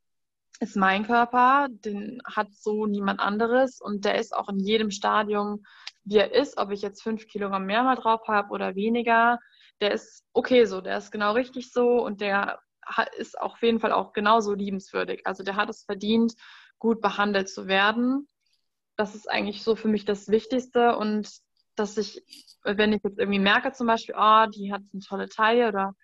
ist 0.59 0.75
mein 0.75 1.05
Körper, 1.05 1.67
den 1.69 2.21
hat 2.25 2.47
so 2.53 2.87
niemand 2.87 3.19
anderes 3.19 3.79
und 3.79 4.03
der 4.03 4.15
ist 4.15 4.35
auch 4.35 4.49
in 4.49 4.57
jedem 4.57 4.89
Stadium, 4.89 5.63
wie 6.05 6.17
er 6.17 6.33
ist, 6.33 6.57
ob 6.57 6.71
ich 6.71 6.81
jetzt 6.81 7.03
fünf 7.03 7.27
Kilogramm 7.27 7.65
mehr 7.67 7.83
mal 7.83 7.95
drauf 7.95 8.27
habe 8.27 8.49
oder 8.49 8.75
weniger, 8.75 9.39
der 9.79 9.91
ist 9.91 10.23
okay 10.33 10.65
so, 10.65 10.81
der 10.81 10.97
ist 10.97 11.11
genau 11.11 11.33
richtig 11.33 11.71
so 11.71 12.03
und 12.03 12.21
der 12.21 12.59
ist 13.17 13.39
auf 13.39 13.61
jeden 13.61 13.79
Fall 13.79 13.91
auch 13.91 14.13
genauso 14.13 14.53
liebenswürdig. 14.53 15.25
Also 15.25 15.43
der 15.43 15.55
hat 15.55 15.69
es 15.69 15.83
verdient, 15.83 16.33
gut 16.79 17.01
behandelt 17.01 17.49
zu 17.49 17.67
werden. 17.67 18.27
Das 18.95 19.15
ist 19.15 19.29
eigentlich 19.29 19.63
so 19.63 19.75
für 19.75 19.87
mich 19.87 20.05
das 20.05 20.29
Wichtigste 20.29 20.97
und 20.97 21.29
dass 21.75 21.97
ich, 21.97 22.23
wenn 22.63 22.93
ich 22.93 23.01
jetzt 23.03 23.19
irgendwie 23.19 23.39
merke 23.39 23.73
zum 23.73 23.87
Beispiel, 23.87 24.15
oh, 24.17 24.45
die 24.47 24.71
hat 24.71 24.81
eine 24.93 25.01
tolle 25.01 25.27
Taille 25.27 25.67
oder 25.67 25.95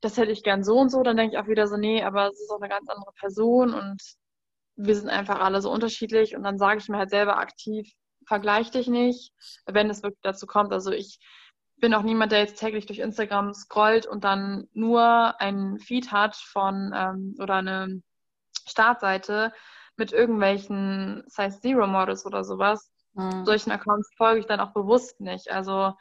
das 0.00 0.18
hätte 0.18 0.32
ich 0.32 0.42
gern 0.42 0.62
so 0.62 0.78
und 0.78 0.90
so, 0.90 1.02
dann 1.02 1.16
denke 1.16 1.36
ich 1.36 1.42
auch 1.42 1.48
wieder 1.48 1.66
so, 1.66 1.76
nee, 1.76 2.02
aber 2.02 2.28
es 2.28 2.40
ist 2.40 2.50
auch 2.50 2.60
eine 2.60 2.68
ganz 2.68 2.88
andere 2.90 3.12
Person 3.18 3.72
und 3.72 4.02
wir 4.76 4.96
sind 4.96 5.08
einfach 5.08 5.40
alle 5.40 5.62
so 5.62 5.70
unterschiedlich 5.70 6.36
und 6.36 6.42
dann 6.42 6.58
sage 6.58 6.78
ich 6.78 6.88
mir 6.88 6.98
halt 6.98 7.10
selber 7.10 7.38
aktiv, 7.38 7.90
vergleich 8.26 8.70
dich 8.70 8.88
nicht, 8.88 9.32
wenn 9.66 9.88
es 9.88 10.02
wirklich 10.02 10.20
dazu 10.22 10.46
kommt. 10.46 10.72
Also 10.72 10.90
ich 10.90 11.18
bin 11.76 11.94
auch 11.94 12.02
niemand, 12.02 12.32
der 12.32 12.40
jetzt 12.40 12.58
täglich 12.58 12.86
durch 12.86 12.98
Instagram 12.98 13.52
scrollt 13.52 14.06
und 14.06 14.24
dann 14.24 14.68
nur 14.72 15.40
einen 15.40 15.78
Feed 15.78 16.12
hat 16.12 16.36
von 16.36 16.92
ähm, 16.94 17.36
oder 17.38 17.56
eine 17.56 18.02
Startseite 18.66 19.52
mit 19.96 20.12
irgendwelchen 20.12 21.22
Size 21.26 21.60
Zero 21.60 21.86
Models 21.86 22.26
oder 22.26 22.44
sowas. 22.44 22.90
Mhm. 23.14 23.44
Solchen 23.44 23.70
Accounts 23.70 24.10
folge 24.16 24.40
ich 24.40 24.46
dann 24.46 24.60
auch 24.60 24.72
bewusst 24.72 25.20
nicht. 25.20 25.50
Also 25.50 25.92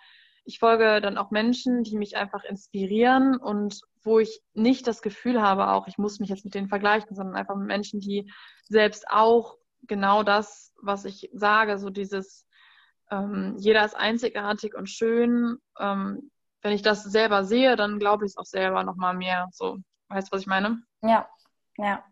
ich 0.46 0.60
folge 0.60 1.00
dann 1.02 1.18
auch 1.18 1.32
Menschen, 1.32 1.84
die 1.84 1.98
mich 1.98 2.18
einfach 2.18 2.44
inspirieren 2.44 3.38
und 3.38 3.82
wo 4.04 4.20
ich 4.20 4.42
nicht 4.54 4.88
das 4.88 5.02
Gefühl 5.02 5.42
habe, 5.42 5.70
auch 5.70 5.88
ich 5.88 5.98
muss 5.98 6.20
mich 6.20 6.30
jetzt 6.30 6.44
mit 6.44 6.54
denen 6.54 6.68
vergleichen, 6.68 7.16
sondern 7.16 7.36
einfach 7.36 7.56
mit 7.56 7.68
Menschen, 7.68 8.00
die 8.00 8.32
selbst 8.68 9.08
auch 9.10 9.58
genau 9.84 10.24
das, 10.24 10.74
was 10.82 11.06
ich 11.06 11.30
sage, 11.34 11.78
so 11.78 11.90
dieses 11.90 12.46
ähm, 13.14 13.56
jeder 13.58 13.86
ist 13.86 13.96
einzigartig 13.96 14.76
und 14.76 14.90
schön. 14.90 15.58
Ähm, 15.80 16.32
wenn 16.62 16.74
ich 16.74 16.82
das 16.82 17.04
selber 17.04 17.44
sehe, 17.44 17.76
dann 17.76 18.00
glaube 18.00 18.26
ich 18.26 18.32
es 18.32 18.38
auch 18.38 18.46
selber 18.46 18.84
nochmal 18.84 19.16
mehr. 19.16 19.50
So, 19.52 19.78
weißt 20.10 20.30
du, 20.30 20.32
was 20.36 20.42
ich 20.42 20.48
meine? 20.48 20.82
Ja, 21.02 21.28
ja. 21.78 22.04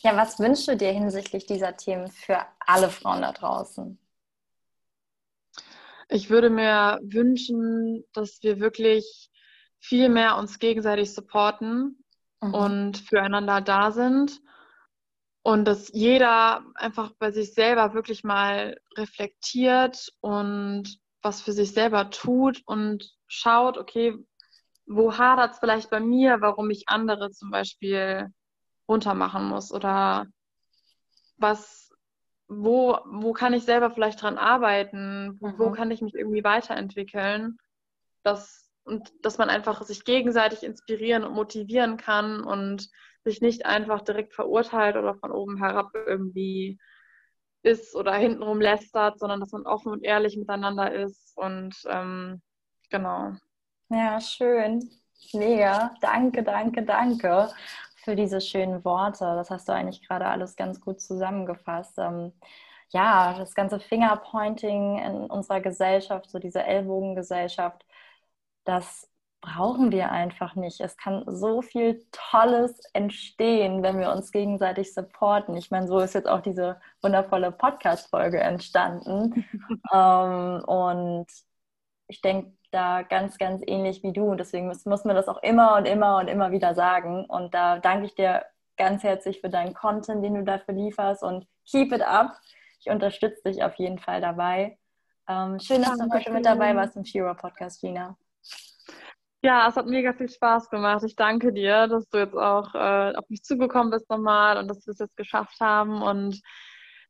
Ja, 0.00 0.16
was 0.16 0.38
wünschst 0.38 0.68
du 0.68 0.76
dir 0.76 0.92
hinsichtlich 0.92 1.46
dieser 1.46 1.76
Themen 1.76 2.08
für 2.08 2.38
alle 2.60 2.90
Frauen 2.90 3.22
da 3.22 3.32
draußen? 3.32 3.98
Ich 6.08 6.28
würde 6.28 6.50
mir 6.50 6.98
wünschen, 7.02 8.04
dass 8.12 8.42
wir 8.42 8.60
wirklich 8.60 9.30
viel 9.78 10.08
mehr 10.08 10.36
uns 10.36 10.58
gegenseitig 10.58 11.14
supporten 11.14 12.04
mhm. 12.42 12.54
und 12.54 12.98
füreinander 12.98 13.60
da 13.60 13.90
sind 13.90 14.42
und 15.44 15.66
dass 15.66 15.92
jeder 15.92 16.64
einfach 16.74 17.12
bei 17.18 17.30
sich 17.30 17.52
selber 17.52 17.92
wirklich 17.92 18.24
mal 18.24 18.80
reflektiert 18.96 20.10
und 20.22 20.98
was 21.20 21.42
für 21.42 21.52
sich 21.52 21.72
selber 21.72 22.08
tut 22.08 22.62
und 22.64 23.12
schaut, 23.26 23.76
okay, 23.76 24.16
wo 24.86 25.18
hadert 25.18 25.52
es 25.52 25.58
vielleicht 25.58 25.90
bei 25.90 26.00
mir, 26.00 26.40
warum 26.40 26.70
ich 26.70 26.88
andere 26.88 27.30
zum 27.30 27.50
Beispiel 27.50 28.32
runtermachen 28.88 29.44
muss 29.44 29.70
oder 29.70 30.26
was, 31.36 31.90
wo, 32.48 32.98
wo 33.04 33.34
kann 33.34 33.52
ich 33.52 33.64
selber 33.64 33.90
vielleicht 33.90 34.22
dran 34.22 34.38
arbeiten, 34.38 35.36
wo, 35.40 35.48
mhm. 35.48 35.58
wo 35.58 35.70
kann 35.72 35.90
ich 35.90 36.00
mich 36.00 36.14
irgendwie 36.14 36.44
weiterentwickeln, 36.44 37.58
dass, 38.22 38.70
und 38.84 39.12
dass 39.20 39.36
man 39.36 39.50
einfach 39.50 39.82
sich 39.82 40.06
gegenseitig 40.06 40.62
inspirieren 40.62 41.22
und 41.22 41.34
motivieren 41.34 41.98
kann 41.98 42.42
und 42.42 42.88
sich 43.24 43.40
nicht 43.40 43.66
einfach 43.66 44.02
direkt 44.02 44.34
verurteilt 44.34 44.96
oder 44.96 45.14
von 45.14 45.32
oben 45.32 45.58
herab 45.58 45.90
irgendwie 45.94 46.78
ist 47.62 47.96
oder 47.96 48.14
hintenrum 48.14 48.60
lästert, 48.60 49.18
sondern 49.18 49.40
dass 49.40 49.52
man 49.52 49.66
offen 49.66 49.90
und 49.90 50.04
ehrlich 50.04 50.36
miteinander 50.36 50.92
ist 50.92 51.36
und 51.36 51.74
ähm, 51.88 52.42
genau. 52.90 53.32
Ja, 53.88 54.20
schön. 54.20 54.90
Mega. 55.32 55.94
Danke, 56.00 56.42
danke, 56.42 56.82
danke 56.82 57.48
für 57.96 58.14
diese 58.14 58.40
schönen 58.40 58.84
Worte. 58.84 59.24
Das 59.24 59.50
hast 59.50 59.68
du 59.68 59.72
eigentlich 59.72 60.06
gerade 60.06 60.26
alles 60.26 60.56
ganz 60.56 60.80
gut 60.80 61.00
zusammengefasst. 61.00 61.98
Ähm, 61.98 62.32
ja, 62.90 63.34
das 63.38 63.54
ganze 63.54 63.80
Fingerpointing 63.80 64.98
in 64.98 65.14
unserer 65.30 65.60
Gesellschaft, 65.60 66.30
so 66.30 66.38
diese 66.38 66.62
Ellbogengesellschaft, 66.62 67.84
das 68.64 69.08
brauchen 69.44 69.92
wir 69.92 70.10
einfach 70.10 70.54
nicht. 70.54 70.80
Es 70.80 70.96
kann 70.96 71.22
so 71.26 71.60
viel 71.60 72.02
Tolles 72.12 72.80
entstehen, 72.94 73.82
wenn 73.82 73.98
wir 73.98 74.10
uns 74.10 74.32
gegenseitig 74.32 74.94
supporten. 74.94 75.54
Ich 75.56 75.70
meine, 75.70 75.86
so 75.86 75.98
ist 75.98 76.14
jetzt 76.14 76.28
auch 76.28 76.40
diese 76.40 76.80
wundervolle 77.02 77.52
Podcast-Folge 77.52 78.40
entstanden. 78.40 79.44
ähm, 79.92 80.64
und 80.64 81.26
ich 82.08 82.22
denke 82.22 82.52
da 82.70 83.02
ganz, 83.02 83.36
ganz 83.36 83.62
ähnlich 83.66 84.02
wie 84.02 84.12
du. 84.12 84.24
Und 84.24 84.38
deswegen 84.38 84.66
muss, 84.66 84.86
muss 84.86 85.04
man 85.04 85.14
das 85.14 85.28
auch 85.28 85.42
immer 85.42 85.76
und 85.76 85.86
immer 85.86 86.16
und 86.16 86.28
immer 86.28 86.50
wieder 86.50 86.74
sagen. 86.74 87.26
Und 87.26 87.52
da 87.52 87.78
danke 87.78 88.06
ich 88.06 88.14
dir 88.14 88.46
ganz 88.78 89.02
herzlich 89.02 89.42
für 89.42 89.50
deinen 89.50 89.74
Content, 89.74 90.24
den 90.24 90.34
du 90.34 90.42
dafür 90.42 90.74
lieferst. 90.74 91.22
Und 91.22 91.46
keep 91.66 91.92
it 91.92 92.02
up. 92.02 92.32
Ich 92.80 92.88
unterstütze 92.88 93.42
dich 93.46 93.62
auf 93.62 93.74
jeden 93.74 93.98
Fall 93.98 94.22
dabei. 94.22 94.78
Ähm, 95.28 95.60
schön, 95.60 95.82
dass 95.82 95.98
du 95.98 96.10
heute 96.10 96.32
mit 96.32 96.46
dabei 96.46 96.74
warst 96.74 96.96
im 96.96 97.04
Shira 97.04 97.34
Podcast, 97.34 97.82
Gina. 97.82 98.16
Ja, 99.44 99.68
es 99.68 99.76
hat 99.76 99.86
mega 99.86 100.14
viel 100.14 100.30
Spaß 100.30 100.70
gemacht. 100.70 101.04
Ich 101.04 101.16
danke 101.16 101.52
dir, 101.52 101.86
dass 101.86 102.08
du 102.08 102.16
jetzt 102.16 102.34
auch 102.34 102.74
äh, 102.74 103.14
auf 103.14 103.28
mich 103.28 103.42
zugekommen 103.42 103.90
bist 103.90 104.08
nochmal 104.08 104.56
und 104.56 104.68
dass 104.68 104.86
wir 104.86 104.92
es 104.92 104.98
jetzt 104.98 105.18
geschafft 105.18 105.60
haben. 105.60 106.00
Und 106.00 106.40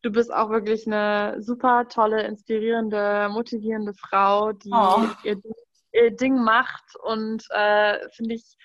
du 0.03 0.11
bist 0.11 0.35
auch 0.35 0.51
wirklich 0.51 0.85
eine 0.85 1.41
super 1.41 1.87
tolle, 1.89 2.24
inspirierende, 2.24 3.28
motivierende 3.30 3.95
Frau, 3.95 4.51
die 4.51 4.72
oh. 4.72 5.07
ihr, 5.22 5.41
ihr, 5.93 6.11
Ding 6.11 6.43
macht 6.43 6.97
und 7.05 7.45
äh, 7.51 8.01
finde 8.16 8.35
ich 8.35 8.57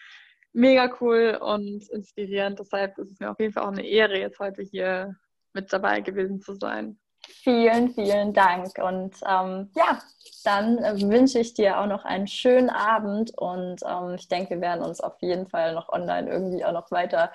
mega 0.52 0.92
cool 1.00 1.38
und 1.40 1.88
inspirierend. 1.92 2.58
Deshalb 2.58 2.98
ist 2.98 3.12
es 3.12 3.20
mir 3.20 3.30
auf 3.30 3.40
jeden 3.40 3.54
Fall 3.54 3.66
auch 3.66 3.72
eine 3.72 3.86
Ehre, 3.86 4.18
jetzt 4.18 4.40
heute 4.40 4.64
hier 4.64 5.16
mit 5.54 5.72
dabei 5.72 6.02
gewesen 6.02 6.42
zu 6.42 6.56
sein. 6.56 6.98
Vielen, 7.44 7.94
vielen 7.94 8.34
Dank. 8.34 8.78
Und 8.82 9.16
ähm, 9.26 9.70
ja, 9.76 10.00
dann 10.44 10.78
wünsche 11.10 11.40
ich 11.40 11.54
dir 11.54 11.80
auch 11.80 11.86
noch 11.86 12.06
einen 12.06 12.28
schönen 12.28 12.70
Abend 12.70 13.38
und 13.38 13.82
ähm, 13.86 14.16
ich 14.16 14.28
denke, 14.28 14.56
wir 14.56 14.62
werden 14.62 14.84
uns 14.84 15.00
auf 15.02 15.22
jeden 15.22 15.48
Fall 15.48 15.74
noch 15.74 15.90
online 15.90 16.30
irgendwie 16.30 16.64
auch 16.64 16.72
noch 16.72 16.92
weiter 16.92 17.32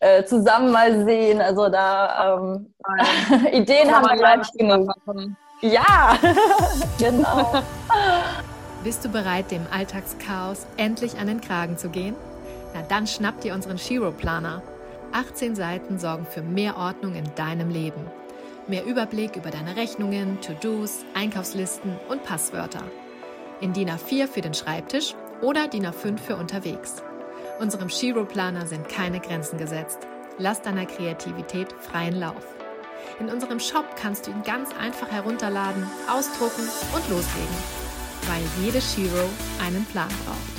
äh, 0.00 0.24
zusammen 0.24 0.72
mal 0.72 1.04
sehen. 1.04 1.40
Also 1.40 1.68
da 1.68 2.38
ähm, 2.38 2.74
Ideen 3.52 3.94
haben 3.94 4.06
wir, 4.06 4.16
glaube 4.16 4.42
ich, 4.42 4.52
genug. 4.52 4.90
Ja, 5.60 6.16
genau. 6.98 7.62
Bist 8.84 9.04
du 9.04 9.08
bereit, 9.08 9.50
dem 9.50 9.66
Alltagschaos 9.72 10.66
endlich 10.76 11.18
an 11.18 11.26
den 11.26 11.40
Kragen 11.40 11.76
zu 11.76 11.90
gehen? 11.90 12.14
Na 12.74 12.82
dann 12.88 13.06
schnapp 13.06 13.40
dir 13.40 13.54
unseren 13.54 13.78
Shiro-Planer. 13.78 14.62
18 15.12 15.56
Seiten 15.56 15.98
sorgen 15.98 16.26
für 16.26 16.42
mehr 16.42 16.76
Ordnung 16.76 17.14
in 17.14 17.24
deinem 17.34 17.70
Leben 17.70 18.17
mehr 18.68 18.84
Überblick 18.84 19.36
über 19.36 19.50
deine 19.50 19.76
Rechnungen, 19.76 20.40
To-Dos, 20.40 21.04
Einkaufslisten 21.14 21.98
und 22.08 22.22
Passwörter. 22.24 22.82
In 23.60 23.72
DIN 23.72 23.90
A4 23.90 24.26
für 24.28 24.40
den 24.40 24.54
Schreibtisch 24.54 25.14
oder 25.40 25.68
DIN 25.68 25.86
A5 25.86 26.18
für 26.18 26.36
unterwegs. 26.36 27.02
Unserem 27.58 27.88
Shiro-Planer 27.88 28.66
sind 28.66 28.88
keine 28.88 29.20
Grenzen 29.20 29.58
gesetzt. 29.58 30.06
Lass 30.38 30.62
deiner 30.62 30.86
Kreativität 30.86 31.72
freien 31.72 32.18
Lauf. 32.18 32.54
In 33.18 33.28
unserem 33.28 33.58
Shop 33.58 33.96
kannst 33.96 34.26
du 34.26 34.30
ihn 34.30 34.42
ganz 34.44 34.70
einfach 34.76 35.10
herunterladen, 35.10 35.84
ausdrucken 36.08 36.68
und 36.94 37.08
loslegen, 37.10 37.56
weil 38.26 38.64
jede 38.64 38.80
Shiro 38.80 39.28
einen 39.64 39.84
Plan 39.86 40.08
braucht. 40.24 40.57